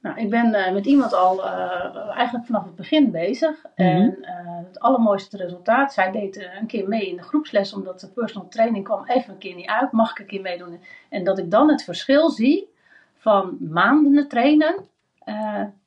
Nou, 0.00 0.20
ik 0.20 0.30
ben 0.30 0.54
eh, 0.54 0.72
met 0.72 0.86
iemand 0.86 1.12
al 1.12 1.44
eh, 1.44 2.16
eigenlijk 2.16 2.46
vanaf 2.46 2.64
het 2.64 2.74
begin 2.74 3.10
bezig. 3.10 3.62
Mhm. 3.76 3.88
En 3.88 4.18
eh, 4.22 4.34
het 4.66 4.80
allermooiste 4.80 5.36
resultaat, 5.36 5.92
zij 5.92 6.10
deed 6.10 6.48
een 6.60 6.66
keer 6.66 6.88
mee 6.88 7.08
in 7.08 7.16
de 7.16 7.22
groepsles, 7.22 7.72
omdat 7.72 8.00
de 8.00 8.08
personal 8.08 8.48
training 8.48 8.84
kwam 8.84 9.04
even 9.06 9.32
een 9.32 9.38
keer 9.38 9.54
niet 9.54 9.68
uit. 9.68 9.92
Mag 9.92 10.10
ik 10.10 10.18
een 10.18 10.26
keer 10.26 10.40
meedoen? 10.40 10.80
En 11.08 11.24
dat 11.24 11.38
ik 11.38 11.50
dan 11.50 11.68
het 11.68 11.84
verschil 11.84 12.30
zie 12.30 12.68
van 13.16 13.56
maanden 13.60 14.28
trainen. 14.28 14.74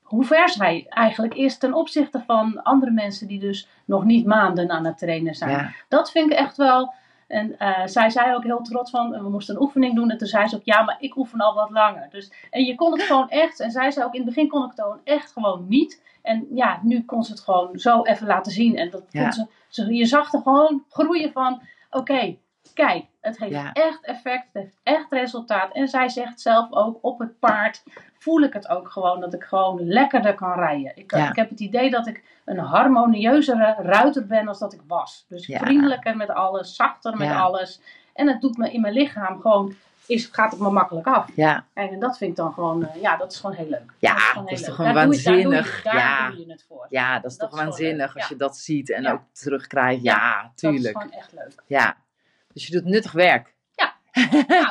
hoe 0.02 0.24
ver 0.24 0.50
zij 0.50 0.86
eigenlijk 0.90 1.34
is 1.34 1.58
ten 1.58 1.74
opzichte 1.74 2.24
van 2.26 2.64
andere 2.64 2.92
mensen 2.92 3.28
die 3.28 3.40
dus 3.40 3.68
nog 3.86 4.04
niet 4.04 4.26
maanden 4.26 4.70
aan 4.70 4.86
het 4.86 4.98
trainen 4.98 5.36
zijn. 5.36 5.52
Ja. 5.52 5.72
Dat 5.88 6.12
vind 6.12 6.32
ik 6.32 6.38
echt 6.38 6.58
wel. 6.58 6.94
En 7.32 7.58
eh, 7.60 7.82
zij 7.86 8.10
zei 8.10 8.36
ook 8.36 8.44
heel 8.44 8.62
trots 8.62 8.91
van, 8.91 9.10
we 9.10 9.30
moesten 9.30 9.56
een 9.56 9.62
oefening 9.62 9.96
doen. 9.96 10.10
En 10.10 10.17
toen 10.17 10.28
zei 10.28 10.48
ze 10.48 10.56
ook, 10.56 10.63
ja, 10.63 10.82
maar 10.82 10.96
ik 11.00 11.15
oefen 11.17 11.39
al 11.39 11.54
wat 11.54 11.70
langer. 11.70 12.08
Dus, 12.10 12.32
en 12.50 12.63
je 12.63 12.76
kon 12.76 12.91
het 12.91 13.02
gewoon 13.02 13.30
echt. 13.30 13.60
En 13.60 13.72
zij 13.72 13.91
zei 13.91 14.06
ook, 14.06 14.13
in 14.13 14.22
het 14.22 14.30
begin 14.30 14.48
kon 14.50 14.63
ik 14.63 14.70
het 14.70 14.80
gewoon 14.82 15.00
echt 15.04 15.32
gewoon 15.32 15.65
niet. 15.67 16.02
En 16.22 16.48
ja, 16.54 16.80
nu 16.84 17.04
kon 17.06 17.24
ze 17.24 17.32
het 17.32 17.41
gewoon 17.41 17.80
zo 17.80 18.02
even 18.04 18.28
laten 18.28 18.52
zien. 18.52 18.78
En 18.78 18.89
dat 18.89 19.04
Ja. 19.10 19.22
vond 19.22 19.34
ze, 19.34 19.46
ze, 19.67 19.94
je 19.94 20.06
zag 20.06 20.34
er 20.34 20.41
gewoon 20.41 20.84
groeien 20.89 21.32
van, 21.32 21.62
oké, 21.91 22.36
kijk, 22.74 23.06
het 23.22 23.38
heeft 23.38 23.52
Ja. 23.52 23.74
echt 23.74 24.06
effect. 24.06 24.44
Het 24.54 24.64
heeft 24.64 24.78
echt 24.84 25.12
resultaat. 25.12 25.74
En 25.74 25.88
zij 25.88 26.10
zegt 26.10 26.42
zelf 26.42 26.72
ook, 26.72 26.98
op 27.02 27.20
het 27.20 27.40
paard 27.40 27.84
voel 28.20 28.42
ik 28.42 28.54
het 28.54 28.70
ook 28.70 28.90
gewoon. 28.90 29.20
Dat 29.20 29.34
ik 29.34 29.44
gewoon 29.44 29.88
lekkerder 29.88 30.36
kan 30.36 30.54
rijden. 30.54 30.92
Ik, 30.96 31.16
Ja. 31.16 31.30
ik 31.30 31.36
heb 31.36 31.50
het 31.50 31.60
idee 31.60 31.90
dat 31.90 32.08
ik 32.08 32.24
een 32.46 32.58
harmonieuzere 32.60 33.76
ruiter 33.80 34.28
ben 34.28 34.48
als 34.48 34.60
dat 34.60 34.74
ik 34.74 34.82
was. 34.88 35.26
Dus 35.30 35.46
Ja. 35.46 35.60
vriendelijker 35.60 36.18
met 36.18 36.30
alles, 36.30 36.76
zachter 36.76 37.18
met 37.18 37.32
alles. 37.32 37.82
En 38.14 38.28
het 38.28 38.42
doet 38.42 38.58
me 38.58 38.72
in 38.72 38.82
mijn 38.82 38.94
lichaam 38.94 39.42
gewoon, 39.42 39.74
is, 40.06 40.26
gaat 40.26 40.52
het 40.52 40.60
me 40.60 40.70
makkelijk 40.70 41.08
af. 41.08 41.28
Ja. 41.36 41.66
En 41.74 42.00
dat 42.00 42.18
vind 42.18 42.30
ik 42.32 42.36
dan 42.38 42.54
gewoon, 42.54 42.88
eh, 42.88 43.02
ja, 43.02 43.18
dat 43.18 43.32
is 43.32 43.40
gewoon 43.40 43.56
heel 43.56 43.70
leuk. 43.70 43.92
Ja, 44.00 44.34
dat 44.34 44.52
is, 44.52 44.58
dat 44.58 44.66
toch 44.68 44.76
gewoon 44.76 44.94
Daar 44.94 45.06
doe 45.06 45.16
je- 45.16 45.24
daar 45.24 45.34
doe 45.34 45.42
je- 45.42 45.48
waanzinnig. 45.50 45.82
Daar 45.84 45.96
Ja. 45.96 46.30
doe 46.30 46.40
je 46.46 46.52
het 46.52 46.66
voor. 46.68 46.86
ja, 46.90 47.20
dat 47.20 47.32
is 47.32 47.38
Dat 47.38 47.50
toch 47.50 47.60
is 47.60 47.66
waanzinnig 47.66 48.16
als 48.16 48.28
je 48.28 48.36
dat 48.36 48.58
ziet 48.58 48.90
en 48.92 49.02
Ja. 49.04 49.12
ook 49.12 49.22
terugkrijgt. 49.32 50.04
Ja, 50.04 50.42
Dat 50.42 50.52
is 50.56 50.60
tuurlijk. 50.60 50.98
gewoon 51.02 51.12
echt 51.18 51.32
leuk. 51.34 51.64
Ja. 51.68 51.96
Dus 52.54 52.68
je 52.68 52.74
doet 52.74 52.86
nuttig 52.86 53.12
werk. 53.12 53.54
Ja, 53.76 53.94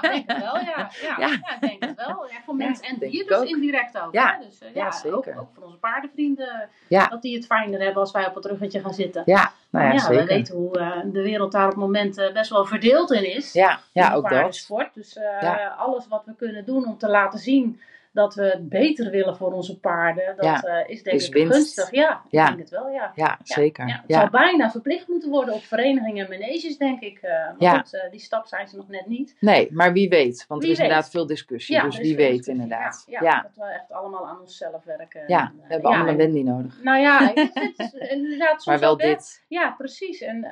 ik 0.03 0.11
denk 0.11 0.31
het 0.31 0.39
wel, 0.43 0.55
ja. 0.57 0.63
Ja, 0.77 0.91
Ja. 1.03 1.17
ja. 1.19 1.33
ik 1.55 1.57
denk 1.61 1.85
het 1.85 1.97
wel. 2.07 2.27
Ja, 2.31 2.37
voor 2.45 2.59
Ja, 2.59 2.65
mensen 2.67 2.85
en 2.85 2.99
denk 2.99 3.13
dier 3.13 3.23
ik 3.23 3.29
dus 3.29 3.39
ook. 3.39 3.45
indirect 3.45 3.99
ook. 4.01 4.13
Ja. 4.13 4.37
hè. 4.39 4.45
Dus, 4.45 4.59
eh, 4.61 4.75
Ja, 4.75 4.85
ja, 4.85 4.91
zeker. 4.93 5.17
Ook, 5.17 5.27
ook 5.41 5.49
voor 5.55 5.65
onze 5.65 5.77
paardenvrienden. 5.77 6.69
Ja. 6.89 7.07
Dat 7.07 7.23
die 7.23 7.37
het 7.37 7.47
fijner 7.47 7.81
hebben 7.81 8.01
als 8.03 8.11
wij 8.13 8.27
op 8.27 8.35
het 8.35 8.45
ruggetje 8.45 8.81
gaan 8.81 8.95
zitten. 8.95 9.23
Ja, 9.25 9.53
nou 9.71 9.87
ja, 9.87 9.93
ja, 9.93 9.99
zeker. 9.99 10.17
we 10.17 10.25
weten 10.35 10.55
hoe 10.57 10.79
eh, 10.79 11.01
de 11.05 11.23
wereld 11.23 11.53
daar 11.53 11.65
op 11.65 11.71
het 11.71 11.79
moment 11.81 12.19
eh, 12.19 12.33
best 12.33 12.51
wel 12.51 12.65
verdeeld 12.65 13.11
in 13.13 13.35
is. 13.37 13.53
Ja, 13.53 13.81
ja 13.93 14.15
ook 14.15 14.29
dat. 14.31 14.67
Dus 14.95 15.13
Ja. 15.41 15.75
alles 15.79 16.09
wat 16.09 16.25
we 16.25 16.35
kunnen 16.35 16.65
doen 16.65 16.87
om 16.87 16.99
te 16.99 17.09
laten 17.09 17.39
zien 17.39 17.81
dat 18.13 18.35
we 18.35 18.43
het 18.43 18.69
beter 18.69 19.11
willen 19.11 19.37
voor 19.37 19.53
onze 19.53 19.81
paarden, 19.81 20.37
dat 20.37 20.45
Ja. 20.45 20.63
eh, 20.63 20.89
is 20.91 21.03
denk 21.03 21.17
Is 21.17 21.27
ik 21.27 21.35
winst. 21.35 21.53
gunstig. 21.53 21.91
Ja, 21.91 22.23
Ja. 22.31 22.43
ik 22.43 22.49
denk 22.49 22.59
het 22.59 22.71
wel, 22.71 22.89
ja. 22.89 23.13
Ja, 23.15 23.39
zeker. 23.43 23.87
Ja, 23.87 23.93
het 23.95 24.03
Ja. 24.07 24.19
zou 24.19 24.31
bijna 24.31 24.71
verplicht 24.71 25.09
moeten 25.09 25.31
worden 25.31 25.55
op 25.55 25.63
verenigingen 25.63 26.25
en 26.25 26.31
maneges, 26.39 26.79
denk 26.79 27.01
ik. 27.01 27.19
eh 27.19 27.31
maar 27.33 27.55
Ja. 27.59 27.79
goed, 27.79 27.95
eh, 27.95 28.11
die 28.11 28.21
stap 28.21 28.47
zijn 28.47 28.69
ze 28.69 28.77
nog 28.77 28.89
net 28.89 29.07
niet. 29.07 29.37
Nee, 29.41 29.69
maar 29.73 29.93
wie 29.93 30.09
weet. 30.09 30.45
Want 30.49 30.61
Wie 30.63 30.71
er 30.71 30.77
is 30.79 30.83
inderdaad 30.83 31.11
veel 31.11 31.27
discussie. 31.27 31.75
Ja, 31.75 31.83
dus 31.83 31.99
wie 31.99 32.17
weet 32.17 32.27
discussie. 32.29 32.53
inderdaad. 32.55 33.05
Ja, 33.07 33.19
Ja, 33.21 33.27
ja, 33.31 33.35
ja. 33.37 33.43
dat 33.43 33.67
we 33.67 33.73
echt 33.73 33.93
allemaal 33.93 34.29
aan 34.29 34.41
onszelf 34.41 34.85
werken. 34.85 35.21
we 35.27 35.33
En, 35.33 35.39
eh, 35.39 35.47
hebben 35.69 35.91
ja, 35.91 35.97
allemaal 35.97 36.01
een 36.15 36.21
en- 36.21 36.33
Wendy 36.33 36.43
nodig. 36.43 36.83
Nou 36.83 36.99
ja, 37.01 37.31
het 37.35 37.73
is, 37.77 37.93
inderdaad 38.17 38.51
soms 38.51 38.65
Maar 38.65 38.79
wel 38.79 38.97
dit. 38.97 39.45
Ja, 39.49 39.71
precies. 39.79 40.21
En 40.21 40.45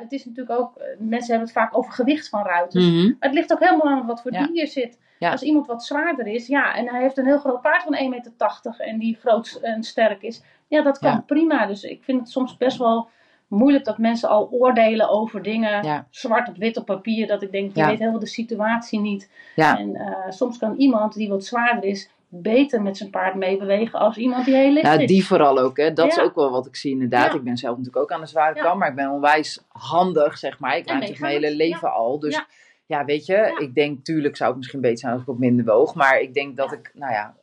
het 0.00 0.12
is 0.12 0.24
natuurlijk 0.24 0.60
ook, 0.60 0.80
mensen 0.98 1.28
hebben 1.30 1.48
het 1.48 1.52
vaak 1.56 1.76
over 1.76 1.92
gewicht 1.92 2.28
van 2.28 2.44
ruiters. 2.44 2.84
Maar 2.92 3.14
het 3.20 3.32
ligt 3.34 3.52
ook 3.52 3.60
helemaal 3.60 3.86
aan 3.92 4.06
wat 4.06 4.22
voor 4.22 4.32
Ja. 4.32 4.46
dier 4.46 4.66
zit. 4.66 4.98
Ja. 5.22 5.30
Als 5.30 5.42
iemand 5.42 5.66
wat 5.66 5.84
zwaarder 5.84 6.26
is, 6.26 6.46
ja, 6.46 6.74
en 6.74 6.88
hij 6.88 7.00
heeft 7.02 7.18
een 7.18 7.26
heel 7.26 7.38
groot 7.38 7.60
paard 7.60 7.82
van 7.82 7.94
1,80 7.94 8.08
meter 8.08 8.32
en 8.78 8.98
die 8.98 9.16
groot 9.20 9.58
en 9.62 9.82
sterk 9.82 10.22
is, 10.22 10.42
ja, 10.68 10.82
dat 10.82 10.98
kan 10.98 11.10
Ja. 11.10 11.24
prima. 11.26 11.66
Dus 11.66 11.82
ik 11.82 12.02
vind 12.04 12.20
het 12.20 12.30
soms 12.30 12.56
best 12.56 12.78
wel 12.78 13.08
moeilijk 13.48 13.84
dat 13.84 13.98
mensen 13.98 14.28
al 14.28 14.48
oordelen 14.50 15.08
over 15.08 15.42
dingen, 15.42 15.84
Ja. 15.84 16.06
zwart 16.10 16.48
op 16.48 16.56
wit 16.56 16.76
op 16.76 16.86
papier, 16.86 17.26
dat 17.26 17.42
ik 17.42 17.52
denk, 17.52 17.76
je 17.76 17.86
weet 17.86 17.98
helemaal 17.98 18.20
de 18.20 18.26
situatie 18.26 19.00
niet. 19.00 19.30
En 19.56 19.94
eh, 19.96 20.30
soms 20.30 20.58
kan 20.58 20.74
iemand 20.76 21.14
die 21.14 21.28
wat 21.28 21.44
zwaarder 21.44 21.84
is, 21.84 22.10
beter 22.28 22.82
met 22.82 22.96
zijn 22.96 23.10
paard 23.10 23.34
meebewegen 23.34 23.98
als 23.98 24.16
iemand 24.16 24.44
die 24.44 24.54
heel 24.54 24.72
licht 24.72 24.86
Ja, 24.86 24.92
is. 24.92 25.06
die 25.06 25.26
vooral 25.26 25.58
ook. 25.58 25.76
Hè. 25.76 25.92
Dat 25.92 26.06
is 26.06 26.18
ook 26.18 26.34
wel 26.34 26.50
wat 26.50 26.66
ik 26.66 26.76
zie 26.76 26.92
inderdaad. 26.92 27.32
Ja. 27.32 27.38
Ik 27.38 27.44
ben 27.44 27.56
zelf 27.56 27.76
natuurlijk 27.76 28.04
ook 28.04 28.12
aan 28.12 28.20
de 28.20 28.26
zware 28.26 28.54
Ja. 28.56 28.62
kant. 28.62 28.78
Maar 28.78 28.88
ik 28.88 28.94
ben 28.94 29.10
onwijs 29.10 29.62
handig, 29.68 30.38
zeg 30.38 30.58
maar. 30.58 30.70
Ik 30.76 30.86
rijd 30.86 31.00
natuurlijk 31.00 31.20
mijn 31.20 31.32
hele 31.42 31.56
leven 31.56 31.92
al. 31.92 32.18
Dus 32.18 32.44
ja, 32.92 33.04
weet 33.04 33.26
je. 33.26 33.32
Ja. 33.32 33.58
Ik 33.58 33.74
denk, 33.74 34.04
tuurlijk 34.04 34.36
zou 34.36 34.48
het 34.48 34.58
misschien 34.58 34.80
beter 34.80 34.98
zijn 34.98 35.12
als 35.12 35.22
ik 35.22 35.28
op 35.28 35.38
minder 35.38 35.64
woog. 35.64 35.94
Maar 35.94 36.20
ik 36.20 36.34
denk 36.34 36.56
dat 36.56 36.72
ik, 36.72 36.90
nou 36.94 37.12
ja, 37.12 37.34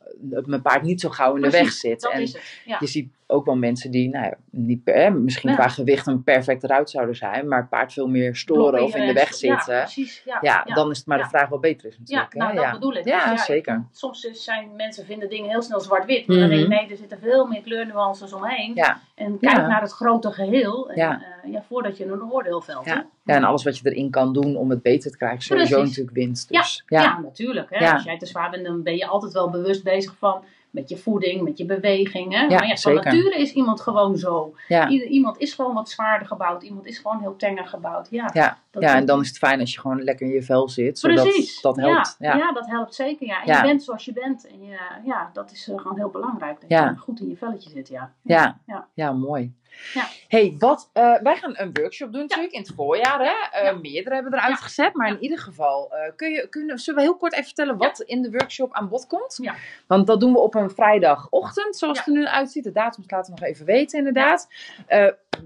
mijn 0.44 0.62
paard 0.62 0.82
niet 0.82 1.00
zo 1.00 1.08
gauw 1.08 1.34
in 1.36 1.42
de 1.42 1.50
weg 1.50 1.72
zit. 1.72 2.10
En 2.10 2.20
het. 2.20 2.60
Ja. 2.64 2.76
je 2.80 2.86
ziet 2.86 3.08
ook 3.26 3.44
wel 3.44 3.56
mensen 3.56 3.90
die, 3.90 4.08
nou 4.08 4.24
ja, 4.24 4.34
niet 4.50 4.84
per, 4.84 4.94
hè, 4.94 5.10
misschien 5.10 5.50
Ja. 5.50 5.56
qua 5.56 5.68
gewicht 5.68 6.06
een 6.06 6.22
perfect 6.22 6.62
eruit 6.64 6.90
zouden 6.90 7.16
zijn. 7.16 7.48
Maar 7.48 7.58
het 7.60 7.68
paard 7.68 7.92
veel 7.92 8.08
meer 8.08 8.36
storen 8.36 8.82
of 8.82 8.94
in 8.94 9.06
de 9.06 9.12
weg 9.12 9.28
Ja, 9.28 9.34
zitten. 9.36 9.74
Ja, 9.74 9.80
precies. 9.82 10.22
Ja, 10.40 10.62
dan 10.74 10.90
is 10.90 10.98
het 10.98 11.06
maar 11.06 11.16
de 11.18 11.22
Ja. 11.22 11.28
vraag 11.28 11.48
wat 11.48 11.60
beter 11.60 11.86
is 11.88 11.94
Ja, 11.94 11.98
natuurlijk. 12.00 12.34
nou, 12.34 12.48
hè. 12.50 12.54
dat 12.56 12.64
ja. 12.64 12.72
bedoel 12.72 12.94
ik. 12.94 13.04
Ja, 13.04 13.30
Dus 13.30 13.44
zeker. 13.44 13.86
Soms 13.92 14.20
zijn 14.32 14.76
mensen 14.76 15.04
vinden 15.04 15.28
dingen 15.28 15.50
heel 15.50 15.62
snel 15.62 15.80
zwart-wit. 15.80 16.26
Maar 16.26 16.36
dan 16.36 16.46
Mhm. 16.46 16.56
denk 16.56 16.70
ik, 16.72 16.78
nee, 16.80 16.90
er 16.90 16.96
zitten 16.96 17.18
veel 17.18 17.46
meer 17.46 17.62
kleurnuances 17.62 18.32
omheen. 18.32 18.72
Ja, 18.74 19.00
En 19.14 19.38
kijk 19.38 19.56
Ja. 19.56 19.66
naar 19.66 19.80
het 19.80 19.92
grote 19.92 20.32
geheel. 20.32 20.90
En, 20.90 20.96
Ja. 20.96 21.22
eh, 21.44 21.52
ja, 21.52 21.62
voordat 21.68 21.96
je 21.96 22.04
een 22.04 22.22
oordeel 22.22 22.60
velt. 22.60 22.84
ja. 22.84 23.06
ja, 23.24 23.34
en 23.34 23.44
alles 23.44 23.64
wat 23.64 23.78
je 23.78 23.90
erin 23.90 24.10
kan 24.10 24.32
doen 24.32 24.56
om 24.56 24.70
het 24.70 24.82
beter 24.82 25.10
te 25.10 25.16
krijgen, 25.16 25.42
sowieso 25.42 25.74
Precies. 25.76 25.88
natuurlijk 25.96 26.16
winst. 26.16 26.50
Ja, 26.50 26.60
Dus, 26.60 26.84
ja. 26.86 27.02
ja. 27.02 27.18
natuurlijk. 27.20 27.66
Hè? 27.70 27.84
Ja. 27.84 27.92
Als 27.92 28.02
jij 28.04 28.18
te 28.18 28.26
zwaar 28.26 28.50
bent, 28.50 28.64
dan 28.64 28.82
ben 28.82 28.96
je 28.96 29.06
altijd 29.06 29.32
wel 29.32 29.50
bewust 29.50 29.84
bezig 29.84 29.99
van 30.06 30.44
met 30.70 30.88
je 30.88 30.96
voeding, 30.96 31.42
met 31.42 31.58
je 31.58 31.64
beweging. 31.64 32.32
Hè? 32.32 32.40
Ja, 32.40 32.46
maar 32.48 32.66
ja, 32.66 32.76
van 32.76 32.94
nature 32.94 33.38
is 33.38 33.52
iemand 33.52 33.80
gewoon 33.80 34.16
zo. 34.16 34.54
Ja. 34.68 34.88
Iemand 34.88 35.38
is 35.38 35.52
gewoon 35.52 35.74
wat 35.74 35.90
zwaarder 35.90 36.28
gebouwd. 36.28 36.62
Iemand 36.62 36.86
is 36.86 36.98
gewoon 36.98 37.20
heel 37.20 37.36
tenger 37.36 37.66
gebouwd. 37.66 38.08
Ja, 38.10 38.30
Ja. 38.32 38.58
Dat- 38.70 38.82
ja, 38.82 38.94
en 38.94 39.04
dan 39.06 39.20
is 39.20 39.28
het 39.28 39.38
fijn 39.38 39.60
als 39.60 39.72
je 39.74 39.80
gewoon 39.80 40.02
lekker 40.02 40.26
in 40.26 40.32
je 40.32 40.42
vel 40.42 40.68
zit. 40.68 40.98
Zodat 40.98 41.22
Precies. 41.24 41.60
dat 41.60 41.76
helpt. 41.76 42.16
Ja, 42.18 42.32
Ja. 42.32 42.38
ja. 42.38 42.52
dat 42.52 42.66
helpt 42.66 42.94
zeker. 42.94 43.26
Ja. 43.26 43.40
En 43.40 43.46
Ja. 43.46 43.56
je 43.60 43.66
bent 43.66 43.82
zoals 43.82 44.04
je 44.04 44.12
bent. 44.12 44.46
En 44.46 44.64
je, 44.66 44.78
ja, 45.04 45.30
dat 45.32 45.50
is 45.52 45.68
eh, 45.68 45.78
gewoon 45.78 45.96
heel 45.96 46.08
belangrijk. 46.10 46.60
Dat 46.60 46.70
je 46.70 46.94
goed 46.96 47.20
in 47.20 47.28
je 47.28 47.36
velletje 47.36 47.70
zit. 47.70 47.88
Ja. 47.88 48.12
Ja. 48.22 48.58
Ja. 48.66 48.86
Ja, 48.94 49.12
mooi. 49.12 49.58
Ja. 49.94 50.04
hey, 50.28 50.54
wat, 50.58 50.90
eh, 50.92 51.14
wij 51.22 51.36
gaan 51.36 51.52
een 51.56 51.70
workshop 51.72 52.12
doen 52.12 52.20
natuurlijk 52.20 52.52
in 52.52 52.60
het 52.60 52.72
voorjaar. 52.76 53.20
Hè? 53.20 53.58
Eh. 53.58 53.78
Meerdere 53.80 54.14
hebben 54.14 54.32
we 54.32 54.38
eruit 54.38 54.60
gezet. 54.60 54.94
Maar 54.94 55.08
in 55.08 55.22
ieder 55.22 55.38
geval, 55.38 55.92
kun 56.16 56.30
je, 56.30 56.46
kunnen, 56.48 56.78
zullen 56.78 57.00
we 57.00 57.06
heel 57.06 57.16
kort 57.16 57.32
even 57.32 57.44
vertellen 57.44 57.76
wat 57.76 58.00
in 58.00 58.22
de 58.22 58.30
workshop 58.30 58.72
aan 58.72 58.88
bod 58.88 59.06
komt? 59.06 59.38
Ja. 59.42 59.54
Want 59.86 60.06
dat 60.06 60.20
doen 60.20 60.32
we 60.32 60.38
op 60.38 60.54
een 60.54 60.70
vrijdagochtend, 60.70 61.76
zoals 61.76 61.98
het 61.98 62.06
er 62.06 62.12
nu 62.12 62.26
uitziet. 62.26 62.64
De 62.64 62.72
datums 62.72 63.10
laten 63.10 63.34
we 63.34 63.40
nog 63.40 63.48
even 63.48 63.66
weten 63.66 63.98
inderdaad. 63.98 64.48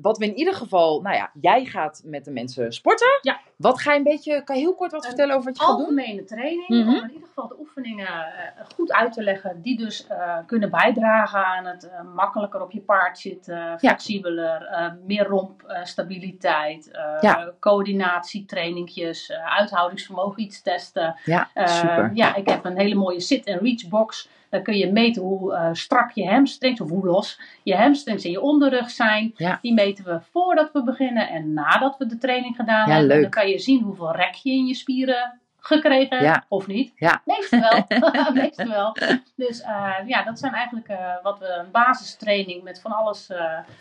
Wat 0.01 0.19
we 0.19 0.25
in 0.25 0.35
ieder 0.37 0.55
geval, 0.55 1.01
nou 1.01 1.17
ja, 1.17 1.31
jij 1.41 1.65
gaat 1.65 2.03
met 2.05 2.25
de 2.25 2.31
mensen 2.31 2.73
sporten. 2.73 3.19
Ja. 3.23 3.41
Wat 3.57 3.81
ga 3.81 3.93
je 3.93 3.99
een 3.99 4.05
beetje, 4.05 4.45
kan 4.45 4.57
je 4.57 4.63
heel 4.63 4.75
kort 4.75 4.93
wat 4.93 5.03
Een 5.03 5.09
vertellen 5.09 5.35
over 5.37 5.47
wat 5.53 5.59
je 5.59 5.65
gaat 5.65 5.77
doen? 5.77 5.87
Algemene 5.87 6.25
training. 6.25 6.69
Mhm. 6.69 6.89
Om 6.89 6.95
in 6.95 7.11
ieder 7.13 7.27
geval 7.29 7.49
de 7.49 7.59
oefeningen 7.59 8.07
eh, 8.07 8.65
goed 8.75 8.93
uit 8.93 9.13
te 9.13 9.23
leggen. 9.23 9.63
Die 9.63 9.77
dus 9.77 10.07
eh, 10.07 10.39
kunnen 10.47 10.71
bijdragen 10.71 11.45
aan 11.47 11.65
het 11.67 11.89
eh, 11.89 12.01
makkelijker 12.15 12.63
op 12.63 12.71
je 12.71 12.81
paard 12.81 13.19
zitten. 13.19 13.79
Flexibeler. 13.79 14.63
eh, 14.67 14.91
meer 15.07 15.27
rompstabiliteit. 15.27 16.89
Ja. 17.21 17.53
coördinatietrainingjes. 17.61 19.31
eh, 19.31 19.57
uithoudingsvermogen 19.57 20.43
iets 20.43 20.63
testen. 20.63 21.17
Ja, 21.25 21.51
Eh, 21.55 21.67
super. 21.67 22.11
ja, 22.15 22.35
ik 22.35 22.49
heb 22.49 22.65
een 22.65 22.77
hele 22.79 22.95
mooie 22.95 23.21
sit-and-reach 23.21 23.89
box. 23.89 24.29
Daar 24.55 24.63
kun 24.63 24.77
je 24.77 24.93
meten 24.93 25.23
hoe 25.23 25.55
eh, 25.55 25.69
strak 25.73 26.11
je 26.11 26.27
hamstrings, 26.29 26.81
of 26.81 26.89
hoe 26.91 27.07
los 27.07 27.41
je 27.63 27.77
hamstrings 27.77 28.25
en 28.25 28.31
je 28.31 28.41
onderrug 28.41 28.91
zijn. 28.91 29.33
Ja. 29.37 29.59
Die 29.63 29.73
meten 29.73 30.05
we 30.05 30.21
voordat 30.31 30.73
we 30.73 30.83
beginnen 30.85 31.29
en 31.29 31.53
nadat 31.53 31.97
we 31.99 32.07
de 32.07 32.19
training 32.19 32.57
gedaan 32.57 32.87
Ja, 32.89 32.93
hebben. 32.93 33.09
leuk. 33.09 33.21
Dan 33.23 33.31
kan 33.31 33.49
je 33.49 33.59
zien 33.59 33.83
hoeveel 33.83 34.13
rek 34.13 34.35
je 34.35 34.51
in 34.51 34.67
je 34.67 34.75
spieren 34.75 35.41
gekregen 35.59 36.17
hebt, 36.17 36.23
Ja. 36.29 36.45
of 36.49 36.67
niet. 36.67 36.93
Ja. 36.97 37.23
Meestal 37.25 37.61
wel. 37.89 38.11
Meestal 38.43 38.69
wel. 38.69 38.97
Dus 39.37 39.61
eh, 39.61 39.93
ja, 40.07 40.23
dat 40.23 40.39
zijn 40.39 40.53
eigenlijk 40.53 40.89
eh, 40.89 40.99
wat 41.23 41.39
we, 41.39 41.49
een 41.49 41.71
basistraining 41.71 42.63
met 42.63 42.81
van 42.81 42.93
alles 42.93 43.27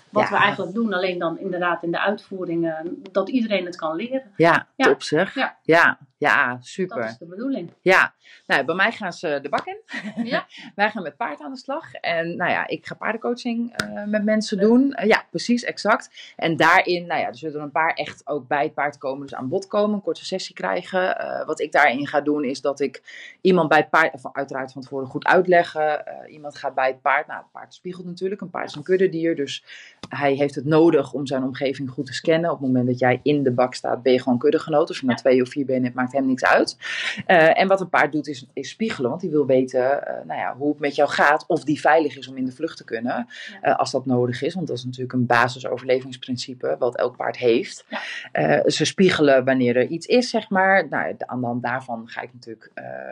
wat 0.10 0.24
Ja. 0.24 0.30
we 0.30 0.36
eigenlijk 0.44 0.74
doen. 0.74 0.94
Alleen 0.94 1.20
dan 1.20 1.40
inderdaad 1.40 1.84
in 1.84 1.92
de 1.92 2.00
uitvoering, 2.00 2.74
dat 3.12 3.30
iedereen 3.30 3.66
het 3.66 3.76
kan 3.76 3.96
leren. 3.96 4.24
Ja, 4.38 4.68
Ja. 4.76 4.86
top 4.86 5.02
zeg. 5.02 5.34
Ja. 5.36 5.56
Ja. 5.64 5.98
Ja, 6.24 6.54
Dat 6.54 6.66
super. 6.66 7.04
is 7.06 7.18
de 7.18 7.26
bedoeling. 7.26 7.70
Ja, 7.82 8.14
nou, 8.48 8.66
bij 8.66 8.76
mij 8.76 8.92
gaan 8.92 9.14
ze 9.14 9.40
de 9.42 9.50
bak 9.50 9.66
in. 9.66 9.78
Ja. 10.26 10.46
Wij 10.76 10.90
gaan 10.90 11.04
met 11.04 11.18
paard 11.18 11.40
aan 11.42 11.52
de 11.52 11.58
slag. 11.58 11.94
En 11.94 12.36
nou 12.38 12.52
ja, 12.52 12.68
ik 12.68 12.86
ga 12.86 12.96
paardencoaching 12.96 13.74
eh, 13.76 14.04
met 14.06 14.24
mensen 14.24 14.58
doen. 14.58 14.94
Eh, 14.94 15.08
ja, 15.08 15.24
precies, 15.30 15.64
exact. 15.64 16.34
En 16.36 16.56
daarin, 16.56 17.06
nou 17.06 17.20
ja, 17.22 17.28
er 17.28 17.38
zullen 17.38 17.62
een 17.62 17.72
paar 17.72 17.94
echt 17.94 18.28
ook 18.28 18.48
bij 18.48 18.64
het 18.64 18.74
paard 18.74 18.98
komen, 18.98 19.22
dus 19.28 19.36
aan 19.36 19.48
bod 19.50 19.68
komen, 19.68 19.96
een 19.96 20.02
korte 20.02 20.26
sessie 20.26 20.56
krijgen. 20.56 21.18
Eh, 21.20 21.46
wat 21.46 21.60
ik 21.60 21.72
daarin 21.72 22.08
ga 22.08 22.22
doen, 22.22 22.44
is 22.44 22.62
dat 22.62 22.80
ik 22.80 23.02
iemand 23.42 23.70
bij 23.70 23.78
het 23.78 23.90
paard, 23.90 24.14
of 24.14 24.22
uiteraard 24.34 24.72
van 24.72 24.82
tevoren 24.82 25.08
goed 25.08 25.26
uitleggen. 25.26 26.04
Iemand 26.30 26.56
gaat 26.58 26.76
bij 26.76 26.88
het 26.88 27.02
paard, 27.02 27.28
nou, 27.28 27.40
het 27.40 27.52
paard 27.52 27.74
spiegelt 27.74 28.06
natuurlijk. 28.06 28.42
Een 28.42 28.50
paard 28.50 28.70
is 28.70 28.76
een 28.76 28.84
kuddedier, 28.84 29.36
dus 29.36 29.64
hij 30.10 30.34
heeft 30.34 30.56
het 30.56 30.66
nodig 30.66 31.14
om 31.14 31.26
zijn 31.28 31.44
omgeving 31.44 31.90
goed 31.90 32.06
te 32.06 32.14
scannen. 32.14 32.52
Op 32.52 32.58
het 32.58 32.68
moment 32.68 32.88
dat 32.88 33.00
jij 33.00 33.20
in 33.24 33.44
de 33.44 33.52
bak 33.52 33.74
staat, 33.74 34.04
ben 34.04 34.14
je 34.14 34.22
gewoon 34.22 34.38
kuddegenoot. 34.38 34.88
Als 34.88 35.00
je 35.00 35.06
maar 35.06 35.16
Ja. 35.16 35.22
twee 35.22 35.42
of 35.42 35.50
vier 35.50 35.66
benen 35.66 35.84
hebt, 35.84 35.96
maakt 35.96 36.13
hem 36.14 36.26
niks 36.28 36.44
uit. 36.46 36.78
Eh, 37.26 37.60
en 37.60 37.68
wat 37.68 37.82
een 37.82 37.90
paard 37.90 38.12
doet, 38.12 38.28
is, 38.28 38.46
is 38.54 38.70
spiegelen. 38.70 39.10
Want 39.10 39.22
die 39.22 39.30
wil 39.30 39.46
weten 39.46 40.08
eh, 40.08 40.26
nou 40.26 40.40
ja, 40.40 40.56
hoe 40.58 40.70
het 40.70 40.80
met 40.80 40.96
jou 40.96 41.10
gaat. 41.10 41.46
Of 41.48 41.64
die 41.64 41.80
veilig 41.80 42.18
is 42.18 42.28
om 42.28 42.38
in 42.38 42.46
de 42.46 42.52
vlucht 42.52 42.78
te 42.78 42.84
kunnen. 42.84 43.28
eh, 43.62 43.76
als 43.78 43.92
dat 43.92 44.06
nodig 44.06 44.42
is. 44.42 44.54
Want 44.54 44.68
dat 44.68 44.78
is 44.78 44.84
natuurlijk 44.86 45.14
een 45.14 45.26
basisoverlevingsprincipe. 45.26 46.76
Wat 46.80 46.96
elk 46.98 47.16
paard 47.16 47.38
heeft. 47.38 47.86
Ja. 48.34 48.70
Ze 48.70 48.86
spiegelen 48.86 49.46
wanneer 49.46 49.76
er 49.78 49.88
iets 49.88 50.06
is, 50.06 50.30
zeg 50.30 50.50
maar. 50.50 50.88
Nou, 50.90 51.16
de- 51.18 51.28
aan 51.28 51.40
de 51.40 51.46
hand 51.46 51.64
daarvan 51.64 52.04
ga 52.06 52.22
ik 52.22 52.34
natuurlijk 52.34 52.72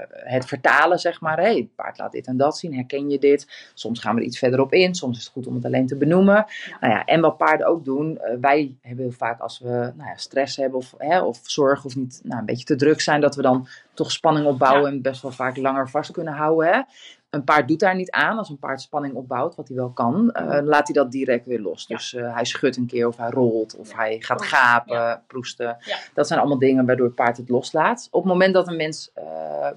het 0.10 0.46
vertalen, 0.46 1.00
zeg 1.00 1.22
maar. 1.22 1.40
Hey, 1.40 1.56
het 1.56 1.76
paard 1.76 1.98
laat 1.98 2.12
dit 2.12 2.28
en 2.28 2.38
dat 2.38 2.58
zien. 2.58 2.74
Herken 2.76 3.10
je 3.10 3.20
dit? 3.20 3.70
Soms 3.74 4.00
gaan 4.00 4.16
we 4.16 4.22
er 4.22 4.28
iets 4.28 4.38
verder 4.40 4.60
op 4.62 4.74
in. 4.74 4.96
Soms 4.96 5.18
is 5.18 5.24
het 5.24 5.34
goed 5.34 5.48
om 5.48 5.56
het 5.56 5.66
alleen 5.66 5.88
te 5.88 5.96
benoemen. 5.96 6.46
Nou 6.80 6.94
ja, 6.94 7.06
en 7.06 7.22
wat 7.22 7.38
paarden 7.38 7.68
ook 7.68 7.86
doen. 7.86 8.20
wij 8.42 8.76
hebben 8.82 9.04
heel 9.06 9.14
vaak 9.14 9.40
als 9.40 9.60
we 9.60 9.70
nou 9.70 10.10
ja, 10.10 10.16
stress 10.16 10.58
hebben 10.58 10.78
of, 10.80 10.94
hè, 10.98 11.22
of 11.22 11.40
zorg 11.44 11.86
of 11.86 11.96
niet 11.96 12.22
nou, 12.24 12.40
een 12.40 12.46
beetje 12.46 12.66
te 12.66 12.76
druk 12.76 12.91
zijn. 13.00 13.22
Dat 13.22 13.36
we 13.36 13.42
dan 13.42 13.68
toch 13.94 14.12
spanning 14.12 14.46
opbouwen 14.46 14.92
en 14.92 15.02
best 15.02 15.22
wel 15.22 15.32
vaak 15.32 15.58
langer 15.58 15.90
vast 15.90 16.12
kunnen 16.12 16.34
houden. 16.34 16.74
Hè? 16.74 16.82
Een 17.32 17.44
paard 17.44 17.68
doet 17.68 17.80
daar 17.80 17.96
niet 17.96 18.12
aan. 18.12 18.38
Als 18.38 18.50
een 18.50 18.60
paard 18.60 18.82
spanning 18.82 19.14
opbouwt, 19.14 19.56
wat 19.56 19.68
hij 19.68 19.78
wel 19.78 19.90
kan, 19.90 20.28
dan 20.34 20.66
laat 20.66 20.88
hij 20.88 20.96
dat 20.96 21.12
direct 21.12 21.46
weer 21.46 21.60
los. 21.60 21.86
Ja. 21.88 21.96
Dus 21.96 22.14
eh, 22.14 22.34
hij 22.34 22.46
schudt 22.46 22.78
een 22.78 22.86
keer 22.86 23.08
of 23.08 23.18
hij 23.18 23.30
rolt 23.30 23.76
of 23.78 23.90
Ja. 23.90 23.96
hij 23.96 24.18
gaat 24.20 24.42
gapen, 24.42 24.96
ja. 24.96 25.24
proesten. 25.28 25.78
Dat 26.14 26.28
zijn 26.28 26.40
allemaal 26.40 26.58
dingen 26.60 26.86
waardoor 26.86 27.06
het 27.06 27.16
paard 27.16 27.38
het 27.38 27.50
loslaat. 27.50 28.08
Op 28.12 28.24
het 28.24 28.32
moment 28.32 28.54
dat 28.54 28.68
een 28.68 28.76
mens 28.76 29.12
eh, 29.14 29.24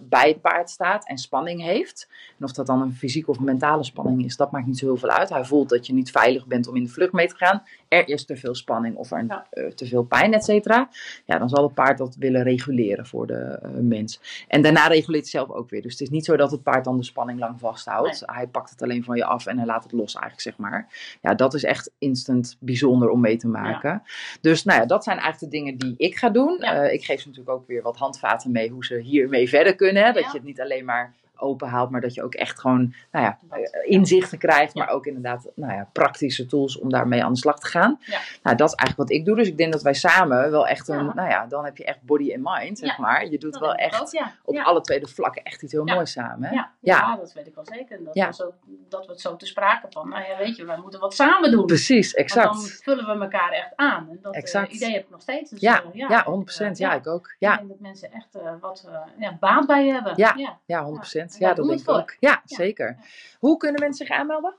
bij 0.00 0.28
het 0.28 0.40
paard 0.40 0.70
staat 0.70 1.06
en 1.08 1.18
spanning 1.18 1.62
heeft, 1.62 2.08
en 2.38 2.44
of 2.44 2.52
dat 2.52 2.66
dan 2.66 2.80
een 2.80 2.92
fysieke 2.94 3.30
of 3.30 3.40
mentale 3.40 3.84
spanning 3.84 4.24
is, 4.24 4.36
dat 4.36 4.50
maakt 4.50 4.66
niet 4.66 4.78
zo 4.78 4.86
heel 4.86 4.96
veel 4.96 5.10
uit. 5.10 5.28
Hij 5.28 5.44
voelt 5.44 5.68
dat 5.68 5.86
je 5.86 5.92
niet 5.92 6.10
veilig 6.10 6.46
bent 6.46 6.68
om 6.68 6.76
in 6.76 6.84
de 6.84 6.90
vlucht 6.90 7.12
mee 7.12 7.28
te 7.28 7.36
gaan. 7.36 7.62
Er 7.88 8.08
is 8.08 8.24
te 8.24 8.36
veel 8.36 8.54
spanning 8.54 8.96
of 8.96 9.10
er 9.10 9.44
te 9.74 9.86
veel 9.86 10.02
pijn, 10.02 10.34
et 10.34 10.44
cetera. 10.44 10.88
Ja, 11.24 11.38
dan 11.38 11.48
zal 11.48 11.62
het 11.62 11.74
paard 11.74 11.98
dat 11.98 12.16
willen 12.18 12.42
reguleren 12.42 13.06
voor 13.06 13.26
de 13.26 13.58
mens. 13.80 14.44
En 14.48 14.62
daarna 14.62 14.86
reguleert 14.86 15.22
hij 15.22 15.30
zelf 15.30 15.50
ook 15.50 15.70
weer. 15.70 15.82
Dus 15.82 15.92
het 15.92 16.00
is 16.00 16.10
niet 16.10 16.24
zo 16.24 16.36
dat 16.36 16.50
het 16.50 16.62
paard 16.62 16.84
dan 16.84 16.96
de 16.96 17.04
spanning 17.04 17.42
lang 17.46 17.60
vasthoudt. 17.60 18.22
Hij 18.26 18.46
pakt 18.46 18.70
het 18.70 18.82
alleen 18.82 19.04
van 19.04 19.16
je 19.16 19.24
af 19.24 19.46
en 19.46 19.56
hij 19.56 19.66
laat 19.66 19.82
het 19.82 19.92
los 19.92 20.14
eigenlijk, 20.14 20.42
zeg 20.42 20.56
maar. 20.56 20.88
Ja, 21.22 21.34
dat 21.34 21.54
is 21.54 21.64
echt 21.64 21.90
instant 21.98 22.56
bijzonder 22.60 23.08
om 23.08 23.20
mee 23.20 23.36
te 23.36 23.48
maken. 23.48 24.02
Dus 24.40 24.64
nou 24.64 24.80
ja, 24.80 24.86
dat 24.86 25.04
zijn 25.04 25.18
eigenlijk 25.18 25.52
de 25.52 25.58
dingen 25.58 25.78
die 25.78 25.94
ik 25.96 26.16
ga 26.16 26.30
doen. 26.30 26.56
Ja. 26.60 26.82
Eh, 26.82 26.92
ik 26.92 27.04
geef 27.04 27.20
ze 27.20 27.28
natuurlijk 27.28 27.56
ook 27.56 27.66
weer 27.66 27.82
wat 27.82 27.96
handvaten 27.96 28.52
mee 28.52 28.70
hoe 28.70 28.84
ze 28.84 28.98
hiermee 28.98 29.48
verder 29.48 29.74
kunnen. 29.74 30.04
Hè? 30.04 30.12
Dat 30.12 30.24
je 30.24 30.36
het 30.38 30.42
niet 30.42 30.60
alleen 30.60 30.84
maar 30.84 31.14
openhaalt, 31.36 31.90
maar 31.90 32.00
dat 32.00 32.14
je 32.14 32.22
ook 32.22 32.34
echt 32.34 32.60
gewoon 32.60 32.94
nou 33.10 33.24
ja, 33.24 33.38
inzichten 33.84 34.38
krijgt, 34.38 34.74
maar 34.74 34.88
ook 34.88 35.06
inderdaad 35.06 35.50
nou 35.54 35.72
ja, 35.72 35.88
praktische 35.92 36.46
tools 36.46 36.78
om 36.78 36.90
daarmee 36.90 37.24
aan 37.24 37.32
de 37.32 37.38
slag 37.38 37.58
te 37.58 37.66
gaan. 37.66 37.98
Ja. 38.00 38.20
Nou, 38.42 38.56
dat 38.56 38.68
is 38.68 38.74
eigenlijk 38.74 39.08
wat 39.08 39.18
ik 39.18 39.24
doe. 39.24 39.36
Dus 39.36 39.48
ik 39.48 39.56
denk 39.56 39.72
dat 39.72 39.82
wij 39.82 39.94
samen 39.94 40.50
wel 40.50 40.66
echt 40.66 40.88
een, 40.88 41.10
nou 41.14 41.28
ja, 41.28 41.46
dan 41.46 41.64
heb 41.64 41.76
je 41.76 41.84
echt 41.84 42.02
body 42.02 42.34
and 42.34 42.58
mind, 42.58 42.78
zeg 42.78 42.98
maar. 42.98 43.26
Je 43.26 43.38
doet 43.38 43.58
wel 43.58 43.74
echt 43.74 44.22
op 44.44 44.56
alle 44.56 44.80
twee 44.80 45.00
de 45.00 45.06
vlakken 45.06 45.42
echt 45.42 45.62
iets 45.62 45.72
heel 45.72 45.84
moois 45.84 46.12
samen. 46.12 46.48
Hè? 46.48 46.62
Ja, 46.80 47.16
dat 47.16 47.32
weet 47.32 47.46
ik 47.46 47.54
wel 47.54 47.66
zeker. 47.66 48.04
Dat, 48.04 48.14
was 48.14 48.42
ook, 48.42 48.54
dat 48.88 49.06
wordt 49.06 49.20
zo 49.20 49.36
te 49.36 49.46
sprake 49.46 49.86
van, 49.90 50.08
nou 50.08 50.24
ja, 50.24 50.36
weet 50.36 50.56
je, 50.56 50.64
wij 50.64 50.78
moeten 50.78 51.00
wat 51.00 51.14
samen 51.14 51.50
doen. 51.50 51.66
Precies, 51.66 52.14
exact. 52.14 52.46
Want 52.46 52.60
dan 52.60 52.68
vullen 52.68 53.06
we 53.06 53.24
elkaar 53.24 53.50
echt 53.50 53.72
aan. 53.76 54.08
En 54.10 54.18
dat 54.22 54.34
eh, 54.34 54.40
exact. 54.40 54.72
Idee 54.72 54.92
heb 54.92 55.02
ik 55.02 55.10
nog 55.10 55.20
steeds. 55.20 55.50
Dus 55.50 55.60
ja, 55.60 55.82
eh, 55.82 56.08
ja, 56.08 56.24
100%. 56.24 56.60
Eh, 56.60 56.74
ja, 56.74 56.94
ik 56.94 57.06
ook. 57.06 57.34
Ja. 57.38 57.52
Ik 57.52 57.58
denk 57.58 57.68
dat 57.68 57.80
mensen 57.80 58.12
echt 58.12 58.38
wat 58.60 58.88
ja, 59.18 59.36
baat 59.40 59.66
bij 59.66 59.86
hebben. 59.86 60.12
Ja, 60.16 60.58
ja. 60.66 60.84
100%. 60.84 61.23
Ja, 61.32 61.48
ja 61.48 61.54
dat 61.54 61.66
denk 61.66 61.80
ik 61.80 61.90
ook. 61.90 62.16
Ja, 62.20 62.42
zeker. 62.44 62.98
Hoe 63.38 63.56
kunnen 63.56 63.80
mensen 63.80 64.06
zich 64.06 64.16
aanmelden? 64.16 64.54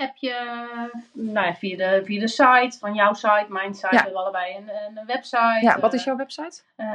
Heb 0.00 0.16
je 0.16 0.34
nou 1.12 1.46
ja, 1.46 1.54
via, 1.54 1.76
de, 1.76 2.02
via 2.04 2.20
de 2.20 2.28
site, 2.28 2.78
van 2.78 2.94
jouw 2.94 3.12
site, 3.12 3.46
mijn 3.48 3.74
site, 3.74 3.86
Ja. 3.90 3.96
hebben 4.02 4.12
we 4.12 4.18
allebei 4.18 4.56
een, 4.56 4.70
een 4.98 5.06
website. 5.06 5.58
Ja, 5.60 5.80
wat 5.80 5.92
eh, 5.92 5.98
is 5.98 6.04
jouw 6.04 6.16
website? 6.16 6.60
eh, 6.76 6.86